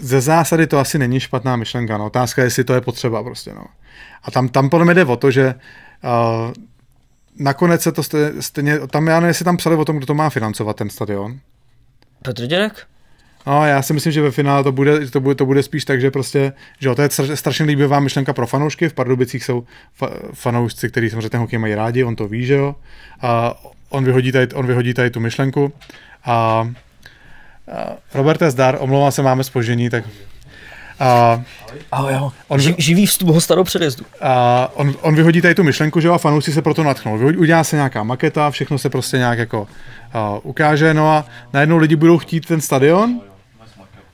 [0.00, 2.06] ze zásady to asi není špatná myšlenka, no.
[2.06, 3.64] Otázka je, jestli to je potřeba prostě, no.
[4.24, 5.54] A tam, tam podle mě jde o to, že
[6.04, 6.52] uh,
[7.38, 8.02] nakonec se to
[8.40, 11.38] stejně, tam já nevím, jestli tam psali o tom, kdo to má financovat, ten stadion.
[12.22, 12.86] Petr Dědek?
[13.46, 16.00] No, já si myslím, že ve finále to bude, to bude, to bude spíš tak,
[16.00, 19.66] že prostě, že jo, to je straš- strašně líbivá myšlenka pro fanoušky, v Pardubicích jsou
[20.00, 22.74] fa- fanoušci, kteří samozřejmě ten hokej mají rádi, on to ví, že jo,
[23.22, 23.54] a
[23.88, 25.72] on vyhodí tady, on vyhodí tady tu myšlenku.
[26.24, 26.68] A, a
[28.14, 30.04] Roberte Zdar, omlouvám se, máme spoždění, tak
[31.02, 31.42] a,
[31.92, 32.32] Ahoj, jo.
[32.48, 32.60] On-.
[32.60, 34.04] Ži- živý vstup hosta do předjezdu.
[34.20, 37.18] a on, on vyhodí tady tu myšlenku, že jo, a fanoušci se proto natchnou.
[37.18, 39.68] Vyhodí, udělá se nějaká maketa, všechno se prostě nějak jako
[40.12, 43.20] a, ukáže, no a najednou lidi budou chtít ten stadion,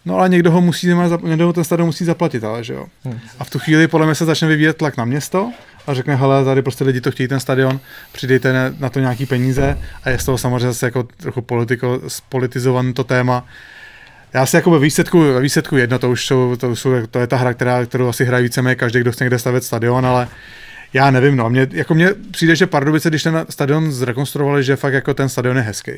[0.05, 0.87] no ale někdo ho musí,
[1.23, 2.87] někdo ho ten stadion musí zaplatit, ale že jo.
[3.39, 5.53] A v tu chvíli podle mě se začne vyvíjet tlak na město
[5.87, 7.81] a řekne, hele, tady prostě lidi to chtějí ten stadion,
[8.13, 12.93] přidejte na- to nějaký peníze a je z toho samozřejmě zase jako trochu politiko, spolitizované
[12.93, 13.45] to téma.
[14.35, 17.27] Já si jako ve výsledku, ve výsledku jedno, to už jsou, to, jsou, to je
[17.27, 20.29] ta hra, která, kterou asi hraje víceméně každý, kdo chce někde stavět stadion, ale
[20.93, 24.93] já nevím, no, mně, jako mně přijde, že Pardubice, když ten stadion zrekonstruovali, že fakt
[24.93, 25.93] jako ten stadion je hezký.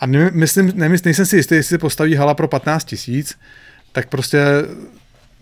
[0.00, 3.38] A ne, myslím, nemysl, nejsem si jistý, jestli se postaví hala pro 15 tisíc,
[3.92, 4.44] tak prostě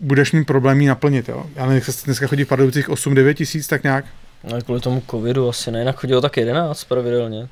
[0.01, 1.47] budeš mít problém ji naplnit, jo.
[1.57, 4.05] Já nevím, dneska chodí v Pardubicích 8-9 tisíc, tak nějak.
[4.45, 7.49] No, kvůli tomu covidu asi ne, jinak chodilo tak 11 pravidelně.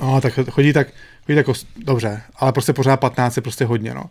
[0.00, 0.88] No, tak chodí tak,
[1.26, 4.04] tak os, dobře, ale prostě pořád 15 je prostě hodně, no.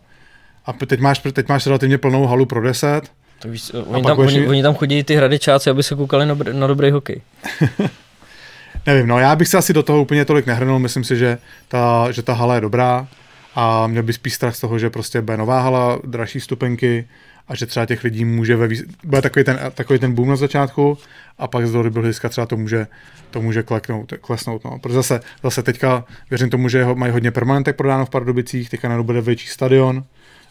[0.66, 3.02] A teď máš, teď máš relativně plnou halu pro 10,
[3.38, 6.26] Tak víš, oni, tam, budeš oni, mít- oni, tam chodí ty hradečáci, aby se koukali
[6.26, 7.20] na, na dobrý hokej.
[8.86, 11.38] Nevím, no já bych se asi do toho úplně tolik nehrnul, myslím si, že
[11.68, 13.06] ta, že ta hala je dobrá
[13.54, 17.08] a měl by spíš strach z toho, že prostě bude nová hala, dražší stupenky
[17.48, 20.36] a že třeba těch lidí může ve výs- bude takový ten, takový ten boom na
[20.36, 20.98] začátku
[21.38, 22.86] a pak z dlouhodobého hlediska třeba to může,
[23.30, 24.64] to může kleknout, klesnout.
[24.64, 24.78] No.
[24.78, 29.04] Protože zase, zase teďka věřím tomu, že mají hodně permanentek prodáno v Pardubicích, teďka najednou
[29.04, 30.04] bude větší stadion,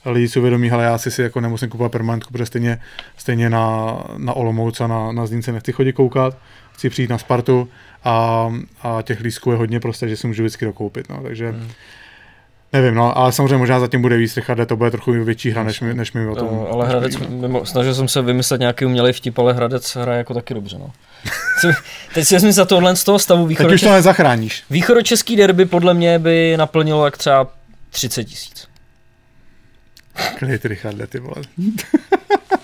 [0.06, 2.82] lidi si uvědomí, ale já si, si jako nemusím kupovat permanentku, protože stejně,
[3.18, 6.38] stejně na, na Olomouc a na, na Zlínce nechci chodit koukat,
[6.74, 7.70] chci přijít na Spartu
[8.04, 8.48] a,
[8.82, 11.10] a těch lístků je hodně prostě, že si můžu vždycky dokoupit.
[11.10, 11.20] No.
[11.24, 11.70] Takže hmm.
[12.74, 15.82] Nevím, no, ale samozřejmě možná zatím bude víc, Richarde, to bude trochu větší hra, než
[15.82, 16.48] my, než my o tom.
[16.52, 20.34] No, ale Hradec, mimo, snažil jsem se vymyslet nějaký umělej vtip, ale Hradec hraje jako
[20.34, 20.92] taky dobře, no.
[22.14, 24.64] Teď si vezmi za tohle z toho stavu Teď už to nezachráníš.
[24.70, 27.48] východočeský derby podle mě by naplnilo jak třeba
[27.90, 28.68] 30 tisíc.
[30.38, 31.36] Klid, Richarde, ty vole.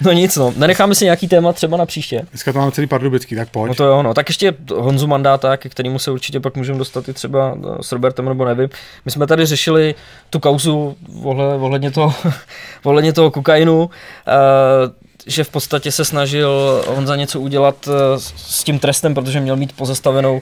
[0.00, 0.52] No nic, no.
[0.56, 2.22] Nenecháme si nějaký téma třeba na příště.
[2.30, 3.68] Dneska to máme celý pardubický, tak pojď.
[3.68, 4.14] No to jo, no.
[4.14, 7.92] Tak ještě Honzu Mandáta, ke kterému se určitě pak můžeme dostat i třeba eh, s
[7.92, 8.68] Robertem, nebo nevím.
[9.04, 9.94] My jsme tady řešili
[10.30, 12.14] tu kauzu ohle- ohledně toho,
[12.84, 13.90] ohledně toho kokainu,
[14.28, 19.56] eh, že v podstatě se snažil Honza něco udělat eh, s- tím trestem, protože měl
[19.56, 20.40] mít pozastavenou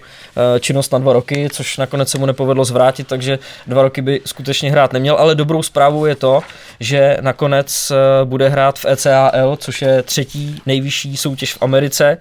[0.56, 4.20] eh, činnost na dva roky, což nakonec se mu nepovedlo zvrátit, takže dva roky by
[4.24, 6.40] skutečně hrát neměl, ale dobrou zprávou je to,
[6.80, 12.18] že nakonec eh, bude hrát v ECAL, což je třetí nejvyšší soutěž v Americe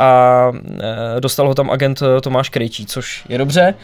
[0.00, 0.44] a
[1.20, 3.74] dostal ho tam agent Tomáš Krejčí, což je dobře.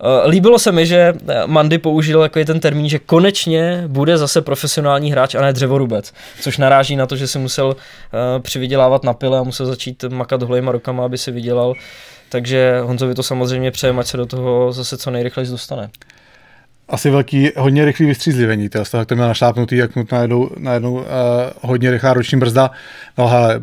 [0.00, 4.42] Eh, Líbilo se mi, že eh, Mandy použil jako ten termín, že konečně bude zase
[4.42, 9.12] profesionální hráč a ne dřevorubec, což naráží na to, že si musel eh, přivydělávat na
[9.12, 11.74] pile a musel začít makat holejma rukama, aby si vydělal.
[12.28, 15.90] Takže Honzovi to samozřejmě přejeme, ať se do toho zase co nejrychleji dostane.
[16.90, 21.02] Asi velký, hodně rychlý vystřízlivení, to, tak to měl našlápnutý, jak mu najednou, najednou uh,
[21.60, 22.70] hodně rychlá roční brzda.
[23.18, 23.60] No hele,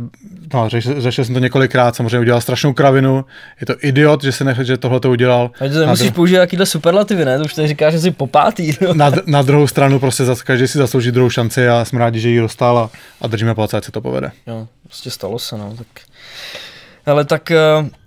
[0.54, 3.26] no, řešil, řešil jsem to několikrát, samozřejmě udělal strašnou kravinu,
[3.60, 5.52] je to idiot, že se nech, že tohle to udělal.
[5.60, 7.38] A to musíš dru- použít jakýhle superlativy, ne?
[7.38, 8.72] To už tady říkáš, že jsi popátý.
[8.82, 8.94] No.
[8.94, 12.30] na, na, druhou stranu prostě zas, každý si zaslouží druhou šanci a jsme rádi, že
[12.30, 12.90] ji dostal a,
[13.22, 14.32] a držíme palce, ať se to povede.
[14.48, 15.74] Jo, prostě stalo se, no.
[15.78, 15.88] Tak...
[17.08, 17.58] Ale tak eh,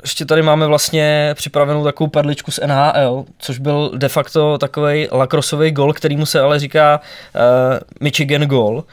[0.03, 5.71] ještě tady máme vlastně připravenou takovou perličku z NHL, což byl de facto takový lakrosový
[5.71, 8.85] gol, kterýmu se ale říká uh, Michigan gol.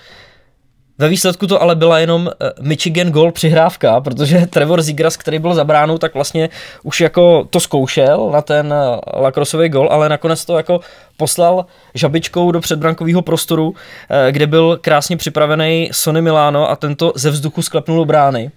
[0.98, 5.56] Ve výsledku to ale byla jenom eh, Michigan gol přihrávka, protože Trevor Zigras, který byl
[5.56, 6.50] za bránou, tak vlastně
[6.84, 8.74] už jako to zkoušel na ten
[9.14, 10.80] lakrosový gol, ale nakonec to jako
[11.18, 13.76] poslal žabičkou do předbrankového prostoru,
[14.32, 18.52] kde byl krásně připravený Sonny Milano a tento ze vzduchu sklepnul brány.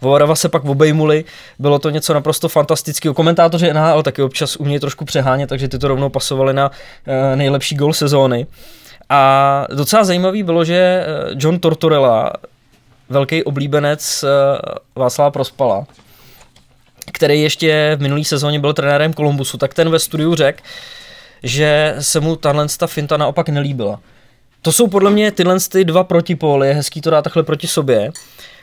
[0.00, 1.24] Vovarava se pak obejmuli,
[1.58, 3.14] bylo to něco naprosto fantastického.
[3.14, 6.70] Komentátoři NHL taky občas umějí trošku přehánět, takže ty to rovnou pasovali na
[7.06, 8.46] eh, nejlepší gol sezóny.
[9.08, 12.32] A docela zajímavý bylo, že eh, John Tortorella,
[13.08, 14.28] velký oblíbenec eh,
[14.96, 15.86] Václava Prospala,
[17.12, 20.62] který ještě v minulý sezóně byl trenérem Kolumbusu, tak ten ve studiu řekl,
[21.42, 24.00] že se mu tahle ta finta naopak nelíbila.
[24.62, 28.12] To jsou podle mě tyhle ty dva protipóly, je hezký to dát takhle proti sobě.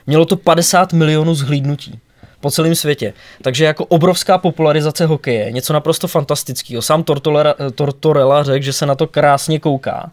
[0.08, 1.99] Mělo to 50 milionů zhlídnutí
[2.43, 3.14] po celém světě.
[3.41, 6.82] Takže jako obrovská popularizace hokeje, něco naprosto fantastického.
[6.82, 10.12] Sám Tortorella, Tortorella řekl, že se na to krásně kouká,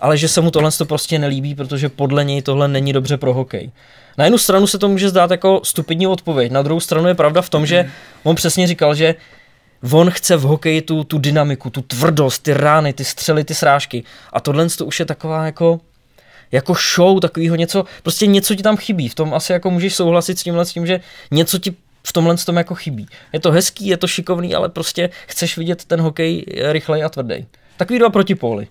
[0.00, 3.34] ale že se mu tohle to prostě nelíbí, protože podle něj tohle není dobře pro
[3.34, 3.70] hokej.
[4.18, 7.42] Na jednu stranu se to může zdát jako stupidní odpověď, na druhou stranu je pravda
[7.42, 7.90] v tom, že
[8.22, 9.14] on přesně říkal, že
[9.92, 14.04] on chce v hokeji tu, tu dynamiku, tu tvrdost, ty rány, ty střely, ty srážky.
[14.32, 15.80] A tohle to už je taková jako
[16.52, 19.08] jako show, takového něco, prostě něco ti tam chybí.
[19.08, 21.74] V tom asi jako můžeš souhlasit s tímhle s tím, že něco ti
[22.06, 23.08] v tomhle tom jako chybí.
[23.32, 27.46] Je to hezký, je to šikovný, ale prostě chceš vidět ten hokej rychlej a tvrdý.
[27.76, 28.68] Takový dva protipóly.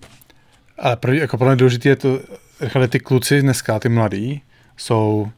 [0.78, 2.20] Ale pro, jako pro mě důležité je to,
[2.60, 4.42] rychle ty kluci dneska, ty mladí,
[4.76, 5.28] jsou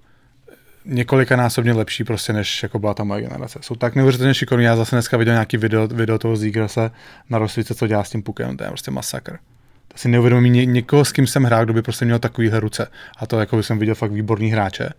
[0.85, 3.59] několikanásobně lepší prostě, než jako byla ta moje generace.
[3.63, 4.65] Jsou tak neuvěřitelně šikovní.
[4.65, 6.91] Já zase dneska viděl nějaký video, video toho Zigrase
[7.31, 9.39] na rostlice, co dělá s tím pukem, to je prostě masakr.
[9.97, 12.91] Si neuvědomí ně, někoho, s kým jsem hrál, kdo by prostě měl takovýhle ruce.
[13.17, 14.91] A to jako jsem viděl fakt výborný hráče.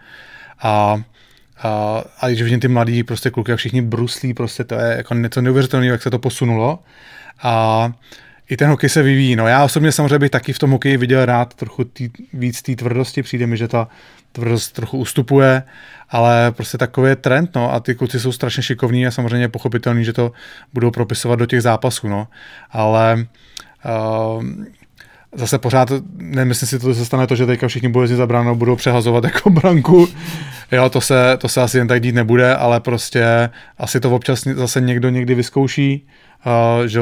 [0.61, 1.01] A
[1.63, 5.13] a, a když vidím ty mladí prostě kluky, jak všichni bruslí, prostě to je jako
[5.13, 6.79] něco neuvěřitelného, jak se to posunulo.
[7.43, 7.91] A
[8.49, 9.35] i ten hokej se vyvíjí.
[9.35, 12.75] No já osobně samozřejmě bych taky v tom hokeji viděl rád trochu tý, víc té
[12.75, 13.23] tvrdosti.
[13.23, 13.87] Přijde mi, že ta
[14.31, 15.63] tvrdost trochu ustupuje,
[16.09, 19.49] ale prostě takový je trend, no a ty kluci jsou strašně šikovní a samozřejmě je
[19.49, 20.31] pochopitelný, že to
[20.73, 22.27] budou propisovat do těch zápasů, no.
[22.71, 23.27] Ale
[24.37, 24.43] uh,
[25.35, 28.75] zase pořád, nemyslím si, to se stane to, že teďka všichni jezdit za bránou, budou
[28.75, 30.07] přehazovat jako branku.
[30.71, 34.43] Jo, to se, to se asi jen tak dít nebude, ale prostě asi to občas
[34.43, 36.07] zase někdo někdy vyzkouší.
[36.45, 36.99] Uh, že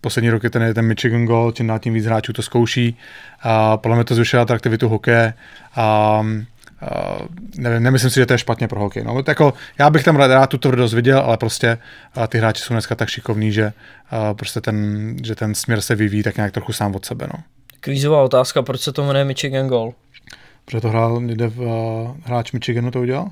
[0.00, 2.96] poslední roky ten, ten Michigan goal, čím dál tím víc hráčů to zkouší.
[3.44, 5.34] Uh, podle mě to zvyšuje atraktivitu hokeje.
[6.20, 6.26] Uh,
[6.82, 7.26] Uh,
[7.56, 9.04] nevím, nemyslím si, že to je špatně pro hokej.
[9.04, 11.78] No, jako, já bych tam rád, rád tu tvrdost viděl, ale prostě
[12.16, 13.72] uh, ty hráči jsou dneska tak šikovní, že,
[14.12, 17.26] uh, prostě ten, že ten směr se vyvíjí tak nějak trochu sám od sebe.
[17.32, 17.42] No.
[17.80, 19.94] Kvízová otázka, proč se to jmenuje Michigan Goal?
[20.64, 23.30] Protože to hrál někde v, uh, hráč Michiganu to udělal?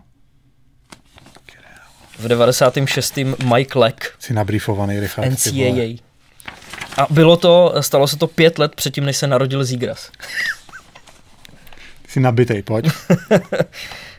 [2.19, 3.19] V 96.
[3.55, 5.31] Mike Leck, Jsi nabrýfovaný, Richard.
[5.31, 5.97] NCAA.
[6.97, 10.11] A bylo to, stalo se to pět let předtím, než se narodil Zigras.
[12.11, 12.89] Jsi nabitej, pojď.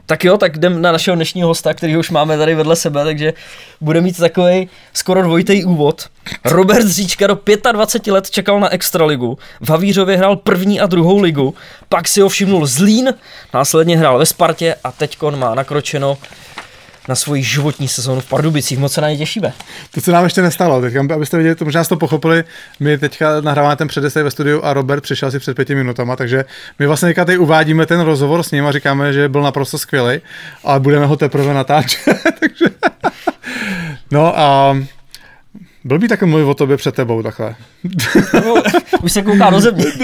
[0.06, 3.34] Tak jo, tak jdem na našeho dnešního hosta, který už máme tady vedle sebe, takže
[3.82, 6.08] bude mít takový skoro dvojitý úvod.
[6.46, 7.40] Robert Zříčka do
[7.72, 9.38] 25 let čekal na Extraligu.
[9.62, 11.54] V Havířově hrál první a druhou ligu,
[11.90, 13.14] pak si ho všimnul Zlín,
[13.54, 16.18] následně hrál ve Spartě a teďkon má nakročeno
[17.08, 18.80] na svoji životní sezónu v Pardubicích.
[18.80, 19.54] Moc se na ně těšíme.
[19.92, 22.44] To, co nám ještě nestalo, teď, abyste viděli, to možná jste to pochopili,
[22.80, 26.46] my teďka nahráváme ten předesej ve studiu a Robert přišel asi před pěti minutama, takže
[26.80, 30.22] my vlastně teďka tady uvádíme ten rozhovor s ním a říkáme, že byl naprosto skvělý,
[30.64, 32.66] ale budeme ho teprve natáčet, takže...
[34.12, 34.78] No a
[35.84, 37.56] byl by taky mluvit o tobě před tebou takhle.
[39.02, 39.86] Už se kouká do země.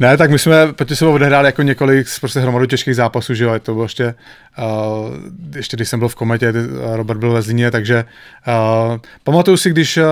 [0.00, 3.58] Ne, tak my jsme proti sebou odehráli jako několik prostě hromadu těžkých zápasů, že jo,
[3.62, 4.14] to bylo ještě,
[4.58, 5.14] uh,
[5.56, 6.52] ještě když jsem byl v kometě,
[6.92, 8.04] Robert byl ve Zlíně, takže
[8.48, 10.04] uh, pamatuju si, když, uh,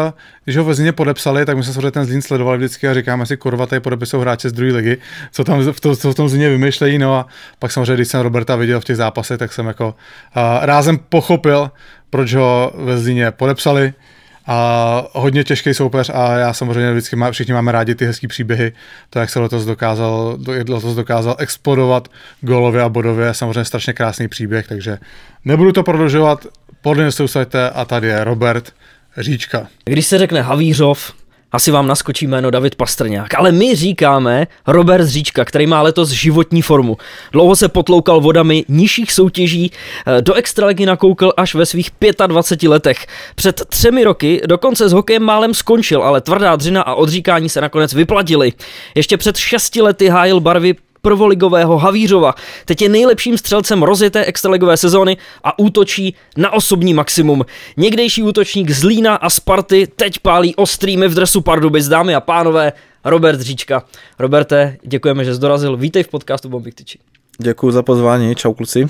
[0.45, 3.26] když ho ve Zlíně podepsali, tak my jsme samozřejmě ten Zlín sledovali vždycky a říkáme
[3.26, 4.99] si, kurva, tady podepisují hráče z druhé ligy,
[5.32, 7.26] co tam v, to, co v tom Zlíně vymýšlejí, no a
[7.59, 11.70] pak samozřejmě, když jsem Roberta viděl v těch zápasech, tak jsem jako uh, rázem pochopil,
[12.11, 13.93] proč ho ve Zlíně podepsali,
[14.47, 18.72] a hodně těžký soupeř a já samozřejmě vždycky má, všichni máme rádi ty hezký příběhy,
[19.11, 20.38] to jak se letos dokázal,
[20.68, 22.09] letos dokázal explodovat
[22.40, 24.99] golově a bodově, samozřejmě strašně krásný příběh, takže
[25.45, 26.47] nebudu to prodlužovat,
[26.82, 27.12] podle mě
[27.70, 28.72] a tady je Robert
[29.18, 29.66] Říčka.
[29.84, 31.12] Když se řekne Havířov,
[31.55, 36.62] asi vám naskočí jméno David Pastrňák, ale my říkáme Robert Zříčka, který má letos životní
[36.62, 36.96] formu.
[37.32, 39.72] Dlouho se potloukal vodami nižších soutěží,
[40.07, 41.90] eh, do extraligy nakoukl až ve svých
[42.26, 43.07] 25 letech.
[43.34, 47.94] Před třemi roky dokonce s hokejem málem skončil, ale tvrdá dřina a odříkání se nakonec
[47.94, 48.52] vyplatili.
[48.94, 50.74] Ještě před šesti lety hájil barvy
[51.05, 52.34] prvoligového Havířova.
[52.64, 57.44] Teď je nejlepším střelcem rozjeté extraligové sezóny a útočí na osobní maximum.
[57.76, 62.72] Někdejší útočník z Lína a Sparty teď pálí ostrými v dresu Pardubic, dámy a pánové,
[63.05, 63.82] Robert Říčka.
[64.18, 65.76] Roberte, děkujeme, že jsi dorazil.
[65.76, 66.98] Vítej v podcastu Bombik Tyči.
[67.38, 68.86] Děkuji za pozvání, čau kluci.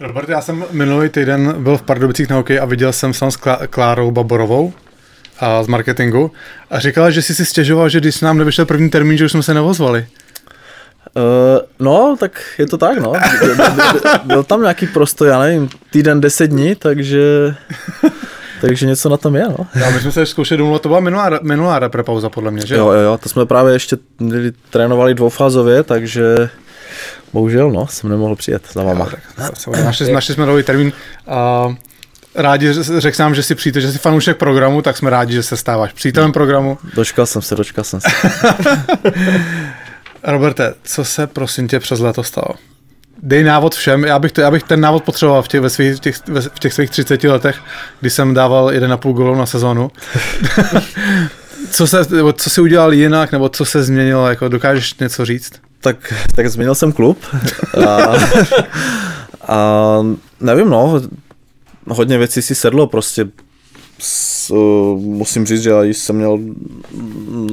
[0.00, 3.38] Robert, já jsem minulý týden byl v Pardubicích na hokej a viděl jsem se s
[3.70, 4.72] Klárou Baborovou
[5.40, 6.30] a z marketingu
[6.70, 9.42] a říkala, že jsi si stěžoval, že když nám nevyšel první termín, že už jsme
[9.42, 10.06] se nevozvali.
[11.16, 13.12] Uh, no, tak je to tak, no.
[14.24, 17.54] Byl tam nějaký prostor, já nevím, týden, deset dní, takže...
[18.60, 19.66] Takže něco na tom je, no.
[19.74, 22.92] Já my jsme se zkoušeli domluvat, to byla minulá, minulá pauza podle mě, že jo?
[22.92, 23.96] Jo, jo, to jsme právě ještě
[24.70, 26.50] trénovali dvoufázově, takže
[27.32, 29.08] bohužel, no, jsem nemohl přijet za váma.
[29.84, 30.92] našli, našli jsme nový termín.
[31.66, 31.74] Uh,
[32.34, 35.56] rádi řekl nám, že si přítel, že jsi fanoušek programu, tak jsme rádi, že se
[35.56, 36.78] stáváš přítelem programu.
[36.94, 38.08] Dočkal jsem se, dočkal jsem se.
[40.22, 42.54] Roberte, co se prosím tě přes léto stalo?
[43.22, 45.96] Dej návod všem, já bych, to, já bych ten návod potřeboval v těch, ve svých,
[45.96, 46.16] v těch,
[46.54, 47.60] v těch svých 30 letech,
[48.00, 49.90] kdy jsem dával 1,5 golu na sezonu.
[51.70, 52.04] co, se,
[52.34, 55.52] co jsi udělal jinak, nebo co se změnilo, jako dokážeš něco říct?
[55.80, 57.18] Tak, tak změnil jsem klub.
[57.86, 58.14] A,
[59.54, 59.98] a
[60.40, 61.02] nevím, no,
[61.88, 63.26] hodně věcí si sedlo, prostě
[63.98, 66.38] s, uh, musím říct, že jsem měl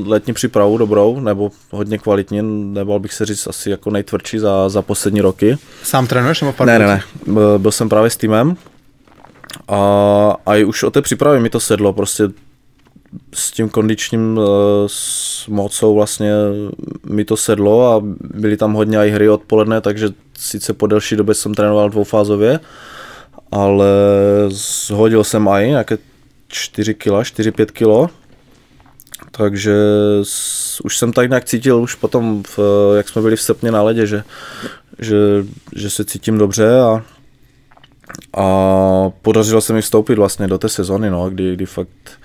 [0.05, 2.41] letní přípravu dobrou, nebo hodně kvalitní,
[2.73, 5.57] nebal bych se říct asi jako nejtvrdší za, za poslední roky.
[5.83, 7.03] Sám trénuješ nebo Ne, ne, ne,
[7.57, 8.57] byl jsem právě s týmem.
[9.67, 12.23] A, a i už o té přípravě mi to sedlo, prostě
[13.33, 14.45] s tím kondičním uh,
[14.87, 16.31] s mocou vlastně
[17.09, 21.35] mi to sedlo a byly tam hodně i hry odpoledne, takže sice po delší době
[21.35, 22.59] jsem trénoval dvoufázově,
[23.51, 23.87] ale
[24.47, 25.97] zhodil jsem i nějaké
[26.55, 28.13] 4 kg, 4-5 kg.
[29.31, 29.75] Takže
[30.83, 32.59] už jsem tak nějak cítil už potom, v,
[32.97, 34.23] jak jsme byli v srpně na ledě, že,
[34.99, 35.15] že,
[35.75, 37.03] že se cítím dobře a,
[38.37, 42.19] a podařilo se mi vstoupit vlastně do té sezony, no, kdy, kdy fakt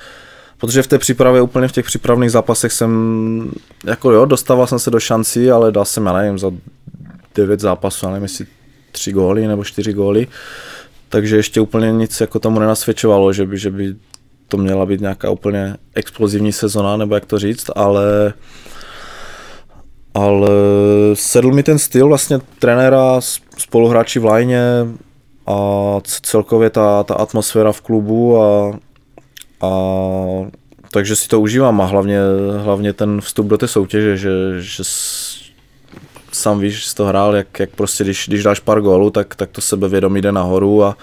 [0.61, 3.53] protože v té přípravě, úplně v těch přípravných zápasech jsem,
[3.85, 6.51] jako jo, dostával jsem se do šancí, ale dal jsem, já nevím, za
[7.35, 8.47] 9 zápasů, já nevím, jestli
[8.93, 10.27] 3 góly nebo 4 góly,
[11.09, 13.95] takže ještě úplně nic jako tomu nenasvědčovalo, že by, že by
[14.51, 18.33] to měla být nějaká úplně explozivní sezona, nebo jak to říct, ale
[20.15, 20.51] ale
[21.15, 23.21] sedl mi ten styl vlastně trenéra,
[23.59, 24.63] spoluhráči v lajně
[25.47, 25.57] a
[26.03, 28.79] celkově ta, ta atmosféra v klubu a,
[29.61, 29.71] a
[30.91, 32.19] takže si to užívám a hlavně,
[32.59, 34.83] hlavně ten vstup do té soutěže, že, že
[36.33, 39.51] sám víš, jsi to hrál, jak, jak prostě když, když dáš pár gólů, tak, tak
[39.51, 40.97] to sebevědomí jde nahoru a,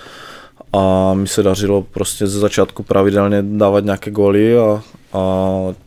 [0.77, 4.81] a mi se dařilo prostě ze začátku pravidelně dávat nějaké góly a,
[5.13, 5.21] a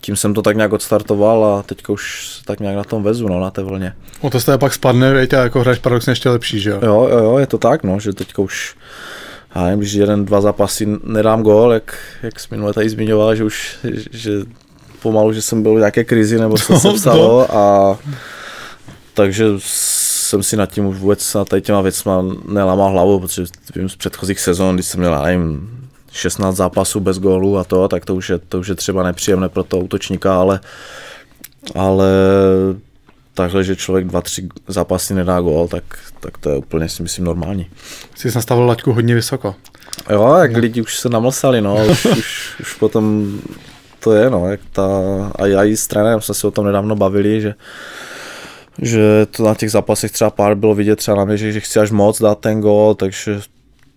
[0.01, 3.41] tím jsem to tak nějak odstartoval a teďka už tak nějak na tom vezu, no,
[3.41, 3.95] na té vlně.
[4.21, 6.79] O to z pak spadne, a jako hráč paradoxně ještě lepší, že jo?
[6.83, 8.77] Jo, jo, jo, je to tak, no, že teďka už
[9.55, 13.45] já nevím, když jeden, dva zápasy nedám gól, jak, jak jsi minule tady zmiňoval, že
[13.45, 13.79] už,
[14.11, 14.33] že
[15.03, 17.99] pomalu, že jsem byl v nějaké krizi, nebo co se psalo a
[19.15, 19.47] takže
[20.31, 23.45] jsem si nad tím už vůbec na tady těma věcma nelámal hlavu, protože
[23.75, 25.71] vím z předchozích sezon, když jsem měl, nevím,
[26.13, 29.49] 16 zápasů bez gólu a to, tak to už je, to už je třeba nepříjemné
[29.49, 30.61] pro toho útočníka, ale,
[31.75, 32.09] ale
[33.35, 35.85] takhle, že člověk dva, tři zápasy nedá gól, tak,
[36.21, 37.67] tak to je úplně si myslím normální.
[38.15, 39.55] Jsi nastavil laťku hodně vysoko.
[40.11, 43.33] Jo, jak lidi už se namlsali, no, už, už, už potom
[44.01, 44.87] to je, no, jak ta,
[45.35, 47.55] a já i s trenérem jsme se o tom nedávno bavili, že,
[48.79, 51.81] že to na těch zápasech třeba pár bylo vidět třeba na mě, že, že chci
[51.81, 53.41] až moc dát ten gól, takže,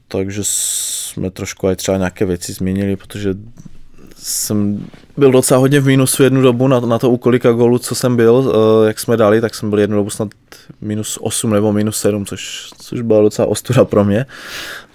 [0.08, 3.36] takže jsme trošku aj třeba nějaké věci změnili, protože
[4.18, 4.88] jsem
[5.18, 8.16] byl docela hodně v mínusu jednu dobu na, na to, u kolika gólů, co jsem
[8.16, 10.30] byl, uh, jak jsme dali, tak jsem byl jednu dobu snad
[10.82, 14.26] minus 8 nebo minus 7, což, což byla docela ostuda pro mě,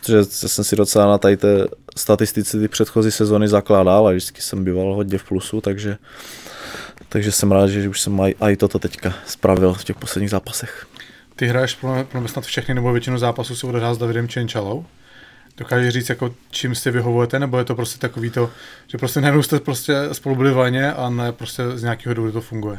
[0.00, 4.64] protože jsem si docela na tady té statistice ty předchozí sezony zakládal a vždycky jsem
[4.64, 5.96] býval hodně v plusu, takže,
[7.08, 10.86] takže jsem rád, že už jsem aj toto teďka spravil v těch posledních zápasech.
[11.36, 14.84] Ty hraješ pro, pro snad všechny nebo většinu zápasů si odehrál s Davidem Čenčalou.
[15.56, 18.50] Dokážeš říct, jako, čím si vyhovujete, nebo je to prostě takový to,
[18.86, 22.32] že prostě najednou jste prostě spolu byli v léně a ne prostě z nějakého důvodu
[22.32, 22.78] to funguje?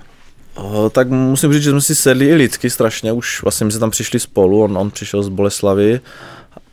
[0.91, 3.91] Tak musím říct, že jsme si sedli i lidsky strašně, už vlastně my jsme tam
[3.91, 6.01] přišli spolu, on, on přišel z Boleslavy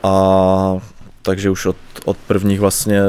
[0.03, 0.78] a
[1.23, 3.01] takže už od, od prvních vlastně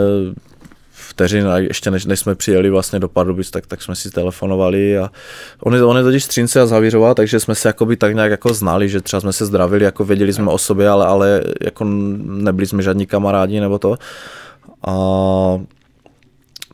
[1.18, 4.98] vteřin a ještě než, než jsme přijeli vlastně do Pardubic, tak, tak jsme si telefonovali
[4.98, 5.10] a
[5.60, 8.54] on je, on je totiž Střínce a Zavířová, takže jsme se jakoby tak nějak jako
[8.54, 11.84] znali, že třeba jsme se zdravili, jako věděli jsme o sobě, ale, ale jako
[12.24, 13.98] nebyli jsme žádní kamarádi nebo to.
[14.88, 14.94] A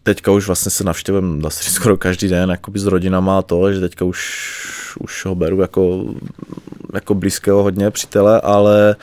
[0.03, 3.73] teďka už vlastně se navštěvujem dá se skoro každý den jakoby s rodinama a to,
[3.73, 4.19] že teďka už,
[4.99, 6.05] už ho beru jako,
[6.93, 8.95] jako blízkého hodně přítele, ale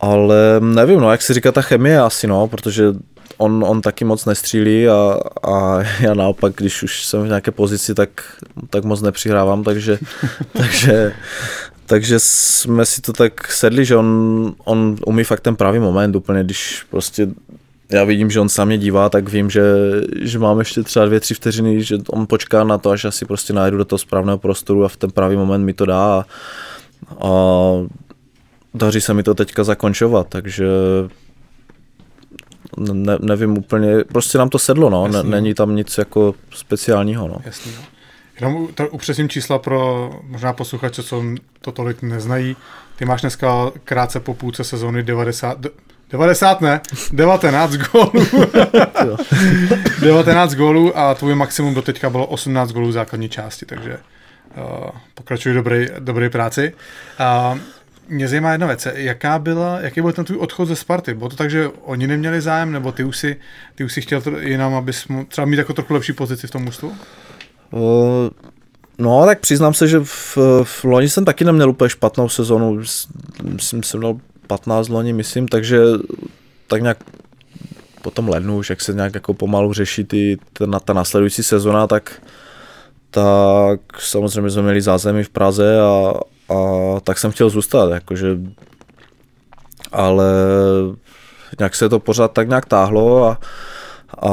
[0.00, 2.84] ale nevím, no, jak se říká ta chemie asi, no, protože
[3.38, 7.94] on, on taky moc nestřílí a, a já naopak, když už jsem v nějaké pozici,
[7.94, 8.10] tak,
[8.70, 9.98] tak moc nepřihrávám, takže,
[10.52, 11.12] takže,
[11.86, 16.44] takže jsme si to tak sedli, že on, on umí fakt ten pravý moment úplně,
[16.44, 17.28] když prostě
[17.90, 19.62] já vidím, že on se mě dívá, tak vím, že,
[20.22, 23.52] že mám ještě třeba dvě, tři vteřiny, že on počká na to, až asi prostě
[23.52, 26.24] najdu do toho správného prostoru a v ten pravý moment mi to dá a,
[27.26, 27.30] a
[28.74, 30.66] daří se mi to teďka zakončovat, takže
[32.76, 37.36] ne, nevím úplně, prostě nám to sedlo, no, ne, není tam nic jako speciálního, no.
[37.44, 37.82] Jasný, no.
[38.40, 41.22] Jenom to upřesním čísla pro možná posluchače, co
[41.60, 42.56] to tolik neznají.
[42.96, 45.58] Ty máš dneska krátce po půlce sezóny 90,
[46.10, 46.80] 90 ne,
[47.12, 48.12] 19 gólů.
[50.00, 53.98] 19 gólů a tvůj maximum do teďka bylo 18 gólů v základní části, takže
[54.56, 56.72] uh, pokračuj dobrý, dobrý práci.
[57.52, 57.58] Uh,
[58.08, 61.14] mě zajímá jedna věc, jaká byla, jaký byl ten tvůj odchod ze Sparty?
[61.14, 63.36] Bylo to tak, že oni neměli zájem, nebo ty už si,
[63.74, 66.88] ty už si chtěl jinam, abys třeba mít jako trochu lepší pozici v tom ústu?
[67.70, 67.80] Uh,
[68.98, 72.80] no, tak přiznám se, že v, v loni jsem taky neměl úplně špatnou sezonu.
[73.42, 75.78] Myslím, jsem měl 15 loni, myslím, takže
[76.66, 76.98] tak nějak
[78.02, 81.86] po tom lednu, už jak se nějak jako pomalu řeší ty, ta, ta následující sezona,
[81.86, 82.22] tak,
[83.10, 86.12] tak samozřejmě jsme měli zázemí v Praze a,
[86.48, 88.38] a tak jsem chtěl zůstat, jakože,
[89.92, 90.32] ale
[91.58, 93.38] nějak se to pořád tak nějak táhlo a,
[94.28, 94.32] a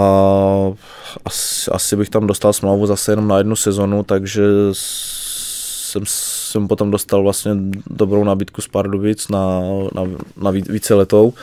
[1.25, 6.91] asi, asi bych tam dostal smlouvu zase jenom na jednu sezonu, takže jsem, jsem potom
[6.91, 7.51] dostal vlastně
[7.87, 9.59] dobrou nabídku z Pardubic na,
[9.93, 10.01] na,
[10.37, 11.33] na více letou,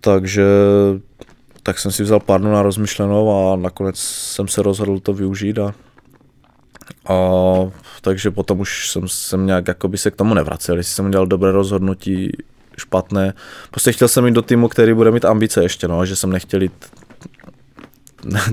[0.00, 0.44] takže
[1.62, 5.74] tak jsem si vzal pár na rozmyšlenou a nakonec jsem se rozhodl to využít a,
[7.08, 7.14] a
[8.00, 11.52] takže potom už jsem, jsem nějak jakoby se k tomu nevracel, jestli jsem udělal dobré
[11.52, 12.32] rozhodnutí,
[12.78, 13.34] špatné.
[13.70, 16.62] Prostě chtěl jsem jít do týmu, který bude mít ambice ještě, no, že jsem nechtěl
[16.62, 16.72] jít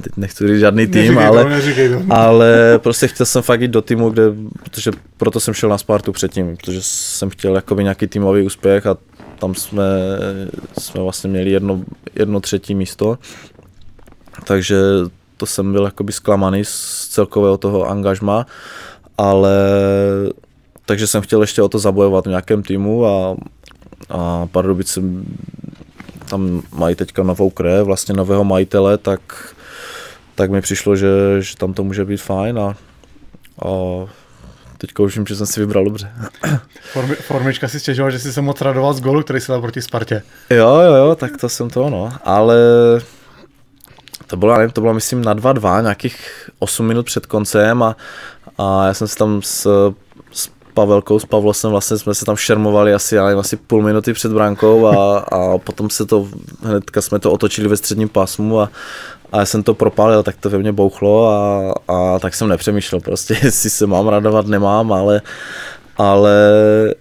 [0.01, 2.01] teď nechci říct žádný tým, neříkej ale, to, neříkej to.
[2.09, 4.23] ale prostě chtěl jsem fakt jít do týmu, kde,
[4.63, 8.97] protože proto jsem šel na Spartu předtím, protože jsem chtěl jakoby nějaký týmový úspěch a
[9.39, 9.83] tam jsme,
[10.79, 11.81] jsme vlastně měli jedno,
[12.15, 13.17] jedno třetí místo,
[14.43, 14.77] takže
[15.37, 18.45] to jsem byl jakoby zklamaný z celkového toho angažma
[19.17, 19.57] ale
[20.85, 23.35] takže jsem chtěl ještě o to zabojovat v nějakém týmu a,
[24.09, 25.01] a Pardubice
[26.29, 29.53] tam mají teďka novou krev, vlastně nového majitele, tak,
[30.35, 31.07] tak mi přišlo, že,
[31.39, 32.75] že tam to může být fajn a,
[33.65, 33.69] a
[34.77, 36.11] teďka už vím, že jsem si vybral dobře.
[36.93, 39.81] Formi, formička si stěžoval, že jsi se moc radoval z golu, který si dal proti
[39.81, 40.21] Spartě.
[40.49, 42.57] Jo, jo, jo, tak to jsem to, no, ale
[44.27, 47.95] to bylo, nevím, to bylo myslím na 2-2, nějakých 8 minut před koncem a,
[48.57, 49.91] a já jsem se tam s,
[50.31, 54.13] s Pavelkou, s Pavlosem vlastně jsme se tam šermovali asi, já nevím, asi půl minuty
[54.13, 56.27] před brankou a, a potom se to,
[56.63, 58.69] hnedka jsme to otočili ve středním pásmu a,
[59.31, 63.01] a já jsem to propálil, tak to ve mně bouchlo a, a tak jsem nepřemýšlel
[63.01, 65.21] prostě, jestli se mám radovat, nemám, ale
[65.97, 66.33] ale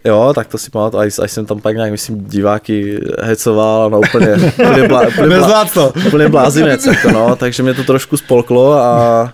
[0.04, 3.98] jo, tak to si pamatuju, až, až jsem tam pak nějak, myslím, diváky hecoval, no
[3.98, 5.92] úplně, úplně, blá, úplně, blá, to.
[6.06, 9.32] úplně blázinec, jako no, takže mě to trošku spolklo a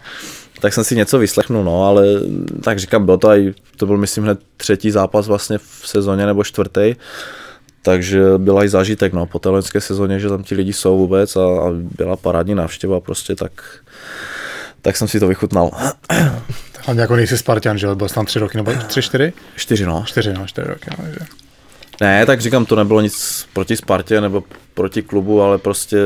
[0.60, 2.06] tak jsem si něco vyslechnul, no, ale
[2.62, 6.44] tak říkám, bylo to aj, to byl myslím hned třetí zápas vlastně v sezóně nebo
[6.44, 6.94] čtvrtý,
[7.82, 11.36] takže byl i zážitek, no, po té loňské sezóně, že tam ti lidi jsou vůbec
[11.36, 13.52] a, a byla parádní návštěva prostě, tak
[14.82, 15.70] tak jsem si to vychutnal.
[16.84, 17.94] Hlavně jako nejsi Spartan, že?
[17.94, 19.32] Byl jsi tam tři roky, nebo tři, čtyři?
[19.56, 20.04] Čtyři, no.
[20.06, 21.18] Čtyři, no, čtyři roky, no, že.
[22.00, 25.98] Ne, tak říkám, to nebylo nic proti Spartě nebo proti klubu, ale prostě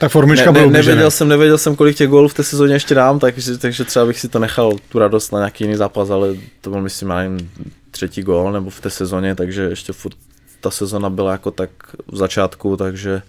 [0.00, 2.74] Tak formička ne, byla ne, nevěděl, jsem, nevěděl jsem, kolik těch gólů v té sezóně
[2.74, 6.10] ještě dám, takže, takže třeba bych si to nechal tu radost na nějaký jiný zápas,
[6.10, 6.28] ale
[6.60, 7.50] to byl myslím, já nevím,
[7.90, 10.16] třetí gól nebo v té sezóně, takže ještě furt
[10.60, 11.70] ta sezona byla jako tak
[12.06, 13.22] v začátku, takže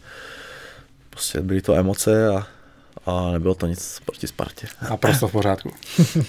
[1.10, 2.48] prostě byly to emoce a,
[3.06, 4.68] a nebylo to nic proti Spartě.
[4.90, 5.72] A prostě v pořádku.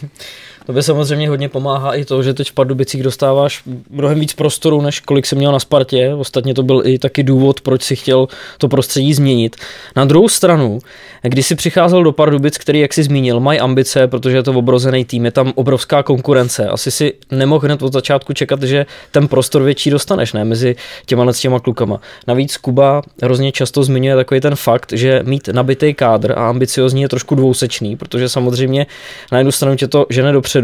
[0.69, 4.81] To by samozřejmě hodně pomáhá i to, že teď v Pardubicích dostáváš mnohem víc prostoru,
[4.81, 6.15] než kolik jsem měl na Spartě.
[6.15, 8.28] Ostatně to byl i taky důvod, proč si chtěl
[8.59, 9.57] to prostředí změnit.
[9.97, 10.78] Na druhou stranu,
[11.23, 15.05] když si přicházel do Pardubic, který, jak si zmínil, mají ambice, protože je to obrozený
[15.05, 16.69] tým, je tam obrovská konkurence.
[16.69, 20.77] Asi si nemohl hned od začátku čekat, že ten prostor větší dostaneš, ne, mezi
[21.07, 22.01] těma s těma klukama.
[22.27, 27.09] Navíc Kuba hrozně často zmiňuje takový ten fakt, že mít nabitý kádr a ambiciozní je
[27.09, 28.86] trošku dvousečný, protože samozřejmě
[29.32, 30.58] na jednu stranu tě to žene dopředu,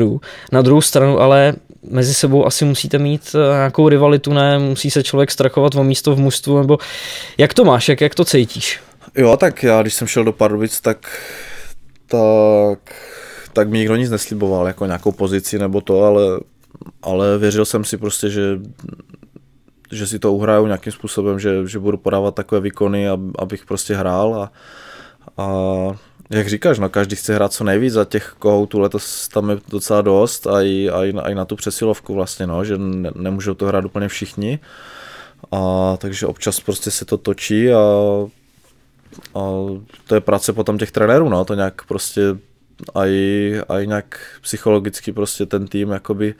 [0.53, 1.55] na druhou stranu ale
[1.91, 6.15] mezi sebou asi musíte mít eh, nějakou rivalitu, ne, musí se člověk strachovat o místo
[6.15, 6.79] v mužstvu, nebo
[7.39, 8.81] jak to máš, jak, jak to cítíš?
[9.16, 11.21] Jo, tak já, když jsem šel do Pardubic, tak,
[12.07, 12.95] tak,
[13.53, 16.41] tak mi nikdo nic nesliboval, jako nějakou pozici nebo to, ale,
[17.03, 18.59] ale věřil jsem si prostě, že,
[19.93, 23.95] že si to uhraju nějakým způsobem, že, že budu podávat takové výkony, ab, abych prostě
[23.95, 24.53] hrál a,
[25.37, 25.49] a
[26.30, 30.02] jak říkáš, no každý chce hrát co nejvíc a těch kohoutů letos tam je docela
[30.02, 33.55] dost a i, a i, a i na tu přesilovku vlastně, no, že ne, nemůžou
[33.55, 34.59] to hrát úplně všichni.
[35.52, 37.78] A takže občas prostě se to točí a,
[39.34, 39.40] a
[40.06, 42.22] to je práce potom těch trenérů, no, to nějak prostě
[42.94, 46.34] a i, a i nějak psychologicky prostě ten tým jakoby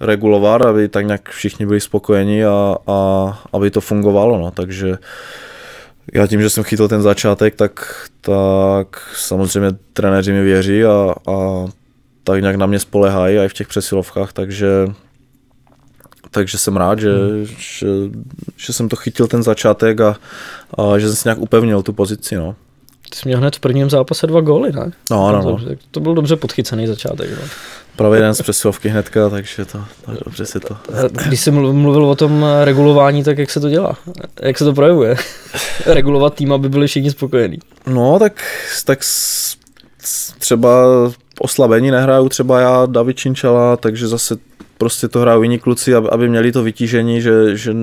[0.00, 2.98] regulovat, aby tak nějak všichni byli spokojeni a, a
[3.52, 4.98] aby to fungovalo, no, takže
[6.12, 11.66] já tím, že jsem chytil ten začátek, tak, tak samozřejmě trenéři mi věří a, a
[12.24, 14.86] tak nějak na mě spolehají i v těch přesilovkách, takže
[16.30, 17.46] takže jsem rád, že, hmm.
[17.58, 17.86] že,
[18.56, 20.16] že jsem to chytil ten začátek a,
[20.78, 22.36] a že jsem si nějak upevnil tu pozici.
[22.36, 22.56] No.
[23.10, 24.90] Ty jsi měl hned v prvním zápase dva góly, ne?
[25.10, 25.58] No, no, no.
[25.58, 27.30] To, to byl dobře podchycený začátek.
[27.30, 27.48] No.
[27.96, 30.76] Právě jeden z přesilovky hnedka, takže to, tak dobře si to.
[31.26, 33.96] Když jsi mluvil o tom regulování, tak jak se to dělá?
[34.42, 35.16] Jak se to projevuje?
[35.86, 37.58] Regulovat tým, aby byli všichni spokojení.
[37.86, 38.42] No, tak,
[38.84, 38.98] tak
[40.38, 40.70] třeba
[41.40, 44.36] oslabení nehraju třeba já, David Činčala, takže zase
[44.78, 47.74] prostě to hrajou jiní kluci, aby, aby měli to vytížení, že, že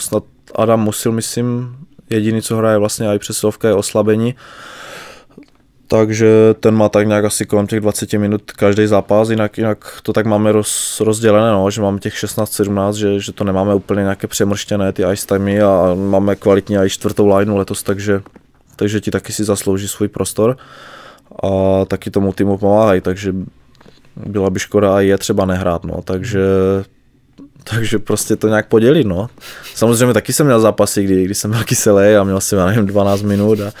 [0.00, 0.24] snad
[0.54, 1.76] Adam Musil, myslím,
[2.10, 4.34] jediný, co hraje vlastně i přesilovka je oslabení.
[5.92, 10.12] Takže ten má tak nějak asi kolem těch 20 minut každý zápas, jinak, jinak to
[10.12, 14.26] tak máme roz, rozdělené, no, že máme těch 16-17, že, že to nemáme úplně nějaké
[14.26, 18.22] přemrštěné ty ice timey a máme kvalitní i čtvrtou lineu letos, takže,
[18.76, 20.56] takže ti taky si zaslouží svůj prostor
[21.42, 23.34] a taky tomu týmu pomáhají, takže
[24.16, 26.40] byla by škoda a je třeba nehrát, no, takže
[27.64, 29.28] takže prostě to nějak podělit, no.
[29.74, 32.86] Samozřejmě taky jsem měl zápasy, kdy, kdy jsem byl kyselý a měl jsem, já nevím,
[32.86, 33.72] 12 minut a,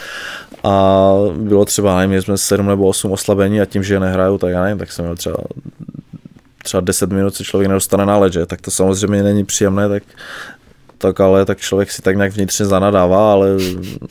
[0.64, 4.50] a bylo třeba, nevím, jsme 7 nebo 8 oslabení a tím, že je nehraju, tak
[4.50, 5.38] já nevím, tak jsem měl třeba
[6.62, 8.46] třeba 10 minut se člověk nedostane na led, že?
[8.46, 10.02] tak to samozřejmě není příjemné, tak,
[10.98, 13.48] tak ale tak člověk si tak nějak vnitřně zanadává, ale,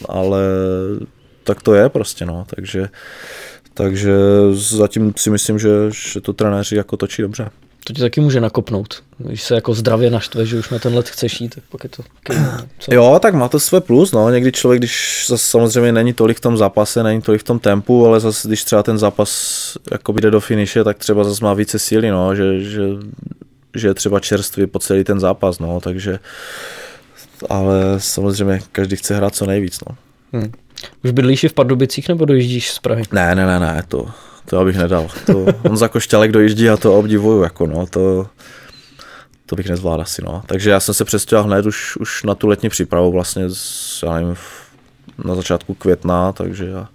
[0.09, 0.39] ale
[1.43, 2.89] tak to je prostě, no, takže,
[3.73, 4.13] takže
[4.51, 5.69] zatím si myslím, že,
[6.13, 7.49] že to trenéři jako točí dobře.
[7.83, 9.03] To ti taky může nakopnout.
[9.17, 11.89] Když se jako zdravě naštve, že už na ten let chceš jít, tak pak je
[11.89, 12.03] to...
[12.79, 12.93] Co?
[12.93, 14.29] Jo, tak má to své plus, no.
[14.29, 18.05] Někdy člověk, když zase samozřejmě není tolik v tom zápase, není tolik v tom tempu,
[18.05, 21.79] ale zase když třeba ten zápas jako jde do finiše, tak třeba zase má více
[21.79, 22.81] síly, no, že, že,
[23.75, 26.19] že je třeba čerstvý po celý ten zápas, no, takže
[27.49, 29.95] ale samozřejmě každý chce hrát co nejvíc, no.
[30.33, 30.51] Hmm.
[31.03, 33.03] Už bydlíš v Pardubicích nebo dojíždíš z Prahy?
[33.11, 34.07] Ne, ne, ne, ne, to,
[34.51, 35.07] to abych nedal.
[35.25, 38.27] To, on za košťalek dojíždí a to obdivuju, jako no, to,
[39.45, 40.43] to bych nezvládl asi, no.
[40.45, 44.13] Takže já jsem se přestěhoval hned už, už na tu letní přípravu vlastně, z, já
[44.13, 44.35] nevím,
[45.25, 46.87] na začátku května, takže já,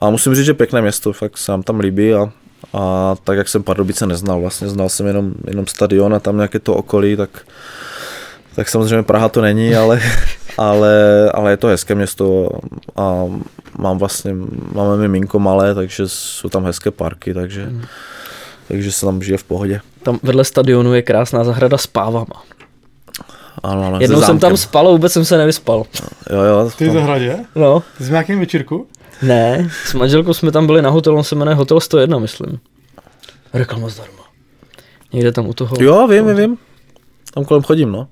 [0.00, 2.32] a musím říct, že pěkné město, fakt se nám tam líbí a,
[2.72, 6.58] a tak, jak jsem Pardubice neznal, vlastně znal jsem jenom, jenom stadion a tam nějaké
[6.58, 7.30] to okolí, tak,
[8.56, 10.00] tak samozřejmě Praha to není, ale,
[10.58, 12.48] ale, ale je to hezké město
[12.96, 13.24] a
[13.78, 14.34] mám vlastně,
[14.72, 17.72] máme miminko malé, takže jsou tam hezké parky, takže,
[18.68, 19.80] takže se tam žije v pohodě.
[20.02, 22.42] Tam vedle stadionu je krásná zahrada s pávama.
[23.62, 25.84] Ano, ano, Jednou se jsem tam spal a vůbec jsem se nevyspal.
[26.30, 27.36] Jo, jo, Ty v tam, zahradě?
[27.54, 28.86] No, v nějakém večírku?
[29.22, 32.58] ne, s manželkou jsme tam byli na hotelu, on se jmenuje Hotel 101, myslím.
[33.52, 34.24] Reklama zdarma.
[35.12, 35.76] Někde tam u toho.
[35.80, 36.58] jo, vím, vím.
[37.34, 38.08] Tam kolem chodím, no.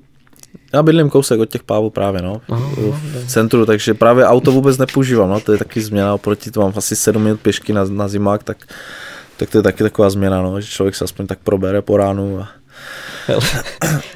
[0.73, 2.41] Já bydlím kousek od těch pávů právě, no.
[2.49, 5.41] v centru, takže právě auto vůbec nepoužívám, no.
[5.41, 8.57] To je taky změna oproti, to mám asi 7 minut pěšky na, na zimák, tak,
[9.37, 12.41] tak to je taky taková změna, no, že člověk se aspoň tak probere po ránu
[12.41, 12.49] a
[13.29, 13.63] Ale,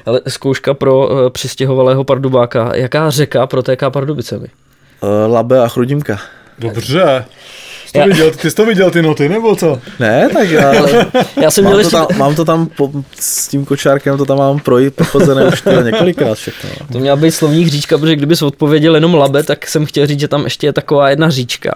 [0.05, 2.75] ale zkouška pro uh, přistěhovalého pardubáka.
[2.75, 4.47] Jaká řeka protéká Pardubicemi?
[5.01, 6.19] uh, Labe a Chrudimka.
[6.59, 7.25] Dobře.
[7.97, 9.79] Jsi to Já- viděl, ty jsi to viděl ty noty, nebo co?
[9.99, 10.73] Ne, tak já,
[11.41, 14.25] Já jsem měl mám, to ještě, tam, mám to tam po, s tím kočárkem, to
[14.25, 16.69] tam mám projít, prochozené už tyhle několikrát všechno.
[16.81, 16.87] No.
[16.91, 20.27] to měla být slovník říčka, protože kdybys odpověděl jenom Labe, tak jsem chtěl říct, že
[20.27, 21.71] tam ještě je taková jedna říčka.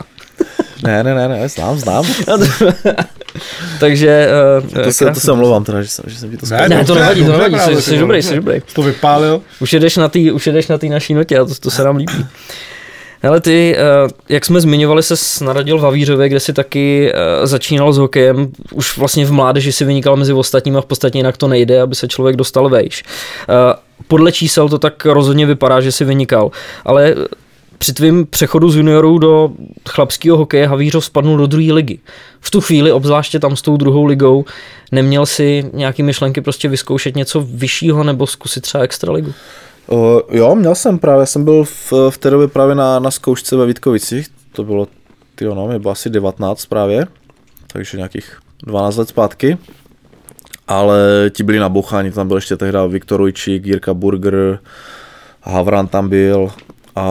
[0.84, 2.06] Ne, ne, ne, ne, znám, znám.
[3.80, 4.27] Takže...
[4.76, 6.85] Uh, To se, to se omlouvám teda, že jsem, že jsem ti to Ne, Ne,
[6.85, 8.22] to nevadí, to nevadí, jsi, jsi dobrý, dobře.
[8.30, 8.61] jsi dobrý.
[8.73, 9.41] To vypálil?
[9.60, 11.95] Už jedeš na té už jedeš na té naší notě a to, to se nám
[11.95, 12.26] líbí.
[13.23, 13.81] Ale ty, eh,
[14.30, 18.52] jak jsme zmiňovali, se narodil v Havířově, kde si taky eh, začínal s hokejem.
[18.73, 21.95] Už vlastně v mládeži si vynikal mezi ostatními a v podstatě jinak to nejde, aby
[21.95, 23.03] se člověk dostal vejš.
[23.49, 23.76] Eh,
[24.07, 26.52] Podle čísel to tak rozhodně vypadá, že si vynikal.
[26.85, 27.15] Ale
[27.77, 29.52] při tvým přechodu z juniorů do
[29.89, 31.99] chlapského hokeje Havířov spadnul do druhé ligy.
[32.39, 34.45] V tu chvíli, obzvláště tam s tou druhou ligou,
[34.91, 39.34] neměl si nějaký myšlenky prostě vyzkoušet něco vyššího nebo zkusit třeba extraligu?
[39.91, 43.55] O, jo, měl jsem právě, jsem byl v, v té době právě na, na zkoušce
[43.55, 44.88] ve Vítkovicích, to bylo,
[45.35, 47.07] ty no, mě bylo asi 19 právě,
[47.68, 49.57] takže nějakých 12 let zpátky.
[50.68, 50.99] Ale
[51.30, 54.59] ti byli naboucháni, tam byl ještě tehdy Viktor Ujčík, Jirka Burger,
[55.41, 56.51] Havran tam byl
[56.95, 57.05] a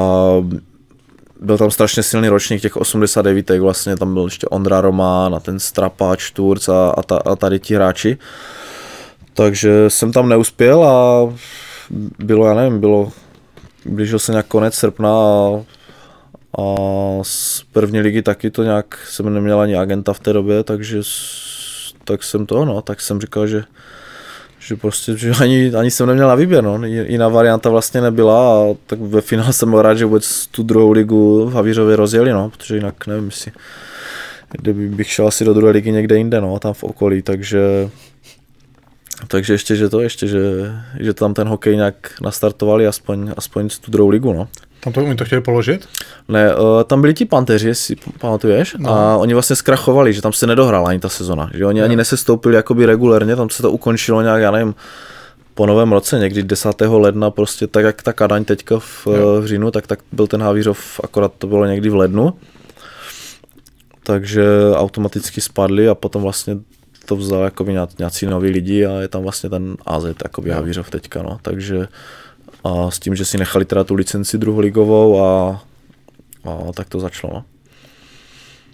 [1.41, 5.59] byl tam strašně silný ročník těch 89, vlastně tam byl ještě Ondra Román a ten
[5.59, 8.19] Strapač, Turc a, a, ta, a tady ti hráči.
[9.35, 11.29] Takže jsem tam neuspěl a
[12.19, 13.13] bylo, já nevím, bylo,
[13.85, 15.63] blížil se nějak konec srpna a,
[16.59, 16.65] a
[17.23, 21.01] z první ligy taky to nějak, jsem neměl ani agenta v té době, takže
[22.05, 23.65] tak jsem to, no, tak jsem říkal, že
[24.71, 26.85] že prostě, že ani, ani jsem neměl na výběr, no.
[26.85, 30.93] Jiná varianta vlastně nebyla a tak ve finále jsem byl rád, že vůbec tu druhou
[30.93, 33.53] ligu v Havířově rozjeli, no, protože jinak nevím, jestli
[34.51, 37.91] kdyby bych šel asi do druhé ligy někde jinde, no, tam v okolí, takže
[39.29, 40.41] takže ještě, že to, ještě, že,
[41.01, 44.49] že tam ten hokej nějak nastartovali aspoň, aspoň tu druhou ligu, no.
[44.81, 45.89] Tam to, oni to chtěli položit?
[46.29, 48.91] Ne, uh, tam byli ti panteři, jestli pamatuješ, no.
[48.91, 52.57] a oni vlastně zkrachovali, že tam se nedohrála ani ta sezona, že oni ani nesestoupili
[52.57, 54.75] jakoby regulérně, tam se to ukončilo nějak, já nevím,
[55.55, 56.81] po novém roce, někdy 10.
[56.81, 59.07] ledna, prostě tak jak ta Kadaň teďka v,
[59.41, 62.35] v říjnu, tak, tak byl ten Havířov, akorát to bylo někdy v lednu,
[64.03, 64.45] takže
[64.75, 66.57] automaticky spadli a potom vlastně
[67.05, 70.91] to vzal jakoby ně- nějací noví lidi a je tam vlastně ten AZ, jakoby Havířov
[70.91, 71.89] teďka, no, takže
[72.65, 75.63] a s tím, že si nechali teda tu licenci druholigovou a,
[76.45, 77.45] a tak to začalo, no.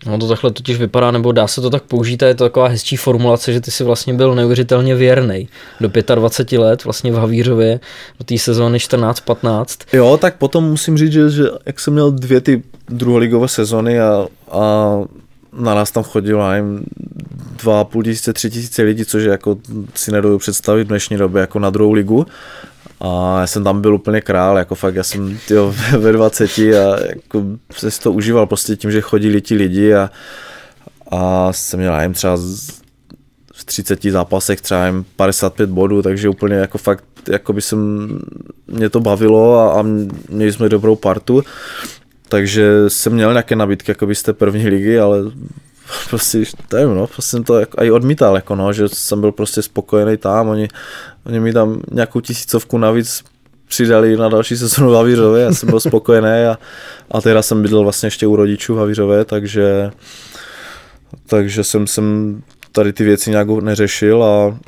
[0.07, 2.69] No to takhle totiž vypadá, nebo dá se to tak použít a je to taková
[2.69, 5.48] hezčí formulace, že ty si vlastně byl neuvěřitelně věrný
[5.81, 7.81] do 25 let, vlastně v Havířově,
[8.19, 9.65] do té sezóny 14-15.
[9.93, 14.27] Jo, tak potom musím říct, že, že jak jsem měl dvě ty druholigové sezony a,
[14.51, 14.94] a
[15.53, 16.85] na nás tam chodilo, nevím,
[17.65, 19.59] dva půl tisíce, tři tisíce lidí, což jako
[19.95, 22.27] si nedovedu představit v dnešní době jako na druhou ligu.
[23.01, 26.99] A já jsem tam byl úplně král, jako fakt, já jsem tyjo, ve 20 a
[27.09, 30.11] jako se to užíval prostě tím, že chodili ti lidi a,
[31.11, 32.37] a jsem měl, nevím, třeba
[33.55, 38.09] v 30 zápasech třeba nevím, 55 bodů, takže úplně jako fakt, jako by jsem,
[38.66, 39.85] mě to bavilo a, a
[40.28, 41.43] měli jsme dobrou partu,
[42.28, 45.19] takže jsem měl nějaké nabídky jako z té první ligy, ale
[46.11, 49.63] prostě, nevím, no, prostě jsem to jako, i odmítal, jako no, že jsem byl prostě
[49.63, 50.69] spokojený tam, oni,
[51.27, 53.25] oni mi tam nějakou tisícovku navíc
[53.69, 56.59] přidali na další sezonu v Havířově, já jsem byl spokojený a,
[57.11, 59.91] a teda jsem bydlel vlastně ještě u rodičů v Havířově, takže
[61.27, 62.43] takže jsem, jsem
[62.73, 64.59] tady ty věci nějak neřešil a,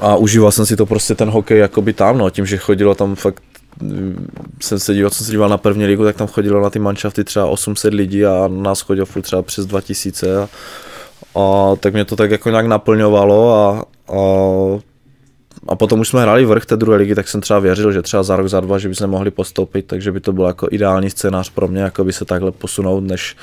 [0.00, 3.14] a užíval jsem si to prostě ten hokej jakoby tam, no, tím, že chodilo tam
[3.14, 3.42] fakt
[4.60, 7.24] jsem se díval, jsem se díval na první ligu, tak tam chodilo na ty manšafty
[7.24, 10.48] třeba 800 lidí a nás chodilo furt třeba přes 2000 a,
[11.40, 14.90] a tak mě to tak jako nějak naplňovalo a, a
[15.68, 18.22] a potom už jsme hráli vrch té druhé ligy, tak jsem třeba věřil, že třeba
[18.22, 21.50] za rok, za dva, že bychom mohli postoupit, takže by to byl jako ideální scénář
[21.50, 23.36] pro mě, jako by se takhle posunout, než,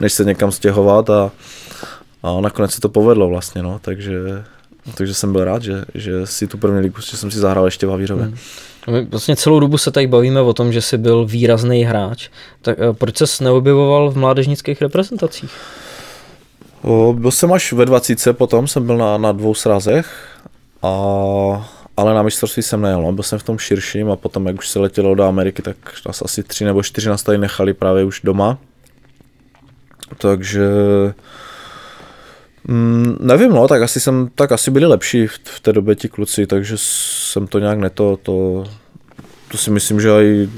[0.00, 1.30] než se někam stěhovat a,
[2.22, 4.44] a nakonec se to povedlo vlastně, no, takže,
[4.94, 7.86] takže jsem byl rád, že, že si tu první ligu, že jsem si zahrál ještě
[7.86, 8.24] v Havířově.
[8.24, 8.36] Hmm.
[8.90, 12.28] My vlastně celou dobu se tady bavíme o tom, že jsi byl výrazný hráč.
[12.62, 15.50] Tak eh, proč ses neobjevoval v mládežnických reprezentacích?
[16.82, 20.38] O, byl jsem až ve 20 potom, jsem byl na, na dvou srazech,
[20.82, 20.90] a,
[21.96, 23.12] ale na mistrovství jsem nejel, no.
[23.12, 26.22] byl jsem v tom širším a potom, jak už se letělo do Ameriky, tak nás
[26.22, 28.58] asi tři nebo čtyři nás tady nechali právě už doma.
[30.18, 30.64] Takže
[32.68, 36.08] Mm, nevím, no, tak asi jsem, tak asi byli lepší v, v té době ti
[36.08, 38.64] kluci, takže jsem to nějak neto, to,
[39.50, 40.50] to si myslím, že i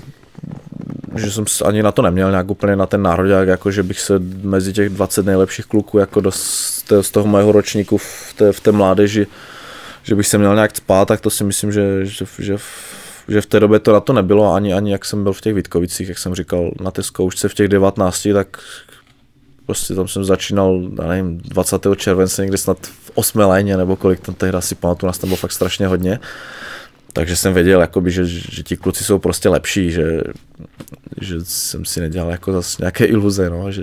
[1.16, 4.18] že jsem ani na to neměl nějak úplně na ten národák, jako že bych se
[4.42, 8.60] mezi těch 20 nejlepších kluků jako do, z, z toho mého ročníku v té, v
[8.60, 9.26] té mládeži,
[10.02, 12.56] že bych se měl nějak spát, tak to si myslím, že, že, že,
[13.28, 15.54] že v té době to na to nebylo, ani, ani jak jsem byl v těch
[15.54, 18.58] Vítkovicích, jak jsem říkal, na té zkoušce v těch 19, tak
[19.66, 21.86] prostě tam jsem začínal, já nevím, 20.
[21.96, 25.36] července někdy snad v 8 léně, nebo kolik tam tehdy asi pamatuju, nás tam bylo
[25.36, 26.20] fakt strašně hodně.
[27.12, 30.20] Takže jsem věděl, jakoby, že, že ti kluci jsou prostě lepší, že,
[31.20, 33.82] že jsem si nedělal jako zase nějaké iluze, no, že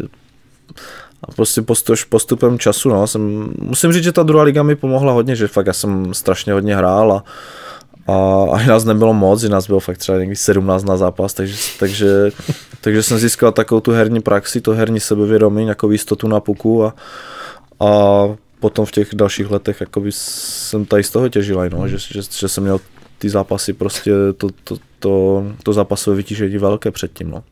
[1.23, 5.13] a prostě postup, postupem času, no, jsem, musím říct, že ta druhá liga mi pomohla
[5.13, 7.23] hodně, že fakt já jsem strašně hodně hrál a,
[8.07, 11.55] a ani nás nebylo moc, že nás bylo fakt třeba někdy 17 na zápas, takže,
[11.79, 12.31] takže,
[12.81, 16.95] takže jsem získal takovou tu herní praxi, to herní sebevědomí, nějakou jistotu na puku a,
[17.79, 17.89] a
[18.59, 22.47] potom v těch dalších letech jakoby jsem tady z toho těžil, no, že, že, že
[22.47, 22.79] jsem měl
[23.17, 27.29] ty zápasy prostě to, to, to, to zápasové vytížení velké předtím.
[27.29, 27.43] No.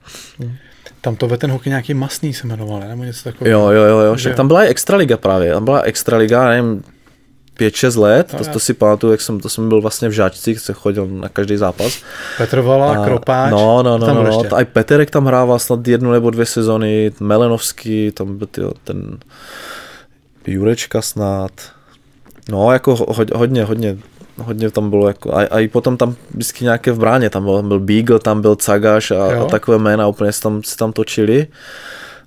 [1.01, 3.61] Tam to ve ten hokej nějaký masný se jmenoval, nebo něco takového.
[3.61, 4.15] Jo, jo, jo, jo.
[4.15, 5.53] Však tam byla i extraliga právě.
[5.53, 6.83] Tam byla extraliga, nevím,
[7.59, 10.73] 5-6 let, to, to si pamatuju, jak jsem, to jsem byl vlastně v žáčcích, se
[10.73, 11.99] chodil na každý zápas.
[12.37, 13.51] Petr Vala, a, Kropáč.
[13.51, 16.45] No, no, no, tam no, no a i Peterek tam hrával snad jednu nebo dvě
[16.45, 19.17] sezony, Melenovský, tam byl tyjo, ten
[20.47, 21.51] Jurečka snad.
[22.49, 23.05] No, jako ho,
[23.35, 23.97] hodně, hodně,
[24.37, 27.55] hodně tam bylo, jako, a, a i potom tam vždycky nějaké v bráně, tam byl,
[27.55, 30.93] tam byl Beagle, tam byl Cagaš a, a takové jména úplně se tam, se tam
[30.93, 31.47] točili.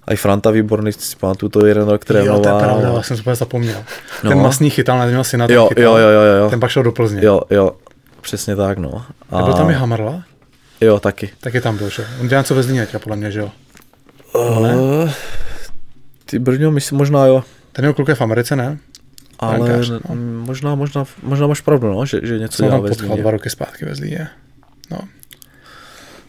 [0.07, 2.37] A i Franta výborný, si pamatuju, to jeden rok trénoval.
[2.37, 3.85] Jo, to je pravda, já jsem úplně zapomněl.
[4.23, 4.31] No.
[4.31, 6.51] Ten masný chytal, neměl si na jo, chytal, jo, jo, jo, jo.
[6.51, 7.25] Ten pak šel do Plzně.
[7.25, 7.73] Jo, jo,
[8.21, 9.05] přesně tak, no.
[9.31, 9.43] A...
[9.43, 10.23] Byl tam i Hamerla?
[10.81, 11.31] Jo, taky.
[11.41, 12.07] Taky tam byl, že?
[12.21, 13.51] On dělá co ve Zlíně, podle mě, že jo?
[14.35, 15.11] Uh,
[16.25, 17.45] ty Brňo, myslím, možná jo.
[17.73, 18.79] Ten jeho kluk je v Americe, ne?
[19.39, 20.01] Ale Brankář, no.
[20.47, 23.17] možná, možná, možná máš pravdu, no, že, že něco dělá ve Zlíně.
[23.17, 24.29] dva roky zpátky ve Zlíně.
[24.91, 24.99] No.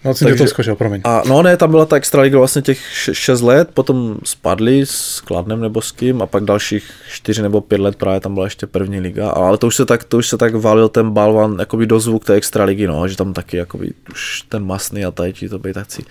[0.06, 1.02] No, jsem Takže, to skočil, promiň.
[1.03, 2.80] A, no ne, tam byla ta extraliga vlastně těch
[3.11, 7.82] 6 let, potom spadli s Kladnem nebo s kým a pak dalších 4 nebo 5
[7.82, 10.38] let právě tam byla ještě první liga, ale to už se tak, to už se
[10.38, 14.41] tak valil ten balvan jakoby do zvuk té extraligy, no, že tam taky jakoby už
[14.41, 16.03] ten masný a tajčí to být taci.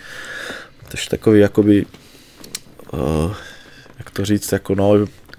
[0.89, 1.87] Takže takový jakoby,
[2.93, 3.33] uh,
[3.99, 4.93] jak to říct, jako no,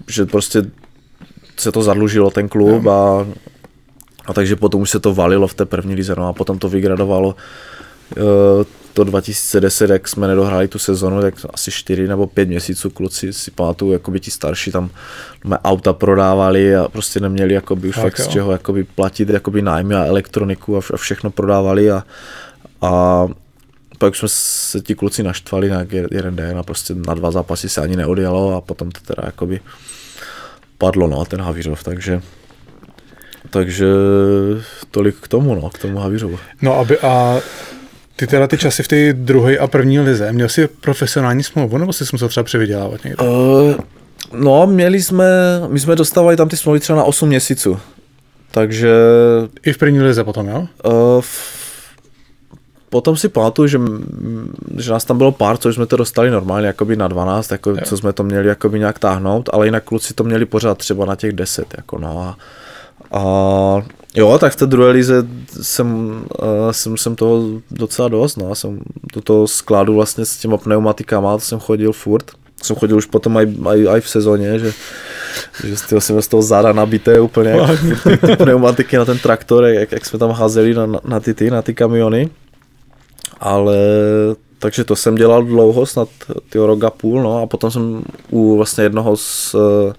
[0.08, 0.62] že prostě
[1.56, 3.26] se to zadlužilo ten klub a,
[4.26, 6.68] a takže potom už se to valilo v té první lize, no a potom to
[6.68, 7.36] vygradovalo
[8.96, 13.50] to 2010, jak jsme nedohráli tu sezonu, tak asi 4 nebo 5 měsíců kluci si
[13.50, 14.90] pamatuju, jako by ti starší tam
[15.44, 18.24] mé auta prodávali a prostě neměli jakoby už tak fakt jo.
[18.24, 22.04] z čeho jakoby platit jakoby nájmy a elektroniku a všechno prodávali a,
[22.82, 23.26] a
[23.98, 27.80] pak jsme se ti kluci naštvali na jeden den a prostě na dva zápasy se
[27.80, 29.60] ani neodjelo a potom to teda jakoby
[30.78, 32.22] padlo no, ten Havířov, takže
[33.50, 33.86] takže
[34.90, 36.38] tolik k tomu, no, k tomu Havířovu.
[36.62, 37.40] No aby a
[38.16, 41.92] ty teda ty časy v té druhé a první lize, měl jsi profesionální smlouvu, nebo
[41.92, 43.24] jsi musel třeba převydělávat někdo?
[43.24, 43.74] Uh,
[44.32, 45.26] no, měli jsme,
[45.68, 47.78] my jsme dostávali tam ty smlouvy třeba na 8 měsíců.
[48.50, 48.94] Takže...
[49.66, 50.66] I v první lize potom, jo?
[50.84, 51.56] Uh, v,
[52.90, 53.78] potom si pamatuju, že,
[54.78, 57.96] že nás tam bylo pár, což jsme to dostali normálně jakoby na 12, jako, co
[57.96, 61.32] jsme to měli jakoby nějak táhnout, ale jinak kluci to měli pořád třeba na těch
[61.32, 61.74] 10.
[61.76, 62.36] Jako no a,
[63.18, 63.82] a
[64.16, 65.26] Jo, tak v té druhé lize
[65.62, 68.54] jsem, uh, jsem, jsem toho docela dost, no.
[68.54, 68.80] Jsem
[69.14, 72.30] do toho skladu vlastně s těma pneumatikama, to jsem chodil furt.
[72.62, 74.72] Jsem chodil už potom aj, aj, aj v sezóně, že,
[75.64, 79.64] že tyho, jsem z toho záda nabité úplně, jak, ty, ty pneumatiky na ten traktor,
[79.64, 82.30] jak, jak jsme tam házeli na, na, ty, ty, na ty kamiony.
[83.40, 83.76] Ale
[84.58, 86.08] takže to jsem dělal dlouho, snad
[86.48, 89.92] ty rok a půl, no a potom jsem u vlastně jednoho z uh,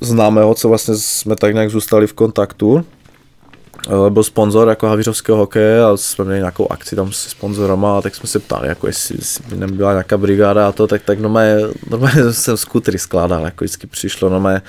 [0.00, 2.95] známého, co vlastně jsme tak nějak zůstali v kontaktu, Eh,
[4.08, 8.14] byl sponzor jako havířovského hokeje a jsme měli nějakou akci tam se sponzorama a tak
[8.14, 11.56] jsme se ptali, jako jestli, jestli nebyla nějaká brigáda a to, tak, tak normálně,
[11.90, 14.62] normálně jsem skutry skládal, jako vždycky přišlo normálně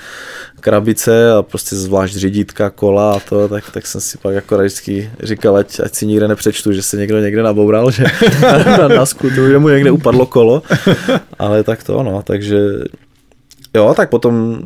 [0.60, 5.10] krabice a prostě zvlášť řídítka, kola a to, tak, tak jsem si pak jako vždycky
[5.22, 8.04] říkal, ať, ať si nikde nepřečtu, že se někdo někde naboural, že
[8.78, 10.62] na, na skutru, že mu někde upadlo kolo,
[11.38, 12.58] ale tak to no, takže
[13.74, 14.62] jo, tak potom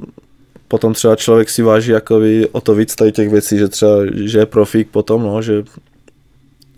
[0.72, 4.38] potom třeba člověk si váží jakoby o to víc tady těch věcí, že třeba, že
[4.38, 5.64] je profík potom, no, že,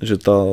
[0.03, 0.47] že ta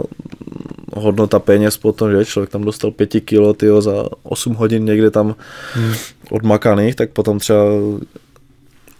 [0.93, 5.35] hodnota peněz potom, že člověk tam dostal 5 kilo tyjo, za 8 hodin někde tam
[5.73, 5.93] hmm.
[6.29, 7.65] odmakaných, tak potom třeba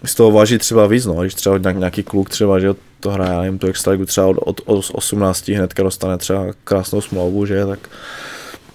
[0.06, 3.42] z toho váží třeba víc, no, když třeba nějaký kluk třeba, že to hraje, já
[3.42, 7.90] nevím, tu extraligu třeba od, od, od 18 hnedka dostane třeba krásnou smlouvu, že, tak,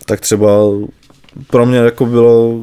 [0.05, 0.48] tak třeba
[1.51, 2.60] pro mě jako bylo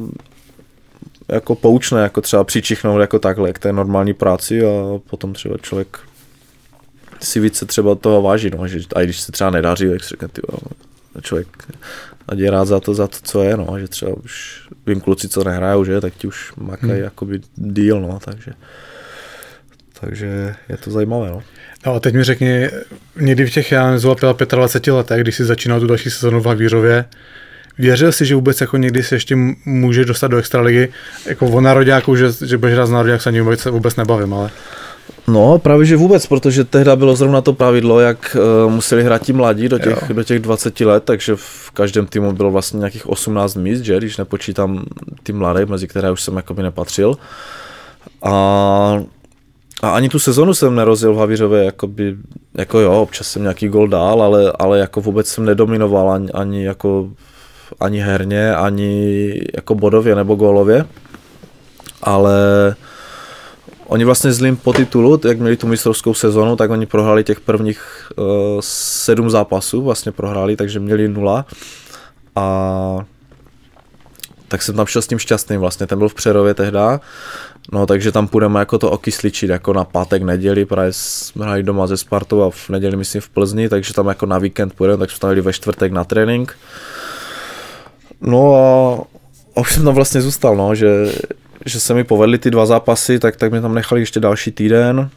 [1.28, 5.98] jako poučné, jako třeba přičichnout jako takhle k té normální práci a potom třeba člověk
[7.20, 10.28] si více třeba toho váží, no, že a když se třeba nedaří, tak si říká,
[10.28, 10.42] ty,
[11.22, 11.48] člověk
[12.28, 15.28] ať je rád za to, za to, co je, no, že třeba už vím kluci,
[15.28, 17.02] co nehrajou, že, tak ti už makají hmm.
[17.02, 18.52] jakoby deal, no, takže
[20.00, 21.42] takže je to zajímavé, no.
[21.86, 22.68] No a teď mi řekni,
[23.20, 24.14] někdy v těch, já nevím,
[24.48, 27.04] 25 letech, když si začínal tu další sezonu v Havířově,
[27.78, 30.88] Věřil jsi, že vůbec jako někdy se ještě může dostat do extraligy?
[31.26, 34.50] Jako o nároďáku, že, že budeš hrát z nároďák, se ani vůbec, vůbec nebavím, ale...
[35.28, 38.36] No, právě že vůbec, protože tehdy bylo zrovna to pravidlo, jak
[38.66, 42.32] uh, museli hrát ti mladí do těch, do těch 20 let, takže v každém týmu
[42.32, 44.84] bylo vlastně nějakých 18 míst, že, když nepočítám
[45.22, 47.16] ty mladé, mezi které už jsem jakoby nepatřil.
[48.22, 48.32] A,
[49.82, 52.16] a ani tu sezonu jsem nerozjel v Havířově, jakoby,
[52.54, 56.64] jako jo, občas jsem nějaký gol dál, ale, ale jako vůbec jsem nedominoval ani, ani
[56.64, 57.08] jako
[57.80, 60.86] ani herně, ani jako bodově nebo gólově,
[62.02, 62.36] ale
[63.86, 68.10] oni vlastně zlým po titulu, jak měli tu mistrovskou sezonu, tak oni prohráli těch prvních
[68.16, 68.24] uh,
[68.60, 71.46] sedm zápasů, vlastně prohráli, takže měli nula.
[72.36, 72.98] A
[74.48, 77.00] tak jsem tam šel s tím šťastným vlastně, ten byl v Přerově tehda,
[77.72, 81.86] no takže tam půjdeme jako to okysličit, jako na pátek, neděli, právě jsme hráli doma
[81.86, 85.10] ze Spartou a v neděli myslím v Plzni, takže tam jako na víkend půjdeme, tak
[85.10, 86.56] jsme tam jeli ve čtvrtek na trénink,
[88.20, 88.94] No a,
[89.56, 91.12] a už jsem tam vlastně zůstal, no, že,
[91.66, 95.10] že se mi povedly ty dva zápasy, tak, tak mě tam nechali ještě další týden.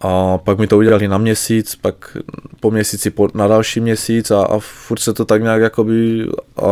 [0.00, 2.16] A pak mi to udělali na měsíc, pak
[2.60, 6.26] po měsíci po, na další měsíc a, a furt se to tak nějak jakoby,
[6.56, 6.66] a,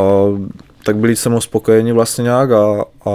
[0.85, 3.13] tak byli se mnou spokojeni vlastně nějak a, a,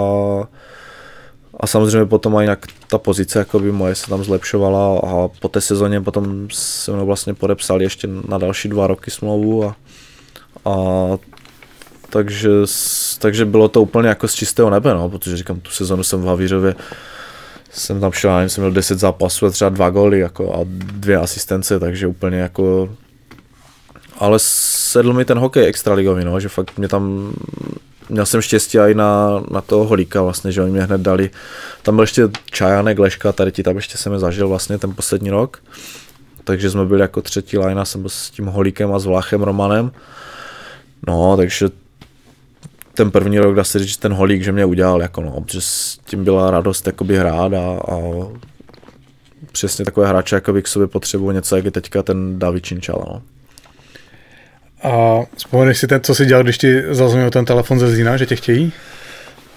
[1.60, 5.60] a samozřejmě potom i nějak ta pozice jakoby moje se tam zlepšovala a po té
[5.60, 9.76] sezóně potom se mnou vlastně podepsali ještě na další dva roky smlouvu a,
[10.64, 10.74] a
[12.14, 12.50] takže,
[13.18, 16.26] takže bylo to úplně jako z čistého nebe, no, protože říkám, tu sezonu jsem v
[16.26, 16.74] Havířově
[17.70, 20.58] jsem tam šel, nevím, jsem měl 10 zápasů a třeba dva góly jako, a
[20.92, 22.88] dvě asistence, takže úplně jako
[24.18, 27.32] ale sedl mi ten hokej extraligový, no, že fakt mě tam
[28.08, 31.30] měl jsem štěstí i na, na toho holíka vlastně, že oni mě hned dali,
[31.82, 35.30] tam byl ještě Čajanek, Leška, tady ti tam ještě jsem je zažil vlastně ten poslední
[35.30, 35.62] rok,
[36.44, 39.92] takže jsme byli jako třetí line, jsem byl s tím holíkem a s Vlachem Romanem,
[41.06, 41.83] no, takže
[42.94, 45.98] ten první rok, dá se říct, ten holík, že mě udělal, jako no, protože s
[46.04, 47.98] tím byla radost jakoby hrát a, a
[49.52, 53.22] přesně takové hráče, jako k sobě potřebuji něco, jak je teďka ten David Činčala, no.
[54.82, 58.26] A vzpomeneš si ten, co jsi dělal, když ti zazvonil ten telefon ze Zína, že
[58.26, 58.72] tě chtějí?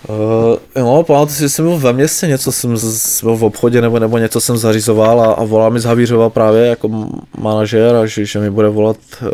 [0.09, 3.81] Uh, no, pamatuju si, že jsem byl ve městě, něco jsem z, byl v obchodě
[3.81, 8.05] nebo, nebo něco jsem zařizoval a, a volal mi z Havířova právě jako manažer a
[8.05, 9.29] že, že mi bude volat uh,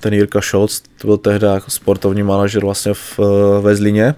[0.00, 3.26] ten Jirka Šolc, to byl tehdy jako sportovní manažer vlastně v, uh,
[3.60, 4.14] ve Zlíně.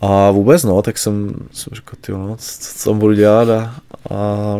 [0.00, 3.74] A vůbec no, tak jsem, jsem řekl, ty no, co, co budu dělat a,
[4.10, 4.56] a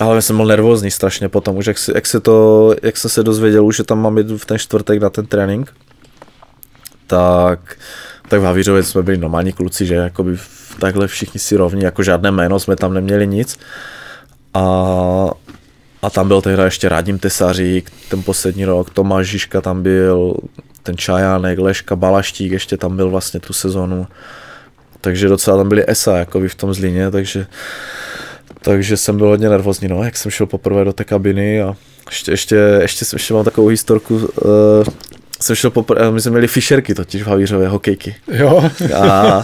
[0.00, 3.22] ale jsem byl nervózní strašně potom, už jak, si, jak, se to, jak jsem se
[3.22, 5.74] dozvěděl, už že tam mám jít v ten čtvrtek na ten trénink,
[7.06, 7.76] tak
[8.30, 10.36] tak v Havířově jsme byli normální kluci, že jakoby
[10.78, 13.58] takhle všichni si rovní, jako žádné jméno jsme tam neměli nic.
[14.54, 14.64] A,
[16.02, 20.36] a tam byl tehdy ještě Radim Tesařík, ten poslední rok, Tomáš Žižka tam byl,
[20.82, 24.06] ten Čajánek, Leška, Balaštík ještě tam byl vlastně tu sezonu.
[25.00, 27.46] Takže docela tam byli ESA jakoby v tom Zlíně, takže,
[28.60, 31.76] takže jsem byl hodně nervózní, no, jak jsem šel poprvé do té kabiny a
[32.10, 34.84] ještě, ještě, ještě, ještě mám takovou historku, uh,
[35.40, 38.14] jsem šel popr- my jsme měli fišerky totiž v Havířově, hokejky.
[38.32, 38.70] Jo.
[38.96, 39.42] a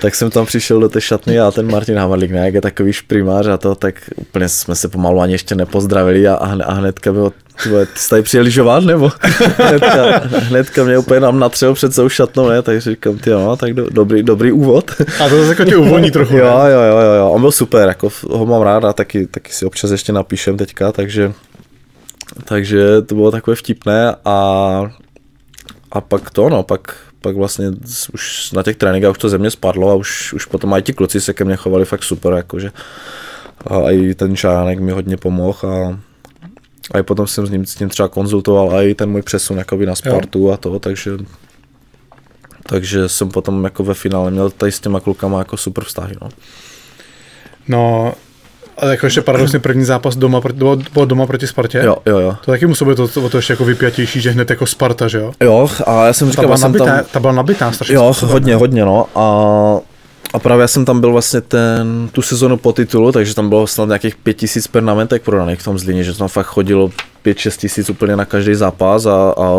[0.00, 2.92] tak jsem tam přišel do té šatny a ten Martin Hamadlík, ne, jak je takový
[2.92, 7.32] šprimář a to, tak úplně jsme se pomalu ani ještě nepozdravili a, a hnedka bylo,
[7.62, 9.10] tyhle, ty jsi tady přijel lyžovat, nebo?
[9.58, 13.74] hnedka, hnedka mě úplně nám natřel před celou šatnou, ne, takže říkám, ty no, tak
[13.74, 14.90] do, dobrý, dobrý úvod.
[15.24, 17.88] a to zase jako tě uvolní trochu, jo, jo, jo, jo, jo, on byl super,
[17.88, 21.32] jako ho mám rád a taky, taky si občas ještě napíšem teďka, takže
[22.44, 24.90] takže to bylo takové vtipné a
[25.92, 27.70] a pak to, no, pak, pak vlastně
[28.14, 30.92] už na těch tréninkách už to ze mě spadlo a už, už potom i ti
[30.92, 32.72] kluci se ke mně chovali fakt super, jakože
[33.66, 35.98] a i ten Čánek mi hodně pomohl a,
[36.92, 39.58] a i potom jsem s ním, s ním třeba konzultoval a i ten můj přesun
[39.58, 40.50] jakoby na Spartu jo.
[40.50, 41.16] a to, takže
[42.66, 46.28] takže jsem potom jako ve finále měl tady s těma klukama jako super vztahy, no.
[47.68, 48.14] No,
[48.78, 50.40] Ale jako ještě paradoxně první zápas doma,
[50.92, 51.82] bylo doma proti Spartě.
[51.84, 52.36] Jo, jo, jo.
[52.44, 55.18] To taky muselo být to, to, to ještě jako vypjatější, že hned jako Sparta, že
[55.18, 55.32] jo?
[55.40, 57.04] Jo, a já jsem Ta říkal, byla, nabitá, tam...
[57.12, 57.94] ta byla nabitá strašně.
[57.94, 58.58] Jo, způsobem, hodně, ne?
[58.58, 59.06] hodně, no.
[59.14, 59.80] A,
[60.32, 63.66] a právě já jsem tam byl vlastně ten, tu sezonu po titulu, takže tam bylo
[63.66, 66.90] snad nějakých pět tisíc pernamentek prodaných v tom Zlíně, že tam fakt chodilo
[67.24, 69.50] 5-6 tisíc úplně na každý zápas a, a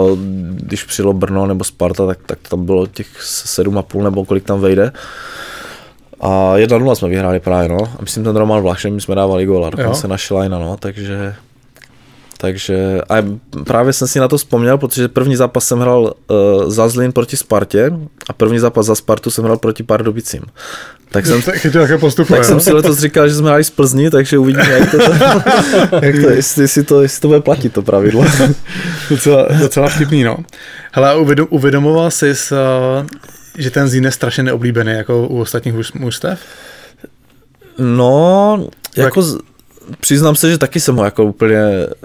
[0.55, 4.91] když přijelo Brno nebo Sparta, tak, tak tam bylo těch 7,5 nebo kolik tam vejde.
[6.23, 7.77] A 1-0 jsme vyhráli právě, no.
[7.83, 11.35] A myslím ten Roman Vlach, že my jsme dávali góla, dokonce na Šilajna, no, takže...
[12.37, 13.15] Takže a
[13.63, 17.37] právě jsem si na to vzpomněl, protože první zápas jsem hrál uh, za Zlín proti
[17.37, 17.91] Spartě
[18.29, 20.41] a první zápas za Spartu jsem hrál proti Pardubicím.
[21.11, 21.41] Tak jsem,
[21.99, 22.59] postupuje, tak jsem jo?
[22.59, 24.97] si letos říkal, že jsme hráli z Plzni, takže uvidíme, jak to,
[26.01, 28.25] jak to jestli, jestli, to, jestli to bude platit to pravidlo.
[29.09, 30.37] docela, docela vtipný, no.
[30.91, 33.07] Hele, uvědom, uvědomoval jsi, uh,
[33.57, 36.39] že ten Zlín je strašně neoblíbený jako u ostatních muž- mužstev?
[37.77, 38.67] No,
[38.97, 39.37] jako z,
[39.99, 41.61] přiznám se, že taky jsem ho jako úplně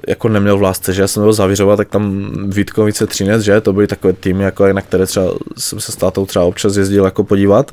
[0.09, 3.73] jako neměl v lásce, že já jsem byl zavířovat, tak tam Vítkovice Třinec, že to
[3.73, 5.27] byly takové týmy, jako na které třeba
[5.59, 7.73] jsem se s tátou třeba občas jezdil jako podívat.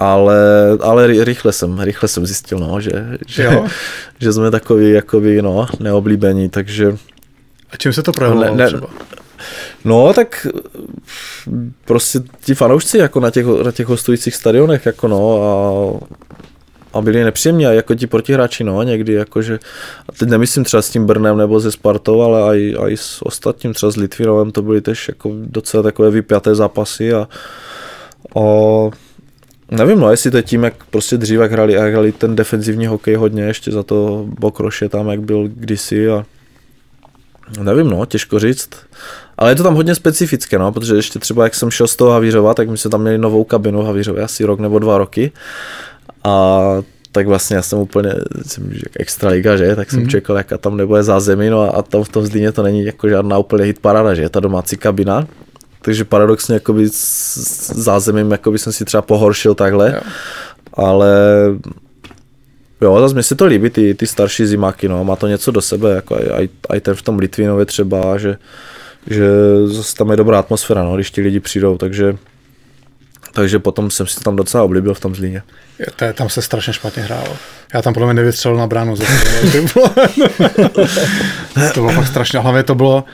[0.00, 0.36] Ale,
[0.80, 2.90] ale ry- rychle jsem, rychle jsem zjistil, no, že,
[3.26, 3.66] že, Jo?
[4.20, 6.96] že jsme takový jakoby, no, neoblíbení, takže
[7.72, 8.86] A čím se to projevovalo Ne- ne- třeba?
[9.84, 10.46] No, tak
[11.84, 15.48] prostě ti fanoušci jako na těch, na těch hostujících stadionech, jako no, a,
[16.98, 19.58] a byli nepříjemní, a jako ti protihráči, no, někdy, jakože,
[20.08, 23.72] a teď nemyslím třeba s tím Brnem nebo se Spartou, ale aj, aj s ostatním,
[23.72, 27.28] třeba s Litvinovem, to byly tež jako docela takové vypjaté zápasy a,
[28.36, 28.42] a
[29.70, 32.86] Nevím, no, jestli to je tím, jak prostě dřív, jak hrali, jak hrali ten defenzivní
[32.86, 36.24] hokej hodně, ještě za to Bokroše tam, jak byl kdysi a
[37.60, 38.70] Nevím, no, těžko říct.
[39.42, 42.10] Ale je to tam hodně specifické, no, protože ještě třeba jak jsem šel z toho
[42.10, 45.32] Havířova, tak my jsme tam měli novou kabinu v Havířově asi rok nebo dva roky.
[46.24, 46.60] A
[47.12, 48.14] tak vlastně já jsem úplně
[48.46, 50.08] jsem, že extra liga, že, tak jsem mm.
[50.08, 53.08] čekal, jaká tam nebude zázemí, no a, a tam v tom Zlíně to není jako
[53.08, 55.26] žádná úplně hit paráda, že je ta domácí kabina.
[55.82, 60.00] Takže paradoxně jakoby s s zázemím jakoby jsem si třeba pohoršil takhle, Jo.
[60.74, 61.14] ale
[62.82, 65.62] Jo, zase mi se to líbí, ty, ty starší zimáky, no, má to něco do
[65.62, 68.36] sebe, jako aj, aj, aj ten v tom Litvinově třeba, že,
[69.10, 69.26] že
[69.66, 72.16] zase tam je dobrá atmosféra, no, když ti lidi přijdou, takže,
[73.32, 75.42] takže potom jsem si tam docela oblíbil v tom Zlíně.
[75.78, 77.36] Je, tam se strašně špatně hrálo.
[77.74, 78.96] Já tam podle mě nevytřelil na bránu.
[78.96, 79.12] Zase,
[79.52, 79.94] to, bylo,
[81.74, 82.38] to bylo fakt strašně.
[82.38, 83.04] Hlavně to bylo,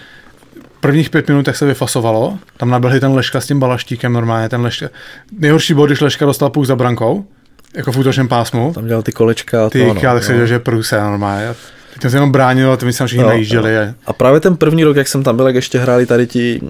[0.81, 4.61] prvních pět minut, jak se vyfasovalo, tam naběhli ten Leška s tím balaštíkem normálně, ten
[4.61, 4.89] Leška.
[5.39, 7.25] Nejhorší bylo, když Leška dostal puk za brankou,
[7.75, 8.73] jako v útočném pásmu.
[8.75, 10.37] Tam dělal ty kolečka a Ty, to, no, no, já tak se no.
[10.37, 11.55] dělal, že je průse normálně.
[11.99, 13.75] Teď jsem se jenom bránil a ty mi tam všichni Jo, najížděli.
[13.75, 13.83] jo.
[14.07, 16.61] a- právě ten první rok, jak jsem tam byl, jak ještě hráli tady ti,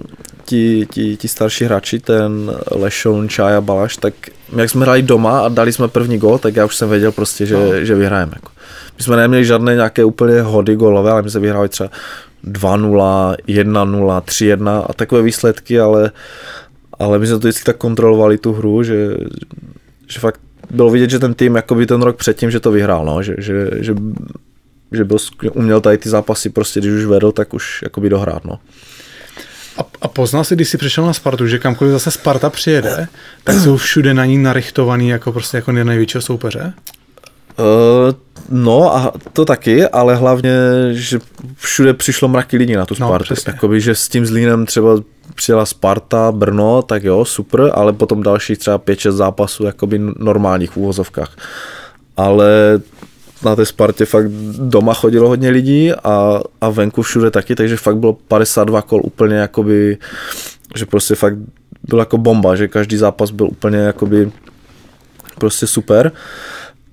[0.45, 4.13] ti, ti, ti starší hráči, ten Lešoun, Čája, Balaš, tak
[4.55, 7.45] jak jsme hráli doma a dali jsme první gol, tak já už jsem věděl prostě,
[7.45, 7.61] že, no.
[7.85, 8.31] že vyhrajeme.
[8.35, 8.49] Jako.
[8.97, 11.89] My jsme neměli žádné nějaké úplně hody golové, ale my jsme vyhráli třeba
[12.47, 16.11] 2-0, 1-0, 3-1 a takové výsledky, ale,
[16.99, 19.07] ale my jsme to vždycky tak kontrolovali tu hru, že,
[20.07, 20.39] že fakt
[20.71, 23.67] bylo vidět, že ten tým jakoby ten rok předtím, že to vyhrál, no, že, že,
[23.79, 23.93] že,
[24.91, 25.17] že byl,
[25.53, 28.59] uměl tady ty zápasy prostě, když už vedl, tak už jakoby dohrát, no.
[29.77, 33.07] A, a poznal si, když jsi přišel na Spartu, že kamkoliv zase Sparta přijede,
[33.43, 36.73] tak jsou všude na ní narychtovaný jako prostě jako největšího soupeře?
[37.59, 38.15] Uh,
[38.49, 40.51] no a to taky, ale hlavně,
[40.91, 41.19] že
[41.57, 43.23] všude přišlo mraky lidí na tu No, Spartu.
[43.23, 43.51] přesně.
[43.53, 44.89] Jakoby, že s tím Zlínem třeba
[45.35, 50.77] přijela Sparta, Brno, tak jo, super, ale potom dalších třeba 5-6 zápasů jakoby normálních v
[50.77, 51.35] úvozovkách.
[52.17, 52.79] Ale
[53.43, 57.97] na té Spartě fakt doma chodilo hodně lidí a, a venku všude taky, takže fakt
[57.97, 59.97] bylo 52 kol úplně jakoby,
[60.75, 61.37] že prostě fakt
[61.83, 64.31] byl jako bomba, že každý zápas byl úplně jakoby
[65.37, 66.11] prostě super.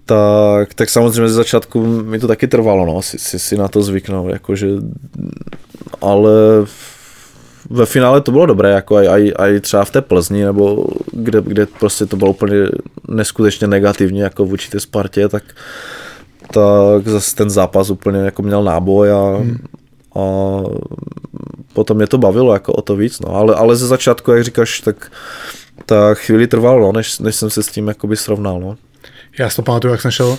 [0.06, 3.82] Tak, tak samozřejmě ze začátku mi to taky trvalo, no, si, si, si na to
[3.82, 4.68] zvyknout, jakože,
[6.00, 6.32] ale
[7.70, 11.42] ve finále to bylo dobré, jako aj, aj, aj třeba v té Plzni, nebo kde,
[11.42, 12.56] kde prostě to bylo úplně
[13.08, 15.42] neskutečně negativní, jako v určité Spartě, tak,
[16.52, 19.58] tak zase ten zápas úplně jako měl náboj a, hmm.
[20.14, 20.22] a
[21.72, 24.80] potom mě to bavilo jako o to víc, no, ale, ale ze začátku, jak říkáš,
[24.80, 25.12] tak,
[25.86, 28.76] tak chvíli trvalo, no, než, než jsem se s tím jakoby srovnal, no.
[29.38, 30.38] Já si to pamatuju, jak jsem šel,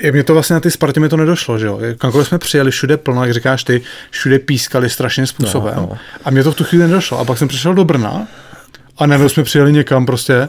[0.00, 1.80] je, mě to vlastně na ty Spartě mi to nedošlo, že jo.
[1.98, 5.74] Kamkoliv jsme přijeli, všude plno, jak říkáš ty, všude pískali strašným způsobem.
[5.76, 5.98] No, no.
[6.24, 7.18] A mě to v tu chvíli nedošlo.
[7.18, 8.28] A pak jsem přišel do Brna
[8.98, 10.48] a najednou jsme přijeli někam prostě,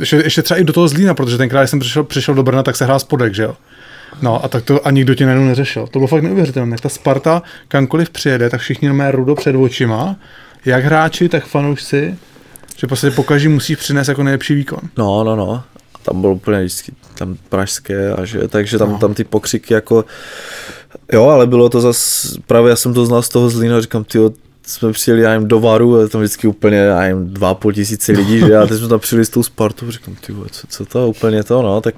[0.00, 2.62] ještě, ještě třeba i do toho Zlína, protože tenkrát, když jsem přišel, přišel do Brna,
[2.62, 3.56] tak se hrál spodek, že jo.
[4.22, 5.86] No a tak to a nikdo tě najednou neřešil.
[5.86, 6.74] To bylo fakt neuvěřitelné.
[6.74, 10.16] Jak ta Sparta kamkoliv přijede, tak všichni máme rudo před očima,
[10.64, 12.18] jak hráči, tak fanoušci,
[12.76, 14.80] že prostě pokaží musí přinést jako nejlepší výkon.
[14.96, 15.64] No, no, no.
[16.02, 20.04] tam bylo úplně vždycky tam pražské a že, takže tam, tam ty pokřiky jako,
[21.12, 24.18] jo, ale bylo to zas, právě já jsem to znal z toho Zlína, říkám, ty
[24.66, 28.12] jsme přijeli, já jim do Varu, a tam vždycky úplně, já jim dva půl tisíce
[28.12, 28.56] lidí, že?
[28.56, 31.44] A teď jsme tam přijeli s tou Spartou, říkám, ty vole, co, co to, úplně
[31.44, 31.94] to, no, tak,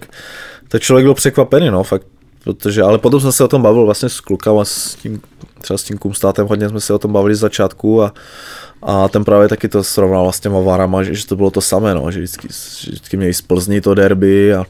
[0.68, 2.06] tak člověk byl překvapený, no, fakt,
[2.44, 5.20] protože, ale potom jsem se o tom bavil vlastně s klukama, s tím,
[5.60, 8.14] třeba s tím Kumstátem, hodně jsme se o tom bavili z začátku a,
[8.82, 11.94] a ten právě taky to srovnal vlastně s Varama, že, že, to bylo to samé,
[11.94, 12.48] no, že vždycky,
[12.80, 14.64] že vždycky měli z Plzní to derby a,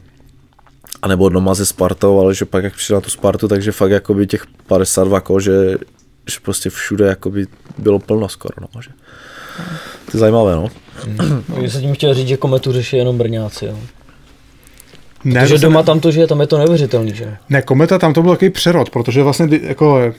[1.01, 3.91] a nebo doma se Spartou, ale že pak jak přišel na tu Spartu, takže fakt
[3.91, 5.77] jakoby těch 52 kol, že,
[6.31, 7.45] že prostě všude jakoby
[7.77, 8.89] bylo plno skoro, no, že
[10.11, 10.67] to je zajímavé, no.
[11.61, 13.77] Já jsem tím chtěl říct, že kometu řeší jenom Brňáci, jo.
[15.23, 17.37] Ne, Protože doma ne, tam to žije, tam je to neuvěřitelný, že?
[17.49, 20.13] ne, Kometa tam to byl takový přerod, protože vlastně jako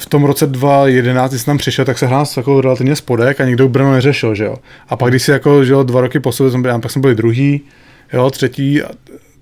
[0.00, 3.44] v tom roce 2011, když jsem tam přišel, tak se hrál jako relativně spodek a
[3.44, 4.56] nikdo Brno neřešil, že jo.
[4.88, 7.14] A pak když si jako, že jo, dva roky po sobě, byl, pak jsme byli
[7.14, 7.60] druhý,
[8.12, 8.90] jo, třetí, a-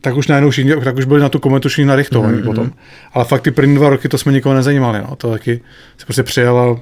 [0.01, 2.44] tak už najednou všichni, tak už byli na tu kometu všichni narichtovaní mm-hmm.
[2.44, 2.70] potom.
[3.12, 5.16] Ale fakt ty první dva roky to jsme nikoho nezajímali, no.
[5.16, 5.60] To taky
[5.98, 6.81] se prostě přijel a,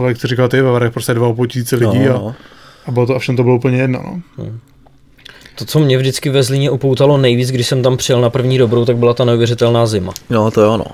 [0.00, 2.18] a jak to říkal ty, ve Varech prostě dva a půl tisíce lidí No, a,
[2.18, 2.34] no.
[2.86, 4.02] a bylo to, a všem to bylo úplně jedno,
[4.38, 4.52] no.
[5.54, 8.84] To, co mě vždycky ve Zlíně upoutalo nejvíc, když jsem tam přijel na první dobrou,
[8.84, 10.12] tak byla ta neuvěřitelná zima.
[10.30, 10.84] No, to jo, no.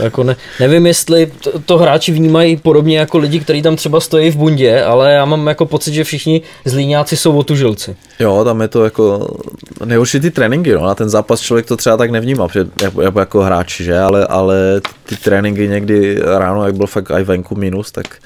[0.00, 4.30] Jako ne, nevím, jestli to, to hráči vnímají podobně jako lidi, kteří tam třeba stojí
[4.30, 7.96] v bundě, ale já mám jako pocit, že všichni zlíňáci jsou otužilci.
[8.20, 9.36] Jo, tam je to jako
[9.84, 13.20] nejhorší ty tréninky, no, na ten zápas člověk to třeba tak nevnímá, protože jako, jako,
[13.20, 17.92] jako hráč, že, ale, ale ty tréninky někdy ráno, jak byl fakt i venku minus,
[17.92, 18.16] tak,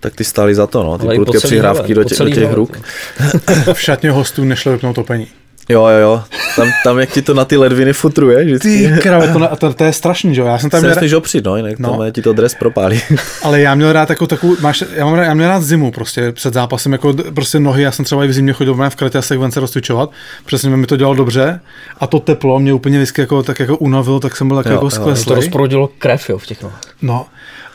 [0.00, 2.80] tak ty stály za to, no, ty prudké přihrávky do, tě, do těch ruk.
[3.72, 5.26] V šatně hostů nešlo vypnout topení.
[5.68, 6.22] Jo, jo, jo,
[6.56, 8.90] tam, tam jak ti to na ty ledviny futruje, vždycky.
[8.94, 10.46] Ty krave, to, na- to, to, je strašný, že jo?
[10.46, 11.98] Já jsem tam měl, nesmíš opřít, no, jinak No.
[11.98, 13.00] tam ti to dres propálí.
[13.42, 16.32] ale já měl rád takovou, takovou máš, já, mám, rád- já měl rád zimu prostě
[16.32, 19.52] před zápasem, jako prostě nohy, já jsem třeba i v zimě chodil v kratiasech ven
[19.52, 20.10] se rozcvičovat,
[20.46, 21.60] přesně mi to dělalo dobře
[22.00, 24.72] a to teplo mě úplně vždycky jako, tak jako unavilo, tak jsem byl tak Jo,
[24.72, 25.36] jako jo, To skleslej.
[25.36, 26.80] rozproudilo krev jo, v těch nohách.
[27.02, 27.26] No.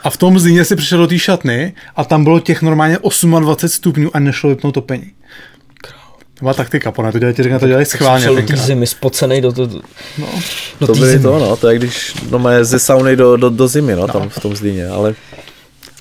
[0.04, 2.98] A v tom zíně si přišel do té šatny a tam bylo těch normálně
[3.40, 5.12] 28 stupňů a nešlo vypnout topení.
[6.40, 8.26] To byla taktika, po to dělají, ti říkám, to dělají schválně.
[8.26, 9.80] Přišel do té zimy, spocenej do, do, do,
[10.18, 10.28] No.
[10.80, 11.24] do to byly zimy.
[11.24, 14.30] to, no, to je když no, má ze sauny do, do, do zimy, no, tam
[14.30, 15.16] v tom Zlíně, ale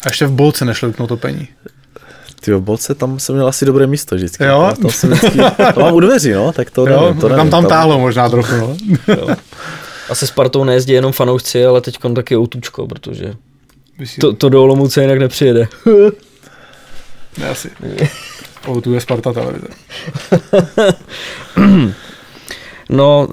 [0.02, 1.48] A ještě v bolce nešlo vypnout topení.
[2.40, 4.44] ty v bolce, tam jsem měl asi dobré místo vždycky.
[4.44, 4.66] Jo?
[4.69, 5.39] Tam, tam jsem vždycky,
[5.74, 8.28] to mám u dveří, no, tak to Jo, nevím, to tam, nevím, tam táhlo možná
[8.28, 8.55] trochu.
[9.09, 9.36] No.
[10.10, 13.35] A se Spartou nejezdí jenom fanoušci, ale teď taky outučko, protože
[14.20, 15.69] to, to do Olomouce jinak nepřijede.
[17.39, 17.70] Ne, asi.
[18.67, 19.69] O, tu je Sparta televize.
[22.91, 23.29] No,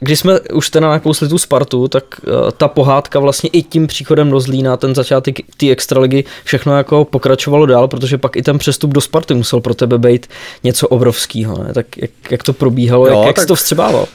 [0.00, 4.30] když jsme už teda nakousli tu Spartu, tak uh, ta pohádka vlastně i tím příchodem
[4.30, 8.92] do Zlína, ten začátek té extraligy, všechno jako pokračovalo dál, protože pak i ten přestup
[8.92, 10.26] do Sparty musel pro tebe být
[10.64, 11.64] něco obrovského.
[11.64, 11.74] Ne?
[11.74, 14.06] Tak jak, jak to probíhalo, Jo, jak, jak jsi to vstřebával?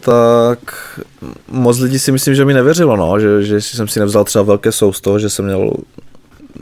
[0.00, 1.00] tak
[1.48, 4.72] moc lidí si myslím, že mi nevěřilo, no, že, že jsem si nevzal třeba velké
[4.72, 5.70] sousto, že jsem měl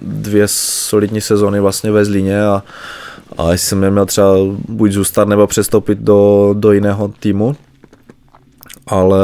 [0.02, 2.62] dvě solidní sezony vlastně ve Zlíně a,
[3.36, 4.34] a jestli jsem neměl třeba
[4.68, 7.56] buď zůstat nebo přestoupit do, do jiného týmu,
[8.86, 9.20] ale,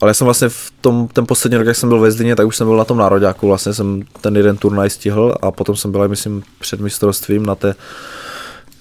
[0.00, 2.46] ale já jsem vlastně v tom, ten poslední rok, jak jsem byl ve Zlíně, tak
[2.46, 5.92] už jsem byl na tom nároďáku, vlastně jsem ten jeden turnaj stihl a potom jsem
[5.92, 7.74] byl, myslím, před mistrovstvím na té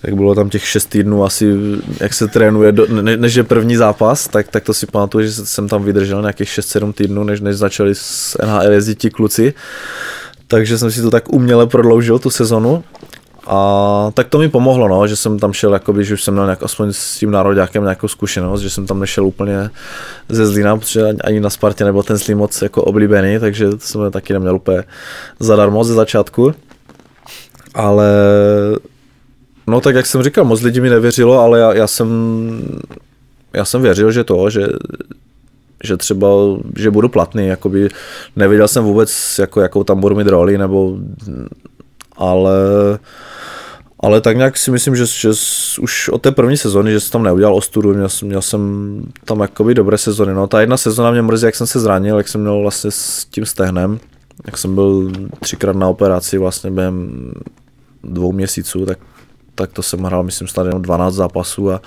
[0.04, 1.54] jak bylo tam těch šest týdnů asi,
[2.00, 5.32] jak se trénuje, do, ne, než je první zápas, tak, tak to si pamatuju, že
[5.32, 9.54] jsem tam vydržel nějakých 6-7 týdnů, než, než začali s NHL jezdit ti kluci.
[10.48, 12.84] Takže jsem si to tak uměle prodloužil, tu sezonu.
[13.48, 16.46] A tak to mi pomohlo, no, že jsem tam šel, jakoby, že už jsem měl
[16.46, 19.70] nějak, aspoň s tím nároďákem nějakou zkušenost, že jsem tam nešel úplně
[20.30, 24.12] ze Zlína, protože ani- na Spartě nebyl ten Zlín moc jako oblíbený, takže to jsem
[24.12, 24.84] taky neměl úplně
[25.40, 26.54] zadarmo ze začátku.
[27.74, 28.08] Ale
[29.68, 32.08] No tak jak jsem říkal, moc lidí mi nevěřilo, ale já, já jsem
[33.54, 34.68] já jsem věřil, že to, že,
[35.84, 36.28] že třeba,
[36.78, 37.90] že budu platný, jakoby
[38.36, 40.98] nevěděl jsem vůbec, jako, jakou tam budu mít roli, nebo,
[42.18, 42.54] ale,
[44.04, 45.30] ale tak nějak si myslím, že, že
[45.82, 49.74] už od té první sezóny, že jsem tam neudělal ostudu, měl, měl jsem tam jakoby
[49.74, 50.34] dobré sezony.
[50.34, 53.26] No ta jedna sezona mě mrzí, jak jsem se zranil, jak jsem měl vlastně s
[53.26, 54.00] tím stehnem,
[54.46, 57.32] jak jsem byl třikrát na operaci vlastně během
[58.04, 59.00] dvou měsíců, tak,
[59.56, 61.82] tak to jsem hrál, myslím, snad jenom 12 zápasů a,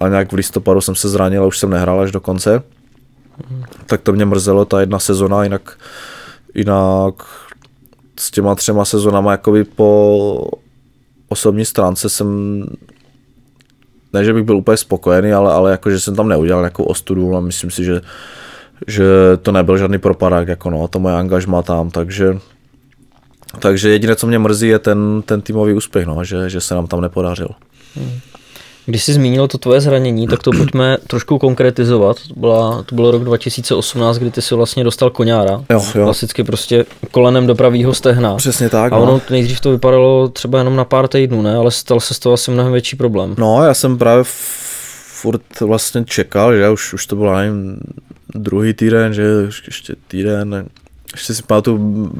[0.00, 2.62] a nějak v listopadu jsem se zranil a už jsem nehrál až do konce.
[3.86, 5.78] Tak to mě mrzelo, ta jedna sezona, jinak,
[6.54, 7.14] jinak
[8.18, 10.50] s těma třema sezonama jakoby po
[11.28, 12.60] osobní stránce jsem
[14.12, 17.36] ne, že bych byl úplně spokojený, ale, ale jako, že jsem tam neudělal nějakou ostudu
[17.36, 18.00] a myslím si, že,
[18.86, 19.04] že
[19.42, 22.38] to nebyl žádný propadák, jako no, to moje angažma tam, takže
[23.58, 26.86] takže jediné, co mě mrzí, je ten, ten týmový úspěch, no, že, že se nám
[26.86, 27.48] tam nepodařil.
[28.86, 32.16] Když jsi zmínil to tvoje zranění, tak to pojďme trošku konkretizovat.
[32.28, 35.64] To, byla, to byl rok 2018, kdy ty si vlastně dostal koňára.
[35.70, 36.04] Jo, jo.
[36.04, 38.36] Klasicky prostě kolenem do pravýho stehna.
[38.36, 39.02] Přesně tak, A no.
[39.02, 41.56] ono nejdřív to vypadalo třeba jenom na pár týdnů, ne?
[41.56, 43.34] Ale stal se z toho asi mnohem větší problém.
[43.38, 44.24] No, já jsem právě
[45.22, 47.80] furt vlastně čekal, že už, už to byl, nevím,
[48.34, 49.22] druhý týden, že
[49.66, 50.66] ještě týden,
[51.16, 52.10] ještě si pamatuju,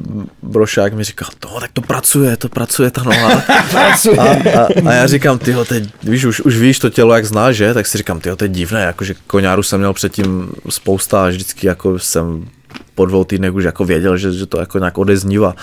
[0.43, 3.41] brošák mi říkal, to, tak to pracuje, to pracuje ta noha.
[3.71, 4.17] Pracuje.
[4.17, 7.55] A, a, a, já říkám, tyjo, teď, víš, už, už víš to tělo, jak znáš,
[7.55, 7.73] že?
[7.73, 11.67] Tak si říkám, tyjo, to je divné, jakože koňáru jsem měl předtím spousta a vždycky
[11.67, 12.47] jako jsem
[12.95, 15.55] po dvou týdnech už jako věděl, že, že to jako nějak odeznívá.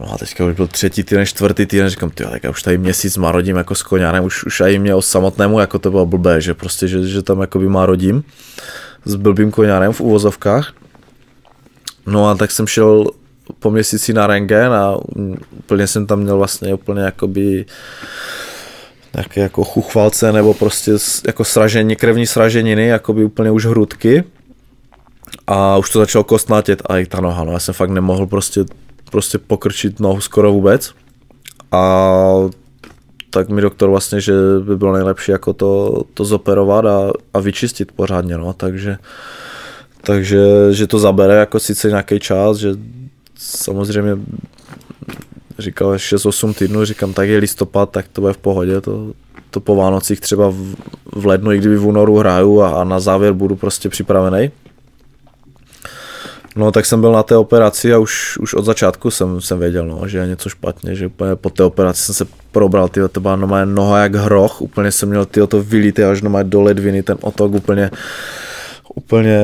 [0.00, 2.78] No a teďka už byl třetí týden, čtvrtý týden, říkám, tyjo, tak já už tady
[2.78, 6.06] měsíc má rodím jako s koňárem, už, už i mě o samotnému, jako to bylo
[6.06, 8.24] blbé, že prostě, že, že tam jako by má rodím
[9.04, 10.72] s blbým koňárem v uvozovkách.
[12.06, 13.04] No a tak jsem šel
[13.58, 14.96] po měsíci na rengen a
[15.58, 17.66] úplně jsem tam měl vlastně úplně jakoby
[19.14, 20.92] nějaké jako chuchvalce nebo prostě
[21.26, 24.24] jako sražení, krevní sraženiny, jakoby úplně už hrudky.
[25.46, 27.52] A už to začalo kostnatět a i ta noha, no.
[27.52, 28.64] Já jsem fakt nemohl prostě,
[29.10, 30.94] prostě pokrčit nohu skoro vůbec.
[31.72, 32.48] A
[33.30, 37.92] tak mi doktor vlastně, že by bylo nejlepší jako to, to zoperovat a, a vyčistit
[37.92, 38.98] pořádně, no, takže
[40.04, 40.40] takže
[40.70, 42.68] že to zabere jako sice nějaký čas, že
[43.38, 44.16] samozřejmě
[45.58, 49.12] říkal 6-8 týdnů, říkám, tak je listopad, tak to bude v pohodě, to,
[49.50, 50.74] to po Vánocích třeba v,
[51.12, 54.50] v lednu, i kdyby v únoru hraju a, a na závěr budu prostě připravený.
[56.56, 59.86] No tak jsem byl na té operaci a už, už od začátku jsem, jsem věděl,
[59.86, 63.20] no, že je něco špatně, že úplně po té operaci jsem se probral, tyjo, to
[63.20, 67.16] byla noha jak hroch, úplně jsem měl tyjo, to vylité až normálně do ledviny, ten
[67.20, 67.90] otok úplně,
[68.94, 69.42] úplně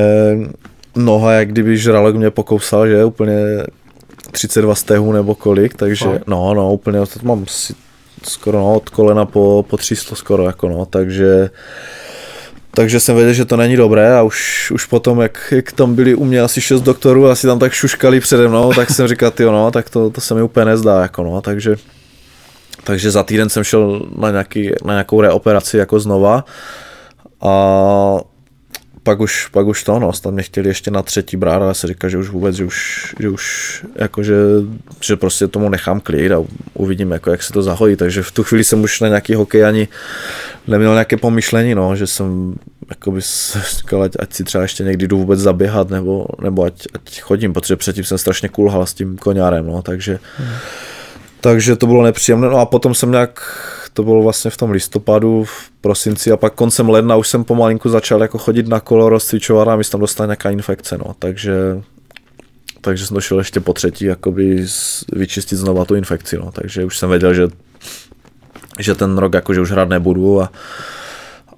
[0.97, 3.37] noha, jak kdyby žralok mě pokousal, že úplně
[4.31, 6.27] 32 stehů nebo kolik, takže Fakt?
[6.27, 7.75] no, no, úplně, to mám si
[8.23, 11.51] skoro no, od kolena po, po 300 skoro, jako no, takže
[12.75, 16.15] takže jsem věděl, že to není dobré a už, už potom, jak, jak tam byli
[16.15, 19.45] u mě asi šest doktorů, asi tam tak šuškali přede mnou, tak jsem říkal, ty
[19.45, 21.77] no, tak to, to se mi úplně nezdá, jako no, takže,
[22.85, 26.45] takže za týden jsem šel na, nějaký, na nějakou reoperaci jako znova
[27.41, 28.21] a
[29.03, 31.75] pak už, pak už to, no, tam mě chtěli ještě na třetí brát, ale já
[31.75, 34.35] si říkal, že už vůbec, že už, že už jako, že,
[35.01, 36.45] že prostě tomu nechám klid a
[36.75, 39.65] uvidím, jako, jak se to zahojí, takže v tu chvíli jsem už na nějaký hokej
[39.65, 39.89] ani
[40.67, 42.55] neměl nějaké pomyšlení, no, že jsem
[42.91, 46.87] jakoby s- říkal, ať, ať si třeba ještě někdy jdu vůbec zaběhat, nebo, nebo ať,
[46.95, 50.19] ať chodím, protože předtím jsem strašně kulhal s tím koňárem, no, takže,
[51.41, 53.41] takže to bylo nepříjemné, no a potom jsem nějak,
[54.01, 57.89] to bylo vlastně v tom listopadu, v prosinci a pak koncem ledna už jsem pomalinku
[57.89, 61.83] začal jako chodit na kolo, rozcvičovat a mi tam dostala nějaká infekce, no, takže
[62.81, 64.67] takže jsem došel ještě po třetí jakoby
[65.13, 67.49] vyčistit znova tu infekci, no, takže už jsem věděl, že
[68.79, 70.53] že ten rok jakože už hrát nebudu a,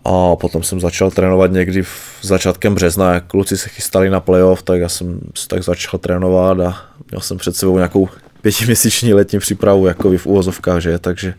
[0.05, 4.63] a potom jsem začal trénovat někdy v začátkem března, jak kluci se chystali na playoff,
[4.63, 6.77] tak já jsem tak začal trénovat a
[7.11, 8.09] měl jsem před sebou nějakou
[8.41, 11.35] pětiměsíční letní přípravu, jako v úvozovkách, že, takže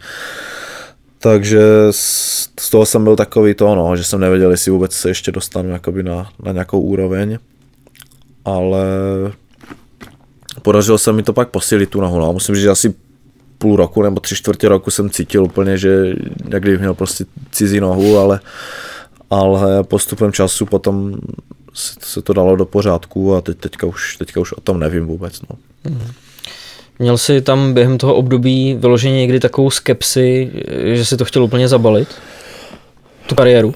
[1.23, 5.31] takže z, toho jsem byl takový to, no, že jsem nevěděl, jestli vůbec se ještě
[5.31, 7.37] dostanu jakoby na, na nějakou úroveň,
[8.45, 8.85] ale
[10.61, 12.33] podařilo se mi to pak posílit tu nohu, no.
[12.33, 12.93] musím říct, že asi
[13.57, 16.13] půl roku nebo tři čtvrtě roku jsem cítil úplně, že
[16.49, 18.39] jak kdybych měl prostě cizí nohu, ale,
[19.29, 21.15] ale postupem času potom
[21.73, 25.05] se, se to dalo do pořádku a teď, teďka, už, teďka už o tom nevím
[25.05, 25.41] vůbec.
[25.41, 25.57] No.
[27.03, 30.51] Měl jsi tam během toho období vyloženě někdy takovou skepsi,
[30.93, 32.07] že si to chtěl úplně zabalit?
[33.27, 33.73] Tu kariéru?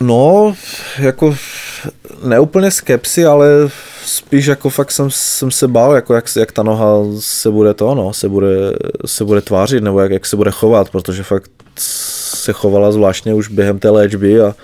[0.00, 0.54] No,
[0.98, 1.36] jako
[2.24, 3.48] neúplně skepsy, ale
[4.04, 7.94] spíš jako fakt jsem, jsem se bál, jako jak, jak ta noha se bude to,
[7.94, 8.72] no, se bude,
[9.06, 13.48] se bude tvářit, nebo jak, jak se bude chovat, protože fakt se chovala zvláštně už
[13.48, 14.54] během té léčby a,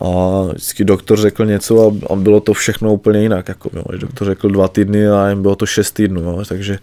[0.00, 4.26] a vždycky doktor řekl něco a, a bylo to všechno úplně jinak, jako, jo, doktor
[4.26, 6.78] řekl dva týdny a jim bylo to šest týdnů, jo, takže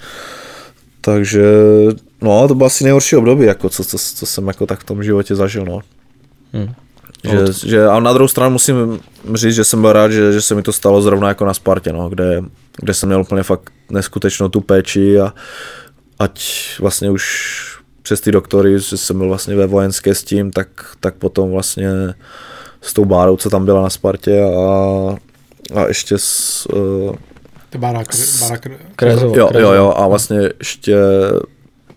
[1.06, 1.44] takže,
[2.22, 5.04] no, to bylo asi nejhorší období, jako, co, co, co jsem jako tak v tom
[5.04, 5.80] životě zažil, no.
[6.54, 6.74] Hmm.
[7.24, 9.00] Že, že, a na druhou stranu musím
[9.34, 11.94] říct, že jsem byl rád, že, že se mi to stalo zrovna jako na Spartě,
[11.94, 12.44] no, kde,
[12.82, 15.34] kde jsem měl úplně fakt neskutečnou tu péči a
[16.20, 16.42] ať
[16.80, 17.26] vlastně už
[18.02, 20.68] přes ty doktory, že jsem byl vlastně ve vojenské s tím, tak,
[21.00, 21.90] tak potom vlastně
[22.86, 25.16] s tou Bárou, co tam byla na Spartě a,
[25.82, 27.16] a ještě s, uh,
[27.70, 28.08] To Barak,
[28.42, 29.38] Barak, Krezova.
[29.38, 29.76] jo, jo, Krezova.
[29.76, 30.96] jo, a vlastně ještě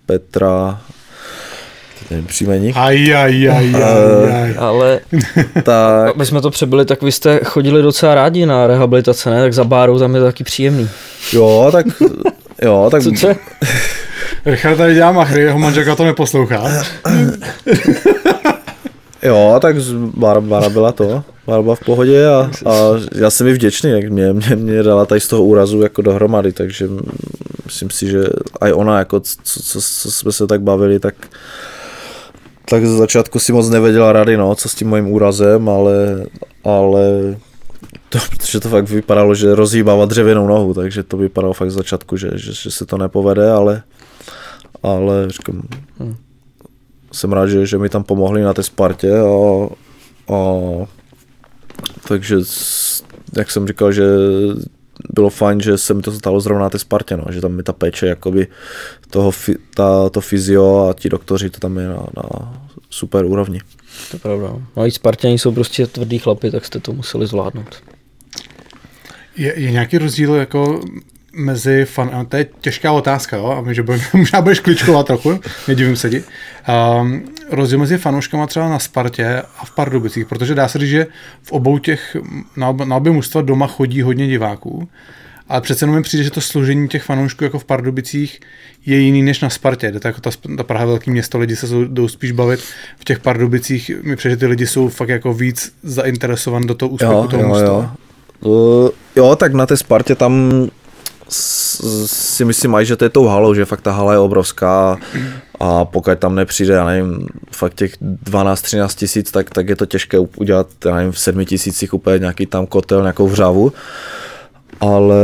[0.06, 0.80] Petra,
[2.10, 4.54] nevím příjmení, Aj, aj, aj, Eh, aj, aj.
[4.58, 5.00] Ale
[5.62, 9.40] tak aby jsme to přebyli, tak vy jste chodili docela rádi na rehabilitace, ne?
[9.42, 10.88] Tak za bárou tam je to taky příjemný.
[11.32, 11.86] jo, tak
[12.62, 13.28] jo, tak Co, co?
[14.46, 16.62] Richard tady dělá machry, jeho manželka to neposlouchá.
[19.22, 19.76] Jo, tak
[20.40, 21.24] Bara byla to.
[21.46, 22.72] Bara byla v pohodě a, a
[23.14, 26.52] já jsem mi vděčný, jak mě, mě, mě dala tady z toho úrazu jako dohromady,
[26.52, 26.88] takže
[27.64, 28.24] myslím si, že
[28.60, 31.14] aj ona, jako co, co, co jsme se tak bavili, tak
[32.70, 36.26] tak ze začátku si moc nevěděla rady, no, co s tím mojím úrazem, ale,
[36.64, 37.36] ale
[38.08, 42.16] to, protože to fakt vypadalo, že rozhýbává dřevěnou nohu, takže to vypadalo fakt z začátku,
[42.16, 43.82] že, že, že se to nepovede, ale,
[44.82, 45.62] ale říkám,
[47.12, 49.66] jsem rád, že, že mi tam pomohli na té Spartě a,
[50.34, 50.38] a
[52.08, 52.36] takže
[53.36, 54.04] jak jsem říkal, že
[55.12, 57.62] bylo fajn, že se mi to stalo zrovna na té Spartě, no, že tam mi
[57.62, 58.46] ta péče jakoby
[59.10, 59.32] toho,
[59.74, 62.54] ta, to fyzio a ti doktoři, to tam je na, na
[62.90, 63.60] super úrovni.
[64.10, 64.56] To je pravda.
[64.76, 67.82] No i Spartěni jsou prostě tvrdý chlapy, tak jste to museli zvládnout.
[69.36, 70.80] Je, je nějaký rozdíl jako
[71.32, 72.10] mezi fan...
[72.12, 73.46] a To je těžká otázka, jo?
[73.46, 76.24] A my, že budeme, možná budeš kličkovat trochu, nedivím se ti.
[77.00, 81.06] Um, rozdíl mezi fanouškama třeba na Spartě a v Pardubicích, protože dá se říct, že
[81.42, 82.16] v obou těch,
[82.56, 84.88] na, ob, na obě mužstva doma chodí hodně diváků,
[85.48, 88.40] ale přece jenom mi přijde, že to složení těch fanoušků jako v Pardubicích
[88.86, 89.92] je jiný než na Spartě.
[89.92, 92.60] To jako ta, ta Praha velký město, lidi se jdou spíš bavit
[92.98, 93.90] v těch Pardubicích.
[94.02, 97.96] Mi přijde, že ty lidi jsou fakt jako víc zainteresovaní do toho úspěchu toho mužstva.
[98.40, 100.52] Uh, jo, tak na té Spartě tam
[101.28, 104.96] si myslím aj, že to je tou halou, že fakt ta hala je obrovská
[105.60, 110.18] a pokud tam nepřijde, já nevím, fakt těch 12-13 tisíc, tak, tak je to těžké
[110.18, 113.72] udělat, já nevím, v 7 tisících úplně nějaký tam kotel, nějakou vřavu,
[114.80, 115.16] ale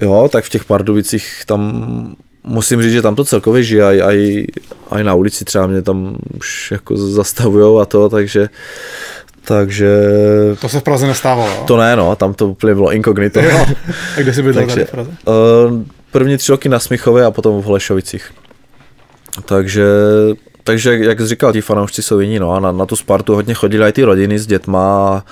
[0.00, 4.46] jo, tak v těch Pardubicích tam musím říct, že tam to celkově žije, aj, aj,
[4.90, 8.48] aj na ulici třeba mě tam už jako zastavujou a to, takže
[9.48, 9.88] takže
[10.60, 13.40] To se v Praze nestávalo, to ne, no, tam to úplně bylo inkognito.
[13.40, 13.66] Jo.
[14.16, 15.10] A kde jsi bydlel tady Takže, v Praze?
[15.26, 18.30] uh, první tři roky na Smichově a potom v Holešovicích.
[19.44, 19.86] Takže,
[20.64, 23.54] takže jak jsi říkal, ti fanoušci jsou jiní, no a na, na tu Spartu hodně
[23.54, 25.22] chodili i ty rodiny s dětma a,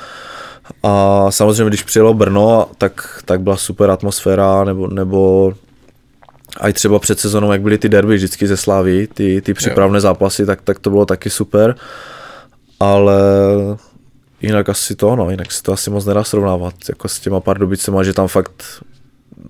[0.83, 5.53] a samozřejmě, když přijelo Brno, tak, tak byla super atmosféra, nebo, nebo
[6.61, 10.01] a i třeba před sezónou, jak byly ty derby vždycky ze Slávy, ty, ty přípravné
[10.01, 11.75] zápasy, tak, tak to bylo taky super.
[12.81, 13.21] Ale
[14.47, 18.03] jinak asi to, no, jinak se to asi moc nedá srovnávat jako s těma Pardubicema,
[18.03, 18.65] že tam fakt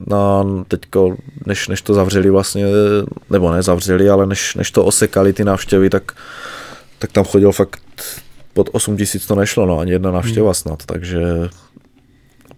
[0.07, 1.17] na teďko,
[1.47, 2.65] než, než to zavřeli vlastně,
[3.31, 6.13] nebo ne zavřeli, ale než, než to osekali ty návštěvy, tak,
[6.99, 7.81] tak tam chodil fakt
[8.53, 11.21] pod 8 tisíc to nešlo, no, ani jedna návštěva snad, takže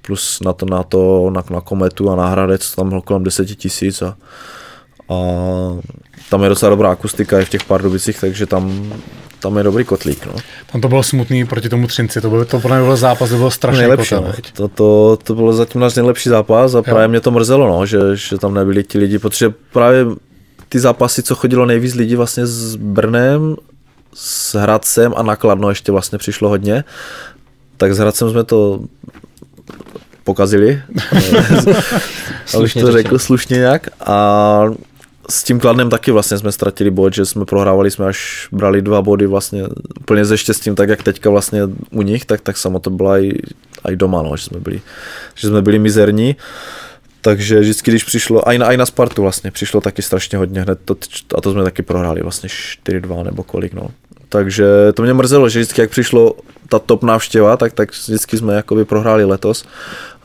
[0.02, 3.44] plus na to, na to, na, na kometu a na Hradec tam bylo kolem 10
[3.44, 4.16] tisíc a,
[5.08, 5.16] a
[6.30, 8.92] tam je docela dobrá akustika i v těch Pardubicích, takže tam,
[9.40, 10.32] tam je dobrý kotlík, no.
[10.72, 13.36] Tam to bylo smutný proti tomu Třinci, to byl, to podle mě byl zápas, to
[13.36, 14.08] bylo strašně nejlepší.
[14.14, 14.32] kotel, No.
[14.36, 14.52] veď.
[14.52, 17.98] To, to, to bylo zatím náš nejlepší zápas a právě mě to mrzelo, no, že,
[18.14, 20.06] že tam nebyli ti lidi, protože právě
[20.68, 23.56] ty zápasy, co chodilo nejvíc lidí vlastně s Brnem,
[24.14, 26.84] s Hradcem a nakladno ještě vlastně přišlo hodně,
[27.76, 28.80] tak s Hradcem jsme to
[30.24, 30.82] pokazili,
[32.58, 34.62] abych to řekl slušně nějak a
[35.30, 39.02] s tím kladnem taky vlastně jsme ztratili bod, že jsme prohrávali, jsme až brali dva
[39.02, 39.64] body vlastně
[40.00, 43.32] úplně ze štěstím, tak jak teďka vlastně u nich, tak, tak samo to bylo i,
[43.90, 44.80] i doma, no, že jsme byli,
[45.34, 46.36] že jsme byli mizerní.
[47.20, 50.78] Takže vždycky, když přišlo, a i na, na Spartu vlastně, přišlo taky strašně hodně hned,
[50.84, 50.96] to,
[51.34, 53.90] a to jsme taky prohráli vlastně 4-2 nebo kolik, no.
[54.28, 56.34] Takže to mě mrzelo, že vždycky, jak přišlo
[56.68, 59.64] ta top návštěva, tak, tak vždycky jsme jakoby prohráli letos.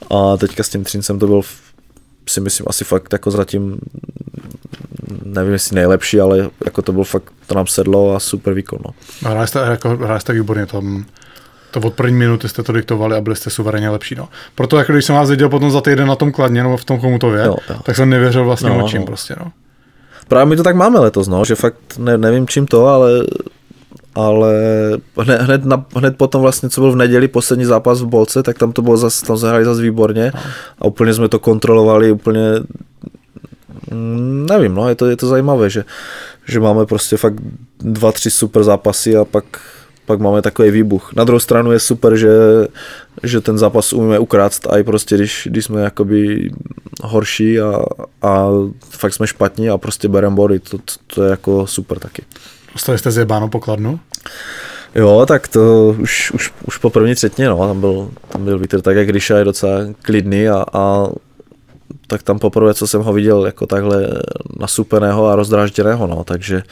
[0.09, 1.41] A teďka s tím Třincem to byl
[2.29, 3.79] si myslím asi fakt jako zatím
[5.25, 8.79] nevím jestli nejlepší, ale jako to byl fakt, to nám sedlo a super výkon.
[8.85, 8.91] No.
[9.29, 11.05] Hráli jste, jako, hráli jste výborně, tam
[11.71, 14.15] to od první minuty jste to diktovali a byli jste suverénně lepší.
[14.15, 14.29] No.
[14.55, 16.99] Proto jako když jsem vás viděl potom za týden na tom kladně nebo v tom
[16.99, 17.75] Chomutově, Jo, jo.
[17.83, 19.05] tak jsem nevěřil vlastně No, očím no.
[19.05, 19.35] prostě.
[19.39, 19.51] No.
[20.27, 23.09] Právě my to tak máme letos, no, že fakt ne, nevím čím to, ale
[24.15, 24.53] ale
[25.17, 28.57] hned, hned, na, hned potom vlastně, co byl v neděli poslední zápas v Bolce, tak
[28.59, 30.31] tam to bylo zase, tam zahráli zase výborně
[30.79, 32.41] a úplně jsme to kontrolovali, úplně
[34.47, 35.85] nevím, no, je to, je to zajímavé, že,
[36.47, 37.35] že máme prostě fakt
[37.79, 39.45] dva, tři super zápasy a pak,
[40.05, 41.13] pak máme takový výbuch.
[41.13, 42.29] Na druhou stranu je super, že,
[43.23, 46.51] že ten zápas umíme ukrást a i prostě, když, když jsme jakoby
[47.03, 47.79] horší a,
[48.21, 48.47] a
[48.89, 52.23] fakt jsme špatní a prostě bereme body, to, to, to je jako super taky.
[52.73, 53.99] Dostali jste zjebáno pokladnu?
[54.95, 58.81] Jo, tak to už, už, už po první třetině, no, tam byl, tam byl vítr
[58.81, 61.07] tak, jak když je docela klidný a, a
[62.13, 64.07] tak tam poprvé, co jsem ho viděl jako takhle
[64.59, 66.63] nasupeného a rozdrážděného, no, takže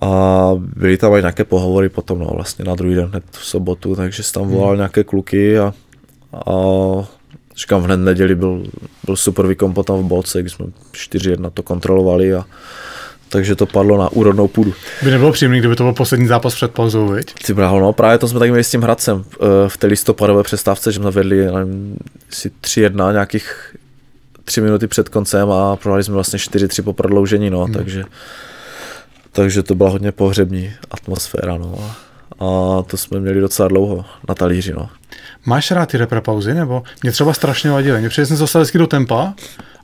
[0.00, 3.96] a byly tam i nějaké pohovory potom, no, vlastně na druhý den, hned v sobotu,
[3.96, 5.74] takže jsem tam volal nějaké kluky a,
[6.46, 6.54] a
[7.56, 8.64] říkám, hned neděli byl,
[9.04, 12.44] byl super výkon potom v bolce, když jsme 4-1 to kontrolovali a
[13.28, 14.74] takže to padlo na úrodnou půdu.
[15.02, 17.34] By nebylo příjemný, kdyby to byl poslední zápas před pauzou, viď?
[17.46, 20.42] Ty bráho, no právě to jsme tak měli s tím Hradcem eh, v té listopadové
[20.42, 21.96] přestávce, že jsme vedli nevím,
[22.30, 23.74] si 3-1 nějakých
[24.44, 27.74] tři minuty před koncem a prohráli jsme vlastně 4-3 po prodloužení, no, hmm.
[27.74, 28.04] takže,
[29.32, 31.94] takže to byla hodně pohřební atmosféra, no.
[32.38, 34.88] A to jsme měli docela dlouho na talíři, no.
[35.46, 38.00] Máš rád ty repre pauzy, nebo mě třeba strašně vadily.
[38.00, 39.34] Mě přijde jsem se dostal vždycky do tempa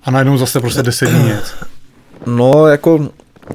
[0.03, 1.55] a najednou zase prostě 10 dní nic.
[2.27, 3.09] No, jako,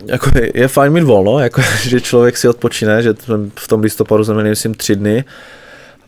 [0.06, 3.14] jako je, fajn mít volno, jako, že člověk si odpočine, že
[3.56, 5.24] v tom listopadu jsme měli, myslím, tři dny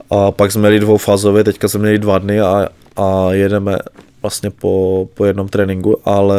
[0.10, 3.78] a pak jsme měli dvoufázově, teďka jsme měli dva dny a, a jedeme
[4.22, 6.38] vlastně po, po jednom tréninku, ale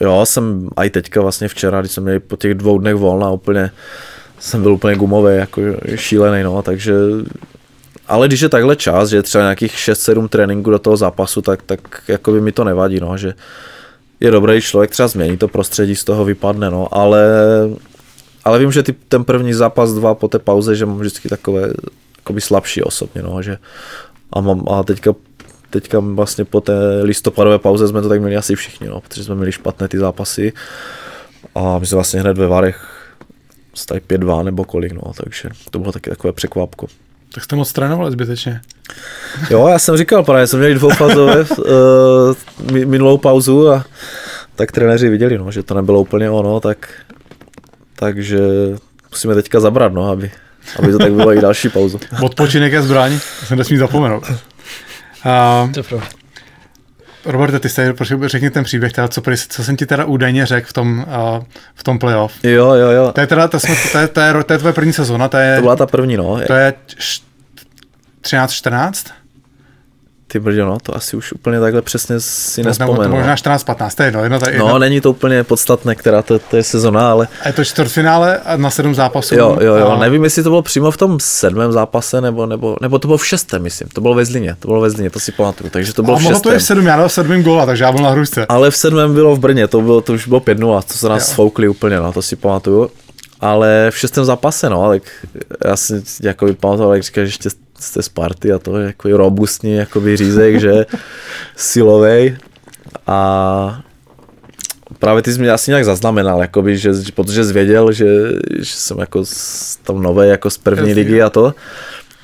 [0.00, 3.70] jo, jsem i teďka vlastně včera, když jsme měli po těch dvou dnech volna, úplně
[4.38, 5.60] jsem byl úplně gumový, jako
[5.96, 6.94] šílený, no, takže
[8.08, 11.80] ale když je takhle čas, že třeba nějakých 6-7 tréninků do toho zápasu, tak, tak
[12.08, 13.34] jako by mi to nevadí, no, že
[14.20, 17.24] je dobré, člověk třeba změní to prostředí, z toho vypadne, no, ale,
[18.44, 21.72] ale vím, že ty, ten první zápas dva po té pauze, že mám vždycky takové
[22.18, 23.58] jakoby slabší osobně, no, že
[24.32, 25.14] a, mám, a teďka,
[25.70, 29.34] teďka vlastně po té listopadové pauze jsme to tak měli asi všichni, no, protože jsme
[29.34, 30.52] měli špatné ty zápasy
[31.54, 32.88] a my jsme vlastně hned ve Varech
[33.74, 36.86] stali 5-2 nebo kolik, no, takže to bylo taky takové překvapko.
[37.34, 38.60] Tak jste moc trénovali zbytečně.
[39.50, 43.84] Jo, já jsem říkal, právě jsme měli dvoufázové uh, minulou pauzu a
[44.56, 46.88] tak trenéři viděli, no, že to nebylo úplně ono, tak,
[47.96, 48.38] takže
[49.10, 50.30] musíme teďka zabrat, no, aby,
[50.78, 52.00] aby to tak bylo i další pauzu.
[52.22, 54.24] Odpočinek je zbraň, to jsem nesmí zapomenout.
[55.92, 56.02] Uh,
[57.24, 57.94] Roberte, ty jste,
[58.26, 61.44] řekni ten příběh, teda, co, co jsem ti teda údajně řekl v tom, uh,
[61.74, 62.34] v tom playoff.
[62.42, 63.12] Jo, jo, jo.
[63.12, 65.36] To je teda, to, jsme, to, je, to, je, to je tvoje první sezóna, to
[65.36, 65.56] je...
[65.56, 66.40] To byla ta první, no.
[66.46, 66.74] To je
[68.22, 69.10] 13-14?
[70.32, 73.02] Ty brďo, no, to asi už úplně takhle přesně si to nespomenu.
[73.02, 74.24] To možná 14-15, to je jedno.
[74.24, 74.68] je jedno.
[74.68, 77.28] No, není to úplně podstatné, která to, to je sezona, ale...
[77.42, 79.34] A je to čtvrtfinále na sedm zápasů?
[79.34, 79.98] Jo, jo, jo, a...
[79.98, 83.26] nevím, jestli to bylo přímo v tom sedmém zápase, nebo, nebo, nebo to bylo v
[83.26, 83.88] šestém, myslím.
[83.88, 86.18] To bylo ve Zlině, to bylo ve Zlině, to si pamatuju, takže to bylo a
[86.18, 86.40] v šestém.
[86.40, 88.46] to je v sedm, já dal sedmým góla, takže já byl na hrušce.
[88.48, 91.28] Ale v sedmém bylo v Brně, to, bylo, to už bylo 5-0, to se nás
[91.28, 91.32] jo.
[91.32, 92.90] sfoukli úplně, no, to si pamatuju.
[93.40, 95.02] Ale v šestém zápase, no, tak
[95.64, 99.16] já si jako pamatoval, jak říkáš, že ještě z té Sparty a to je jako
[99.16, 100.86] robustní jakoby řízek, že?
[101.56, 102.36] Silovej.
[103.06, 103.80] A
[104.98, 108.06] právě ty jsi mě asi nějak zaznamenal, jakoby, že, protože jsi věděl, že,
[108.58, 109.24] že jsem jako
[109.82, 111.54] tam nový jako z první ligy a to.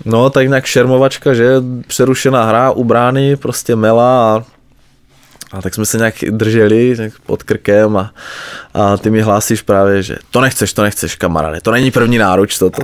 [0.05, 1.55] No, tak nějak šermovačka, že?
[1.86, 4.44] Přerušená hra u brány, prostě mela a
[5.53, 8.12] a tak jsme se nějak drželi tak pod krkem a,
[8.75, 12.59] a ty mi hlásíš právě, že to nechceš, to nechceš, kamaráde, to není první náruč
[12.59, 12.83] toto.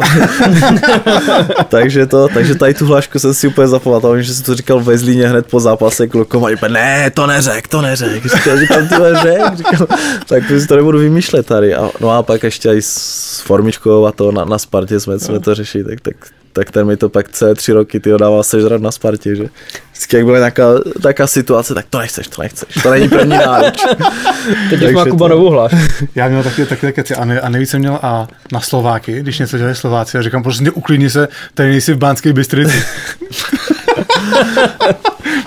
[1.68, 4.98] takže to, takže tady tu hlášku jsem si úplně zapamatoval, že jsem to říkal ve
[4.98, 8.26] Zlíně hned po zápase klukům a říkal, ne, to neřek, to neřek.
[8.26, 9.86] Říkal, říkal, ty řek, říkal,
[10.26, 11.74] tak si to nebudu vymýšlet tady.
[11.74, 15.40] A, no a pak ještě i s formičkou a to na, na Spartě jsme, jsme
[15.40, 16.16] to řešili, tak, tak
[16.54, 19.44] tak ten mi to pak celé tři roky ty dával sežrat na Spartě, že
[19.92, 20.64] vždycky jak byla nějaká
[21.02, 23.80] taká situace, tak to nechceš, to nechceš, to není první náruč.
[24.70, 25.72] Teď už má Kuba novou hlas.
[26.14, 29.38] Já měl taky, taky keci a, ne, a nejvíc jsem měl a na Slováky, když
[29.38, 32.84] něco dělali Slováci a říkám, prostě uklidni se, tady nejsi v Bánské Bystrici.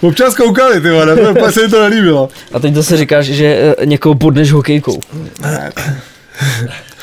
[0.02, 2.30] Občas koukali, ty vole, to se mi to nelíbilo.
[2.54, 5.00] A teď zase říkáš, že eh, někoho bodneš hokejkou.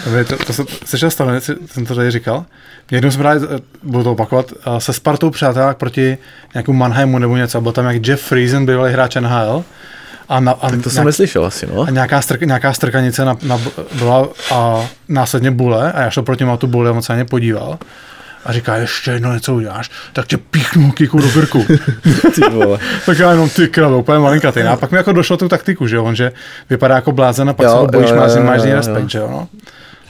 [0.04, 2.44] To, to, to se, slyšel stane, jsem to tady říkal?
[2.90, 6.18] Jednou jsme právě, eh, budu to opakovat, eh, se Spartou přátelák proti
[6.54, 7.60] nějakému Mannheimu nebo něco.
[7.60, 9.64] Byl tam jak Jeff Friesen, bývalý hráč NHL.
[10.28, 11.82] A, na, a tak to nějak, jsem neslyšel asi, no.
[11.82, 13.60] A nějaká, strk, nějaká strkanice na, na,
[13.92, 17.78] byla a následně bule a já šel proti tu bule a moc se podíval
[18.44, 21.64] a říká, ještě jedno něco uděláš, tak tě píchnu kiku do krku.
[22.34, 22.78] ty vole.
[23.06, 24.60] tak já jenom ty kralo, úplně malinkatý.
[24.62, 26.32] A pak mi jako došlo tu taktiku, že on, že
[26.70, 29.02] vypadá jako blázen a pak jo, se ho bojíš, jo, máš, jo, máš jo, respekt,
[29.02, 29.08] jo.
[29.08, 29.48] že jo, no.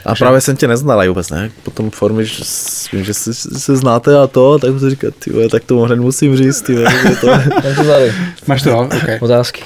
[0.05, 0.25] A Takže...
[0.25, 1.51] právě jsem tě neznal i vůbec, ne?
[1.63, 2.45] Potom formy, že,
[2.93, 6.37] vím, že se, se, znáte a to, tak jsem říkal, ty tak to hned musím
[6.37, 6.85] říct, ty
[7.21, 7.27] to...
[8.47, 9.19] Máš to, okay.
[9.21, 9.63] Otázky.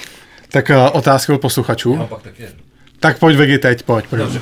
[0.52, 2.08] Tak uh, otázky od posluchačů.
[3.00, 4.06] Tak pojď Vegi teď, pojď.
[4.06, 4.22] pojď.
[4.22, 4.40] Dobře.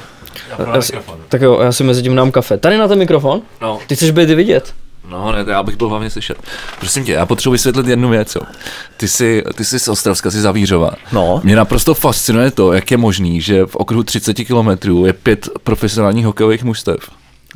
[0.58, 2.58] Já, já, tak jo, já si mezi tím dám kafe.
[2.58, 3.42] Tady na ten mikrofon?
[3.60, 3.78] No.
[3.86, 4.74] Ty chceš být vidět?
[5.10, 6.38] No, ne, já bych byl hlavně slyšet.
[6.80, 8.34] Prosím tě, já potřebuji vysvětlit jednu věc.
[8.34, 8.40] Jo.
[8.96, 10.90] Ty jsi, ty jsi z Ostravska, jsi Zavířová.
[11.12, 11.40] No.
[11.44, 16.26] Mě naprosto fascinuje to, jak je možný, že v okruhu 30 kilometrů je pět profesionálních
[16.26, 16.96] hokejových mužstev.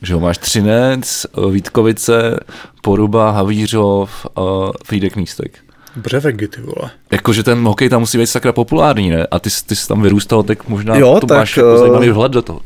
[0.03, 2.41] Že jo, máš Třinec, Vítkovice,
[2.83, 4.41] Poruba, Havířov a
[4.85, 5.59] Frídek Místek.
[5.97, 6.91] Brevegy, ty vole.
[7.13, 9.27] Jakože ten hokej tam musí být sakra populární, ne?
[9.31, 12.33] A ty, ty jsi tam vyrůstal, tak možná jo, to tak, máš jako zajímavý vhled
[12.33, 12.61] do toho.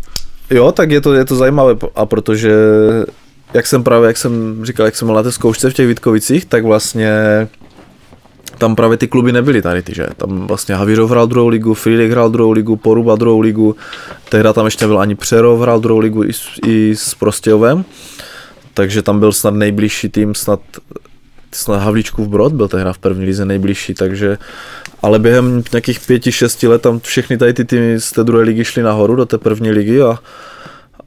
[0.50, 2.52] Jo, tak je to, je to zajímavé, a protože
[3.54, 6.44] jak jsem právě, jak jsem říkal, jak jsem byl na té zkoušce v těch Vítkovicích,
[6.44, 7.12] tak vlastně
[8.58, 10.06] tam právě ty kluby nebyly tady ty, že?
[10.16, 13.76] Tam vlastně Havířov hrál druhou ligu, Friedrich hrál druhou ligu, Poruba druhou ligu,
[14.28, 17.84] tehda tam ještě byl ani Přerov hrál druhou ligu i s, i s Prostějovem,
[18.74, 20.60] takže tam byl snad nejbližší tým, snad,
[21.52, 24.38] snad Havlíčkův Brod byl tehda v první lize nejbližší, takže
[25.02, 28.64] ale během nějakých pěti, šesti let tam všechny tady ty týmy z té druhé ligy
[28.64, 30.18] šly nahoru do té první ligy a,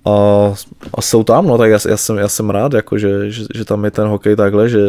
[0.08, 0.54] a,
[0.94, 3.66] a jsou tam, no tak já, já, jsem, já jsem rád, jako, že, že, že,
[3.66, 4.88] tam je ten hokej takhle, že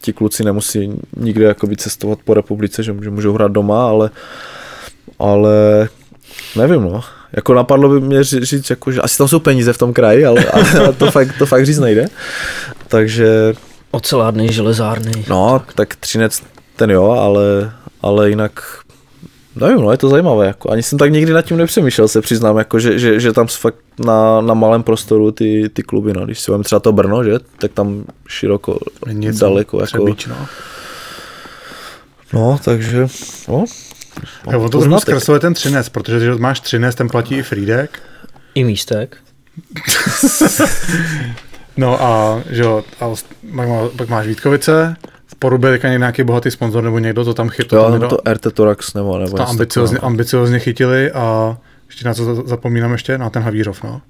[0.00, 4.10] ti kluci nemusí nikde jakoby cestovat po republice, že, že můžou hrát doma, ale,
[5.18, 5.88] ale
[6.56, 7.00] nevím, no.
[7.32, 10.44] Jako napadlo by mě říct, jako, že asi tam jsou peníze v tom kraji, ale,
[10.44, 12.06] ale to, fakt, to fakt říct nejde.
[12.88, 13.54] Takže...
[13.90, 15.12] Ocelárny, železárny.
[15.28, 16.42] No, tak Třinec
[16.76, 17.72] ten jo, ale,
[18.02, 18.52] ale jinak
[19.60, 22.58] Nevím, no je to zajímavé, jako ani jsem tak nikdy nad tím nepřemýšlel, se přiznám,
[22.58, 26.40] jako že, že, že tam fakt na, na malém prostoru ty, ty kluby, no, když
[26.40, 30.46] si vám třeba to Brno, že, tak tam široko, Něco, daleko, jako, třebíč, no.
[32.32, 33.06] no, takže,
[33.48, 33.64] no,
[34.52, 37.98] Jo, to trochu zkresluje ten třinec, protože když máš třinec, ten platí i Frídek.
[38.54, 39.16] I místek.
[41.76, 43.08] no a, že jo, a
[43.56, 44.96] pak, má, pak máš Vítkovice,
[45.82, 47.78] je nějaký bohatý sponzor nebo někdo to tam chytil.
[47.78, 51.56] Jo, to RT Torax nebo, nebo to ambiciozně, ambiciozně chytili a
[51.86, 54.00] ještě na co zapomínám ještě, na ten Havířov, no.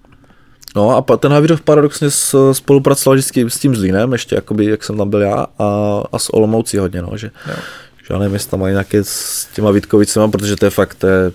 [0.77, 2.09] No a ten Havířov paradoxně
[2.53, 6.35] spolupracoval vždycky s tím Zlínem, ještě jakoby, jak jsem tam byl já, a, a s
[6.35, 7.55] Olomoucí hodně, no, že, jo.
[7.99, 11.07] že já nevím, jestli tam mají nějaké s těma Vítkovicema, protože to je fakt, to
[11.07, 11.33] je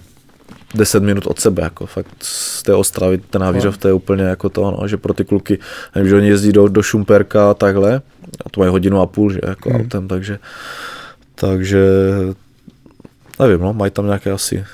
[0.73, 4.49] 10 minut od sebe, jako fakt z té Ostravy, ten Havířov, to je úplně jako
[4.49, 5.59] to, no, že pro ty kluky,
[5.95, 8.01] nevím, že oni jezdí do, do Šumperka a takhle,
[8.45, 9.81] a to mají hodinu a půl, že, jako hmm.
[9.81, 10.39] autem, takže,
[11.35, 11.85] takže,
[13.39, 14.65] nevím, no, mají tam nějaké asi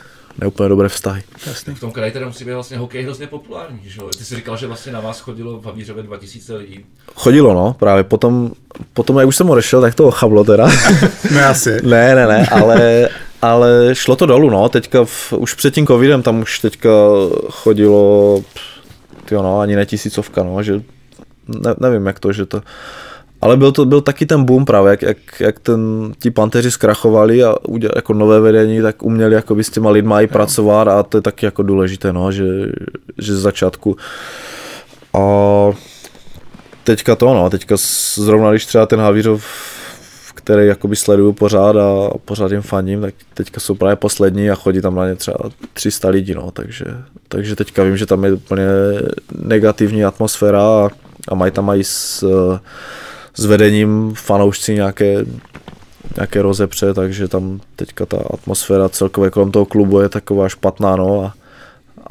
[0.41, 1.23] neúplně dobré vztahy.
[1.47, 1.75] Jasný.
[1.75, 4.67] V tom kraji teda musí být vlastně hokej hrozně populární, že Ty jsi říkal, že
[4.67, 6.85] vlastně na vás chodilo v Havířově 2000 lidí.
[7.15, 8.51] Chodilo, no, právě potom,
[8.93, 10.69] potom jak už jsem odešel, tak to ochablo teda.
[11.31, 11.81] ne asi.
[11.83, 13.09] ne, ne, ne, ale,
[13.41, 16.89] ale šlo to dolů, no, teďka v, už před tím covidem tam už teďka
[17.49, 18.43] chodilo,
[19.25, 20.81] tyjo, no, ani ne tisícovka, no, že
[21.47, 22.61] ne, nevím jak to, že to,
[23.41, 27.43] ale byl to byl taky ten boom právě, jak, jak, jak ten, ti panteři zkrachovali
[27.43, 31.17] a udělali jako nové vedení, tak uměli jako s těma lidma i pracovat a to
[31.17, 32.45] je taky jako důležité, no, že,
[33.17, 33.97] že z začátku.
[35.13, 35.21] A
[36.83, 37.75] teďka to, no, teďka
[38.15, 39.45] zrovna když třeba ten Havířov
[40.43, 44.81] který jakoby sleduju pořád a pořád jim fandím, tak teďka jsou právě poslední a chodí
[44.81, 45.37] tam na ně třeba
[45.73, 46.85] 300 lidí, no, takže,
[47.27, 48.65] takže teďka vím, že tam je úplně
[49.41, 50.89] negativní atmosféra a,
[51.27, 52.25] a mají tam mají s,
[53.33, 55.25] s vedením fanoušci nějaké,
[56.15, 61.23] nějaké rozepře, takže tam teďka ta atmosféra celkově kolem toho klubu je taková špatná, no
[61.23, 61.33] a,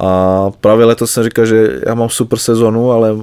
[0.05, 3.15] a právě letos jsem říkal, že já mám super sezonu, ale,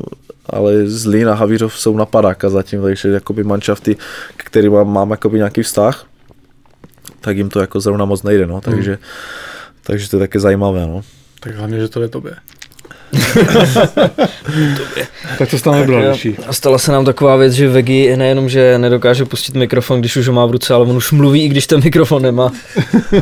[0.50, 3.96] ale Zlín a Havířov jsou na padáka zatím, takže jakoby manšafty,
[4.36, 6.06] který mám, mám jakoby nějaký vztah,
[7.20, 9.00] tak jim to jako zrovna moc nejde, no, takže, hmm.
[9.82, 11.00] takže to je také zajímavé, no.
[11.40, 12.36] Tak hlavně, že to je tobě.
[15.38, 16.02] tak to stane bylo
[16.46, 20.28] A stala se nám taková věc, že Vegi nejenom, že nedokáže pustit mikrofon, když už
[20.28, 22.52] ho má v ruce, ale on už mluví, i když ten mikrofon nemá.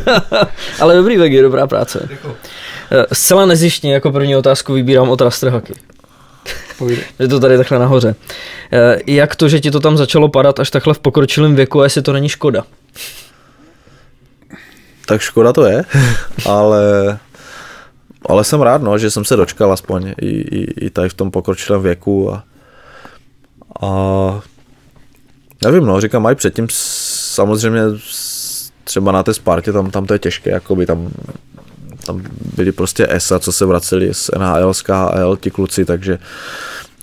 [0.80, 2.08] ale dobrý Vegi, dobrá práce.
[2.90, 5.74] Eh, zcela nezištně jako první otázku vybírám od Rastrhaky.
[7.18, 8.14] Je to tady takhle nahoře.
[8.72, 11.84] Eh, jak to, že ti to tam začalo padat až takhle v pokročilém věku a
[11.84, 12.64] jestli to není škoda?
[15.06, 15.84] Tak škoda to je,
[16.46, 17.18] ale
[18.28, 21.30] ale jsem rád, no, že jsem se dočkal aspoň i, i, i tady v tom
[21.30, 22.44] pokročilém věku a,
[23.82, 24.40] a
[25.64, 27.82] nevím, no, říkám, mají předtím samozřejmě
[28.84, 31.10] třeba na té Spartě, tam, tam to je těžké, jakoby tam,
[32.06, 32.22] tam
[32.56, 36.18] byli prostě ESA, co se vraceli z NHL, z KHL, ti kluci, takže,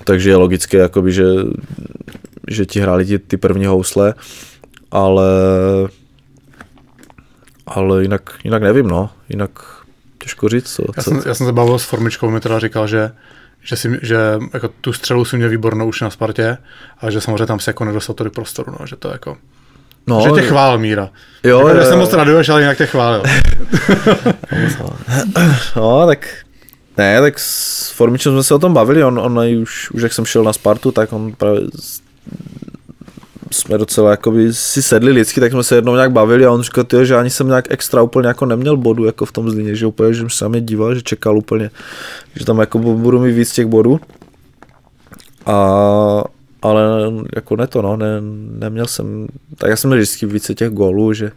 [0.03, 1.25] takže je logické, jakoby, že,
[2.47, 4.13] že ti hráli ti, ty první housle,
[4.91, 5.25] ale
[7.65, 9.51] ale jinak, jinak nevím, no, jinak
[10.19, 10.73] těžko říct.
[10.73, 13.11] Co, já, jsem, já jsem se bavil s Formičkou, mi teda říkal, že
[13.63, 14.17] že, si, že
[14.53, 16.57] jako tu střelu si měl výbornou už na Spartě,
[16.99, 19.37] ale že samozřejmě tam se jako nedostal tolik prostoru, no, že to jako...
[20.07, 21.09] No, že tě chválil Míra.
[21.43, 23.23] Jo, jako, jo, jsem moc raduješ, ale jinak tě chválil.
[25.75, 26.27] no, tak
[26.97, 30.25] ne, tak s Formičem jsme se o tom bavili, on, on už, už jak jsem
[30.25, 31.61] šel na Spartu, tak on právě
[33.53, 36.83] jsme docela jakoby si sedli lidsky, tak jsme se jednou nějak bavili a on říkal,
[36.83, 39.85] tyjo, že ani jsem nějak extra úplně jako neměl bodu jako v tom zlíně, že
[39.85, 41.71] úplně, že jsem se díval, že čekal úplně,
[42.35, 43.99] že tam jako budu mít víc těch bodů.
[45.45, 46.23] A,
[46.63, 46.81] ale
[47.35, 48.21] jako ne to, no, ne,
[48.59, 49.27] neměl jsem,
[49.57, 51.31] tak já jsem měl vždycky více těch gólů, že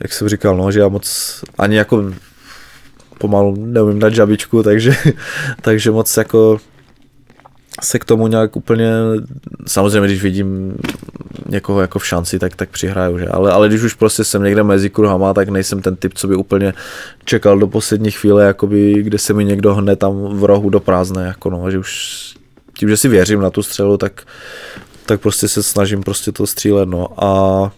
[0.00, 2.04] jak jsem říkal, no, že já moc ani jako
[3.18, 4.94] pomalu neumím dát žabičku, takže,
[5.60, 6.58] takže moc jako
[7.82, 8.90] se k tomu nějak úplně,
[9.66, 10.74] samozřejmě když vidím
[11.48, 13.26] někoho jako v šanci, tak, tak přihraju, že?
[13.26, 16.36] Ale, ale když už prostě jsem někde mezi kruhama, tak nejsem ten typ, co by
[16.36, 16.74] úplně
[17.24, 21.26] čekal do poslední chvíle, jakoby, kde se mi někdo hne tam v rohu do prázdné,
[21.26, 22.36] jako no, že už
[22.78, 24.22] tím, že si věřím na tu střelu, tak,
[25.06, 27.72] tak prostě se snažím prostě to střílet, no a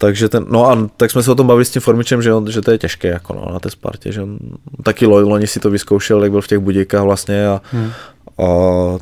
[0.00, 2.50] takže ten, no a tak jsme se o tom bavili s tím Formičem, že, on,
[2.50, 4.38] že to je těžké jako no, na té Spartě, že on
[4.82, 7.90] taky loni si to vyzkoušel, jak byl v těch budíkách vlastně a, hmm.
[8.38, 8.44] a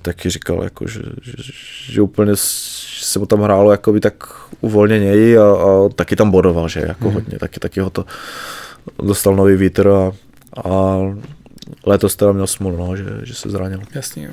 [0.03, 1.53] taky říkal, jako, že, že,
[1.93, 4.15] že úplně se mu tam hrálo jakoby tak
[4.61, 7.15] uvolněněji a, a taky tam bodoval, že jako hmm.
[7.15, 8.05] hodně, taky, taky ho to
[9.03, 10.13] dostal nový vítr a,
[10.65, 10.99] a
[11.87, 13.81] letos teda měl smůlu, no, že, že se zranil.
[13.95, 14.33] Jasně, jo.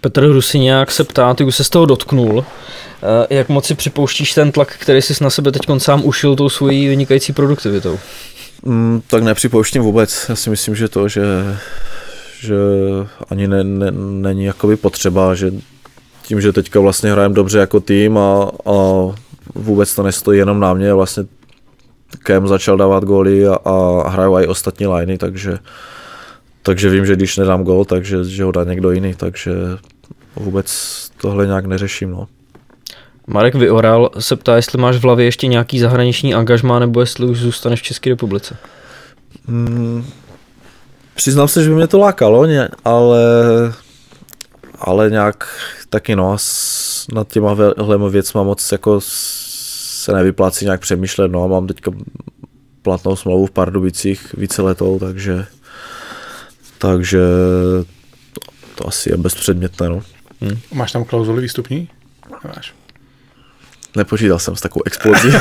[0.00, 2.44] Petr Hrusiňák se ptá, ty už se z toho dotknul,
[3.02, 6.48] eh, jak moc si připouštíš ten tlak, který jsi na sebe teď sám ušil tou
[6.48, 7.98] svojí vynikající produktivitou?
[8.62, 10.26] Mm, tak nepřipouštím vůbec.
[10.28, 11.22] Já si myslím, že to, že,
[12.40, 12.56] že
[13.30, 15.52] ani ne, ne, není jakoby potřeba, že
[16.22, 18.72] tím, že teďka vlastně hrajem dobře jako tým a, a
[19.54, 21.24] vůbec to nestojí jenom na mě, vlastně
[22.22, 25.58] Kem začal dávat góly a, a hrajou i ostatní liney, takže,
[26.62, 29.52] takže vím, že když nedám gól, takže že ho dá někdo jiný, takže
[30.36, 30.70] vůbec
[31.20, 32.10] tohle nějak neřeším.
[32.10, 32.28] No.
[33.26, 37.40] Marek Vyoral se ptá, jestli máš v hlavě ještě nějaký zahraniční angažmá, nebo jestli už
[37.40, 38.56] zůstaneš v České republice.
[39.48, 40.06] Hmm,
[41.14, 42.46] přiznám se, že by mě to lákalo,
[42.84, 43.22] ale,
[44.78, 45.48] ale nějak
[45.90, 46.36] taky no,
[47.12, 47.54] nad těma
[48.10, 49.00] věcma moc jako
[50.06, 51.90] se nevyplácí nějak přemýšlet, no a mám teďka
[52.82, 55.46] platnou smlouvu v Pardubicích více letou, takže
[56.78, 57.20] takže
[58.74, 60.02] to asi je bezpředmětné, no.
[60.40, 60.58] Hmm.
[60.74, 61.88] Máš tam klauzuli výstupní?
[62.44, 62.74] Nemáš.
[63.96, 65.28] Nepočítal jsem s takovou explozí.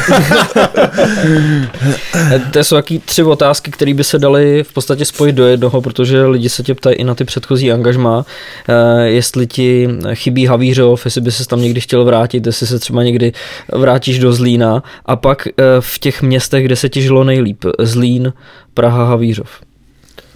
[2.51, 6.25] to jsou taky tři otázky, které by se daly v podstatě spojit do jednoho, protože
[6.25, 8.25] lidi se tě ptají i na ty předchozí angažmá,
[8.69, 13.03] eh, jestli ti chybí Havířov, jestli by se tam někdy chtěl vrátit, jestli se třeba
[13.03, 13.33] někdy
[13.73, 18.33] vrátíš do Zlína a pak eh, v těch městech, kde se ti žilo nejlíp, Zlín,
[18.73, 19.49] Praha, Havířov.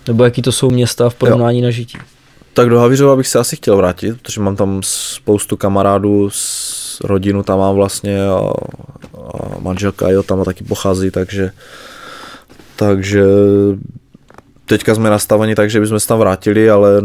[0.08, 1.66] Nebo jaký to jsou města v porovnání jo.
[1.66, 1.98] na žití?
[2.60, 7.44] Tak do Havířova bych se asi chtěl vrátit, protože mám tam spoustu kamarádů s rodinu
[7.44, 8.54] tam mám vlastně a,
[9.18, 11.52] a manželka jo, tam taky pochází, takže
[12.76, 13.24] takže
[14.66, 17.04] teďka jsme nastaveni tak, že bychom se tam vrátili, ale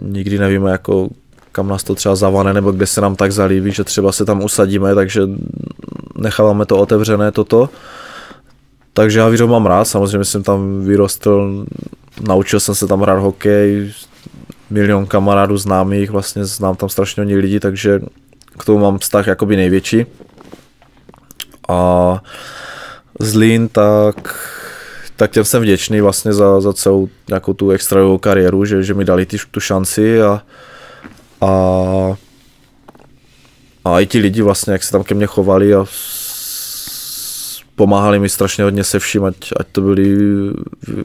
[0.00, 1.08] nikdy nevíme, jako
[1.52, 4.44] kam nás to třeba zavane, nebo kde se nám tak zalíbí, že třeba se tam
[4.44, 5.22] usadíme, takže
[6.18, 7.68] necháváme to otevřené toto.
[8.92, 11.64] Takže já mám rád, samozřejmě jsem tam vyrostl,
[12.20, 13.92] naučil jsem se tam hrát hokej,
[14.72, 18.00] milion kamarádů známých, vlastně znám tam strašně hodně lidí, takže
[18.58, 20.06] k tomu mám vztah jakoby největší.
[21.68, 22.22] A
[23.20, 24.48] Zlín, tak,
[25.16, 29.04] tak těm jsem vděčný vlastně za, za celou nějakou tu extrajovou kariéru, že, že mi
[29.04, 30.42] dali ty, tu šanci a,
[31.40, 31.50] a,
[33.84, 35.84] a i ti lidi vlastně, jak se tam ke mně chovali a
[37.76, 40.16] pomáhali mi strašně hodně se vším, ať, ať to byly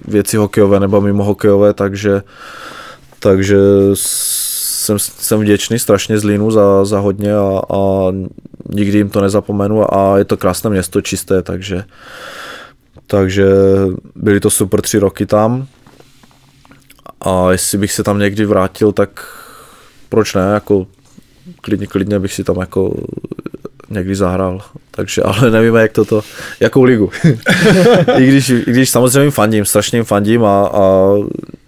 [0.08, 2.22] věci hokejové nebo mimo hokejové, takže,
[3.20, 3.58] takže
[3.94, 8.12] jsem, jsem vděčný strašně Zlínu za, za hodně a, a
[8.70, 11.84] nikdy jim to nezapomenu a je to krásné město, čisté, takže,
[13.08, 13.46] takže
[14.16, 15.68] byly to super tři roky tam.
[17.22, 19.26] A jestli bych se tam někdy vrátil, tak
[20.10, 20.88] proč ne, jako
[21.62, 23.04] klidně, klidně bych si tam jako
[23.90, 24.62] někdy zahrál.
[24.92, 26.22] Takže, ale nevíme, jak toto,
[26.60, 27.10] jakou ligu.
[28.18, 31.14] I, když, I když samozřejmě fandím, strašně fandím a, a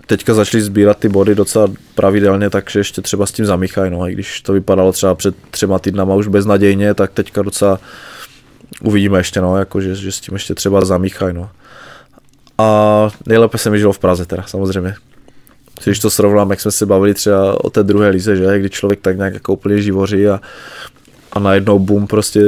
[0.05, 3.91] teďka začali sbírat ty body docela pravidelně, takže ještě třeba s tím zamíchají.
[3.91, 4.09] No.
[4.09, 7.79] I když to vypadalo třeba před třema týdnama už beznadějně, tak teďka docela
[8.83, 11.33] uvidíme ještě, no, jako, že, že s tím ještě třeba zamíchají.
[11.33, 11.49] No.
[12.57, 14.95] A nejlépe se mi žilo v Praze teda, samozřejmě.
[15.83, 19.01] Když to srovnám, jak jsme se bavili třeba o té druhé lize, že kdy člověk
[19.01, 20.41] tak nějak jako úplně živoří a,
[21.33, 22.41] a najednou boom prostě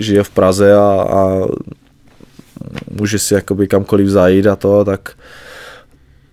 [0.00, 1.46] žije v Praze a, a
[2.90, 5.12] může si jakoby kamkoliv zajít a to, tak,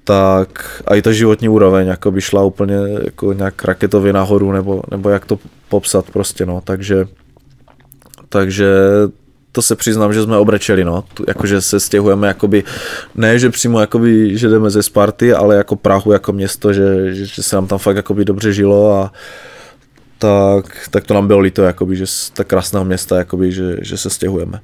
[0.04, 4.82] tak a i ta životní úroveň jako by šla úplně jako nějak raketově nahoru, nebo,
[4.92, 7.06] nebo jak to popsat prostě, no, takže
[8.30, 8.68] takže
[9.52, 12.64] to se přiznám, že jsme obrečeli, no, jakože se stěhujeme, jakoby,
[13.16, 17.26] ne, že přímo, jakoby, že jdeme ze Sparty, ale jako Prahu, jako město, že, že,
[17.26, 19.12] že se nám tam fakt, jakoby, dobře žilo a
[20.18, 23.98] tak, tak to nám bylo líto, jakoby, že z tak krásného města, jakoby, že, že
[23.98, 24.60] se stěhujeme.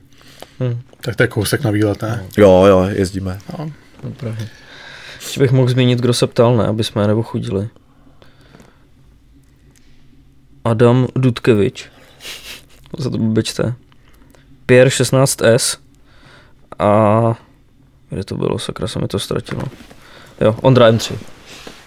[0.60, 0.82] Hmm.
[1.02, 2.26] Tak to je kousek na výlet, ne?
[2.38, 3.40] Jo, jo, jezdíme.
[3.60, 3.72] No.
[5.16, 7.70] Ještě bych mohl zmínit, kdo se ptal, ne, aby jsme je nebo chudili.
[10.64, 11.90] Adam Dudkevič.
[12.98, 13.74] Za to bečte.
[14.66, 15.78] Pierre 16S.
[16.80, 17.36] A
[18.10, 19.64] kde to bylo, sakra se mi to ztratilo.
[20.42, 21.18] Jo, Ondra M3.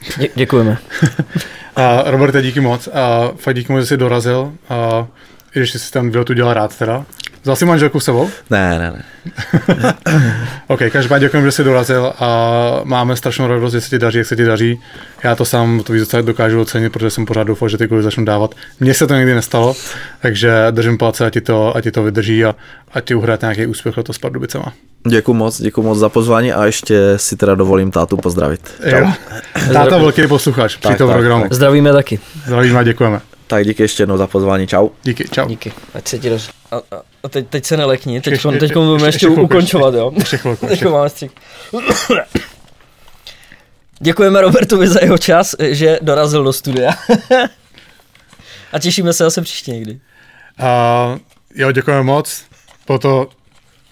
[0.09, 0.79] Dě- děkujeme.
[2.05, 2.89] Roberte, díky moc.
[2.93, 4.53] A fakt díky moc, že jsi dorazil.
[4.69, 5.07] A
[5.57, 7.05] i když jsi tam tu dělal rád teda.
[7.43, 8.31] Vzal jsi manželku s sebou?
[8.51, 9.05] Ne, ne, ne.
[10.67, 14.27] OK, každopádně děkujeme, že jsi dorazil a máme strašnou radost, že se ti daří, jak
[14.27, 14.81] se ti daří.
[15.25, 18.03] Já to sám to víc docela dokážu ocenit, protože jsem pořád doufal, že ty kurzy
[18.03, 18.55] začnu dávat.
[18.81, 19.75] Mně se to nikdy nestalo,
[20.21, 22.55] takže držím palce, ať ti to, ať ti to vydrží a
[22.93, 24.73] ať ti uhrajete nějaký úspěch letos s Pardubicema.
[25.09, 28.75] Děkuji moc, děkuji moc za pozvání a ještě si teda dovolím tátu pozdravit.
[28.85, 29.13] Jo.
[29.73, 31.43] Táta velký posluchač při Tak, tom programu.
[31.43, 31.53] tak.
[31.53, 32.19] Zdravíme taky.
[32.47, 33.21] Zdravíme a děkujeme.
[33.47, 34.89] Tak díky ještě jednou za pozvání, čau.
[35.03, 35.49] Díky, čau.
[35.49, 35.73] Díky.
[35.95, 36.49] Ať se ti daří.
[36.71, 36.77] A,
[37.25, 40.13] a, teď, teď se nelekni, teď, Ještě- teď, ještě- budeme ještě- ještě, chvilku, ukončovat, jo?
[40.17, 40.67] Ještě chvilku.
[40.71, 40.89] Ještě.
[40.89, 41.31] máme střih.
[44.01, 46.93] Děkujeme Robertovi za jeho čas, že dorazil do studia.
[48.73, 50.01] a těšíme se zase příště někdy.
[50.59, 51.19] A
[51.55, 52.43] jo, děkujeme moc.
[52.85, 53.29] Po to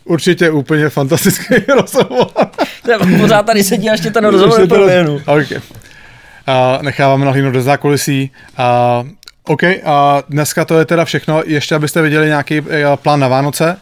[0.05, 2.27] určitě úplně fantastický rozhovor.
[2.87, 5.21] Ne, Pořád tady sedí a ještě ten rozhovor proběhnu.
[5.27, 5.61] Okay.
[6.47, 8.31] A necháváme nahlídnout do zákulisí.
[8.57, 9.05] A,
[9.47, 11.43] OK, a dneska to je teda všechno.
[11.47, 13.77] Ještě abyste viděli nějaký eh, plán na Vánoce.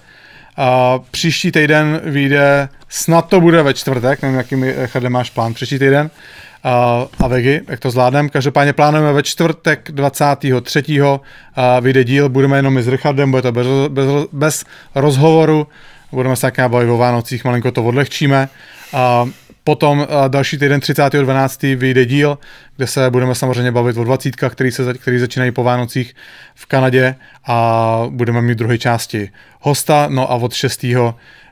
[0.57, 5.55] A příští týden vyjde, snad to bude ve čtvrtek, nevím, jaký mi, Chade, máš plán
[5.55, 6.11] příští týden.
[6.65, 8.29] A, a Vegy, jak to zvládneme.
[8.29, 11.01] Každopádně plánujeme ve čtvrtek 23.
[11.57, 14.65] A vyjde díl, budeme jenom my s Richardem, bude to bez, bez, bez
[14.95, 15.67] rozhovoru,
[16.13, 18.49] budeme se tak nějak bavit o Vánocích, malinko to odlehčíme.
[18.93, 19.27] A
[19.65, 21.77] potom další týden 30.12.
[21.77, 22.39] vyjde díl,
[22.77, 26.15] kde se budeme samozřejmě bavit o 20, který, se, který začínají po Vánocích
[26.55, 27.15] v Kanadě
[27.47, 29.31] a budeme mít druhé části
[29.61, 30.83] hosta, no a od 6.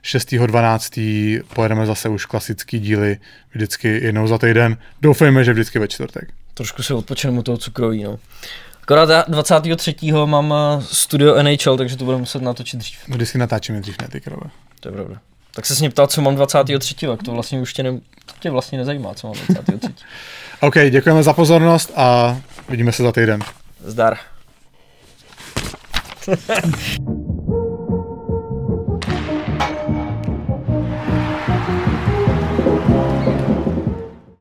[0.03, 1.43] 6.12.
[1.55, 3.19] pojedeme zase už klasický díly
[3.53, 4.77] vždycky jednou za týden.
[5.03, 6.29] Doufejme, že vždycky ve čtvrtek.
[6.55, 8.19] Trošku se odpočinu u toho cukroví, no.
[8.83, 9.95] Akorát já 23.
[10.25, 12.99] mám eh, studio NHL, takže to budeme muset natočit dřív.
[13.09, 14.51] Vždycky natáčíme dřív, ne ty krove.
[14.81, 15.30] To je pravda.
[15.55, 17.07] Tak se s mě ptal, co mám 23.
[17.07, 17.93] tak to vlastně už tě, ne,
[18.27, 19.95] to tě vlastně nezajímá, co mám 23.
[20.61, 23.41] OK, děkujeme za pozornost a vidíme se za týden.
[23.85, 24.17] Zdar.